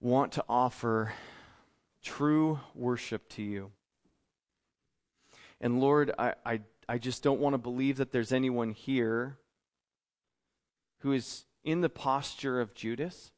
want 0.00 0.32
to 0.32 0.44
offer 0.48 1.12
true 2.02 2.60
worship 2.74 3.28
to 3.30 3.42
you. 3.42 3.72
And 5.60 5.80
Lord, 5.80 6.12
I, 6.18 6.34
I, 6.44 6.60
I 6.88 6.98
just 6.98 7.22
don't 7.22 7.40
want 7.40 7.54
to 7.54 7.58
believe 7.58 7.96
that 7.96 8.12
there's 8.12 8.32
anyone 8.32 8.70
here 8.70 9.38
who 11.00 11.12
is 11.12 11.46
in 11.64 11.80
the 11.80 11.88
posture 11.88 12.60
of 12.60 12.74
Judas, 12.74 13.32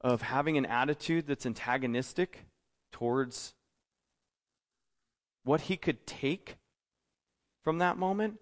of 0.00 0.22
having 0.22 0.56
an 0.56 0.66
attitude 0.66 1.26
that's 1.26 1.44
antagonistic 1.44 2.46
towards 2.92 3.54
what 5.44 5.62
he 5.62 5.76
could 5.76 6.06
take 6.06 6.56
from 7.62 7.78
that 7.78 7.98
moment. 7.98 8.38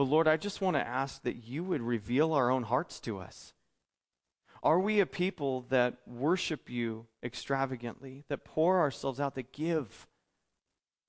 But 0.00 0.08
Lord, 0.08 0.26
I 0.26 0.38
just 0.38 0.62
want 0.62 0.76
to 0.76 0.88
ask 0.88 1.24
that 1.24 1.46
you 1.46 1.62
would 1.62 1.82
reveal 1.82 2.32
our 2.32 2.50
own 2.50 2.62
hearts 2.62 3.00
to 3.00 3.18
us. 3.18 3.52
Are 4.62 4.80
we 4.80 4.98
a 4.98 5.04
people 5.04 5.66
that 5.68 5.98
worship 6.06 6.70
you 6.70 7.04
extravagantly, 7.22 8.24
that 8.28 8.42
pour 8.42 8.80
ourselves 8.80 9.20
out, 9.20 9.34
that 9.34 9.52
give 9.52 10.06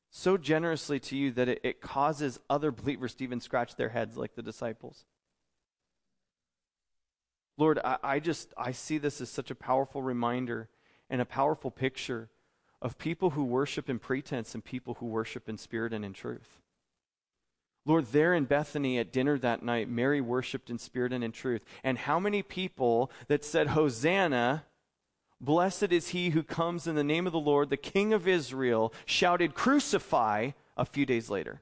so 0.09 0.35
generously 0.35 0.99
to 0.99 1.15
you 1.15 1.31
that 1.31 1.47
it, 1.47 1.61
it 1.63 1.79
causes 1.79 2.41
other 2.49 2.69
believers 2.69 3.15
to 3.15 3.23
even 3.23 3.39
scratch 3.39 3.77
their 3.77 3.87
heads 3.87 4.17
like 4.17 4.35
the 4.35 4.43
disciples? 4.43 5.05
Lord, 7.57 7.79
I, 7.85 7.97
I 8.03 8.19
just 8.19 8.53
I 8.57 8.73
see 8.73 8.97
this 8.97 9.21
as 9.21 9.29
such 9.29 9.49
a 9.49 9.55
powerful 9.55 10.01
reminder 10.01 10.67
and 11.09 11.21
a 11.21 11.25
powerful 11.25 11.71
picture 11.71 12.29
of 12.81 12.97
people 12.97 13.29
who 13.29 13.45
worship 13.45 13.89
in 13.89 13.99
pretense 13.99 14.53
and 14.53 14.61
people 14.61 14.95
who 14.95 15.05
worship 15.05 15.47
in 15.47 15.57
spirit 15.57 15.93
and 15.93 16.03
in 16.03 16.11
truth. 16.11 16.59
Lord, 17.85 18.07
there 18.11 18.33
in 18.33 18.45
Bethany 18.45 18.99
at 18.99 19.11
dinner 19.11 19.37
that 19.39 19.63
night, 19.63 19.89
Mary 19.89 20.21
worshiped 20.21 20.69
in 20.69 20.77
spirit 20.77 21.11
and 21.11 21.23
in 21.23 21.31
truth. 21.31 21.65
And 21.83 21.97
how 21.97 22.19
many 22.19 22.43
people 22.43 23.11
that 23.27 23.43
said, 23.43 23.67
Hosanna, 23.67 24.65
blessed 25.39 25.91
is 25.91 26.09
he 26.09 26.29
who 26.29 26.43
comes 26.43 26.85
in 26.85 26.95
the 26.95 27.03
name 27.03 27.25
of 27.25 27.33
the 27.33 27.39
Lord, 27.39 27.69
the 27.69 27.77
King 27.77 28.13
of 28.13 28.27
Israel, 28.27 28.93
shouted, 29.05 29.55
Crucify 29.55 30.51
a 30.77 30.85
few 30.85 31.07
days 31.07 31.29
later? 31.29 31.61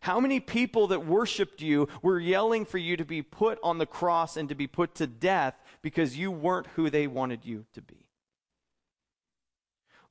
How 0.00 0.20
many 0.20 0.40
people 0.40 0.88
that 0.88 1.06
worshiped 1.06 1.60
you 1.62 1.88
were 2.02 2.18
yelling 2.18 2.64
for 2.64 2.78
you 2.78 2.96
to 2.96 3.04
be 3.04 3.22
put 3.22 3.58
on 3.62 3.78
the 3.78 3.86
cross 3.86 4.36
and 4.36 4.48
to 4.48 4.54
be 4.54 4.66
put 4.66 4.94
to 4.96 5.06
death 5.06 5.54
because 5.82 6.16
you 6.16 6.30
weren't 6.30 6.68
who 6.74 6.90
they 6.90 7.06
wanted 7.06 7.44
you 7.44 7.66
to 7.72 7.82
be? 7.82 8.06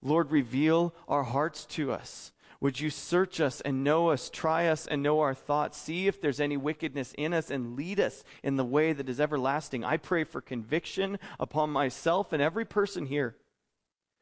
Lord, 0.02 0.32
reveal 0.32 0.94
our 1.08 1.24
hearts 1.24 1.66
to 1.66 1.92
us. 1.92 2.32
Would 2.62 2.80
you 2.80 2.90
search 2.90 3.42
us 3.42 3.62
and 3.62 3.84
know 3.84 4.10
us, 4.10 4.30
try 4.30 4.68
us 4.68 4.88
and 4.88 5.04
know 5.04 5.20
our 5.20 5.34
thoughts, 5.34 5.78
see 5.78 6.08
if 6.08 6.22
there's 6.22 6.40
any 6.40 6.58
wickedness 6.58 7.14
in 7.18 7.34
us, 7.34 7.52
and 7.52 7.76
lead 7.76 8.00
us 8.00 8.24
in 8.44 8.56
the 8.56 8.66
way 8.66 8.94
that 8.94 9.10
is 9.10 9.20
everlasting? 9.20 9.84
I 9.84 9.98
pray 9.98 10.24
for 10.24 10.42
conviction 10.42 11.20
upon 11.40 11.70
myself 11.70 12.34
and 12.34 12.42
every 12.42 12.66
person 12.66 13.06
here 13.06 13.36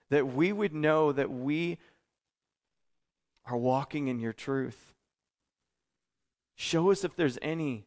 that 0.09 0.27
we 0.27 0.51
would 0.51 0.73
know 0.73 1.11
that 1.11 1.31
we 1.31 1.77
are 3.45 3.57
walking 3.57 4.07
in 4.07 4.19
your 4.19 4.33
truth. 4.33 4.93
Show 6.55 6.91
us 6.91 7.03
if 7.03 7.15
there's 7.15 7.39
any 7.41 7.85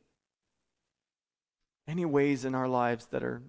any 1.88 2.04
ways 2.04 2.44
in 2.44 2.54
our 2.54 2.66
lives 2.66 3.06
that 3.06 3.22
are 3.22 3.42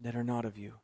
that 0.00 0.16
are 0.16 0.24
not 0.24 0.44
of 0.44 0.56
you. 0.56 0.74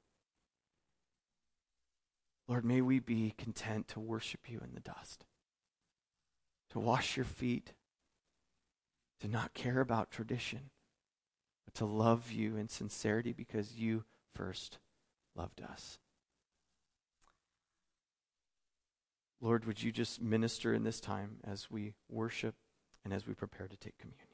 Lord, 2.50 2.64
may 2.64 2.80
we 2.80 2.98
be 2.98 3.32
content 3.38 3.86
to 3.88 4.00
worship 4.00 4.50
you 4.50 4.60
in 4.64 4.74
the 4.74 4.80
dust, 4.80 5.24
to 6.70 6.80
wash 6.80 7.16
your 7.16 7.24
feet, 7.24 7.74
to 9.20 9.28
not 9.28 9.54
care 9.54 9.80
about 9.80 10.10
tradition, 10.10 10.70
but 11.64 11.74
to 11.74 11.84
love 11.84 12.32
you 12.32 12.56
in 12.56 12.68
sincerity 12.68 13.32
because 13.32 13.76
you 13.76 14.02
first 14.34 14.78
loved 15.36 15.62
us. 15.62 16.00
Lord, 19.40 19.64
would 19.64 19.80
you 19.80 19.92
just 19.92 20.20
minister 20.20 20.74
in 20.74 20.82
this 20.82 20.98
time 20.98 21.36
as 21.44 21.70
we 21.70 21.94
worship 22.08 22.56
and 23.04 23.14
as 23.14 23.28
we 23.28 23.34
prepare 23.34 23.68
to 23.68 23.76
take 23.76 23.96
communion? 23.96 24.29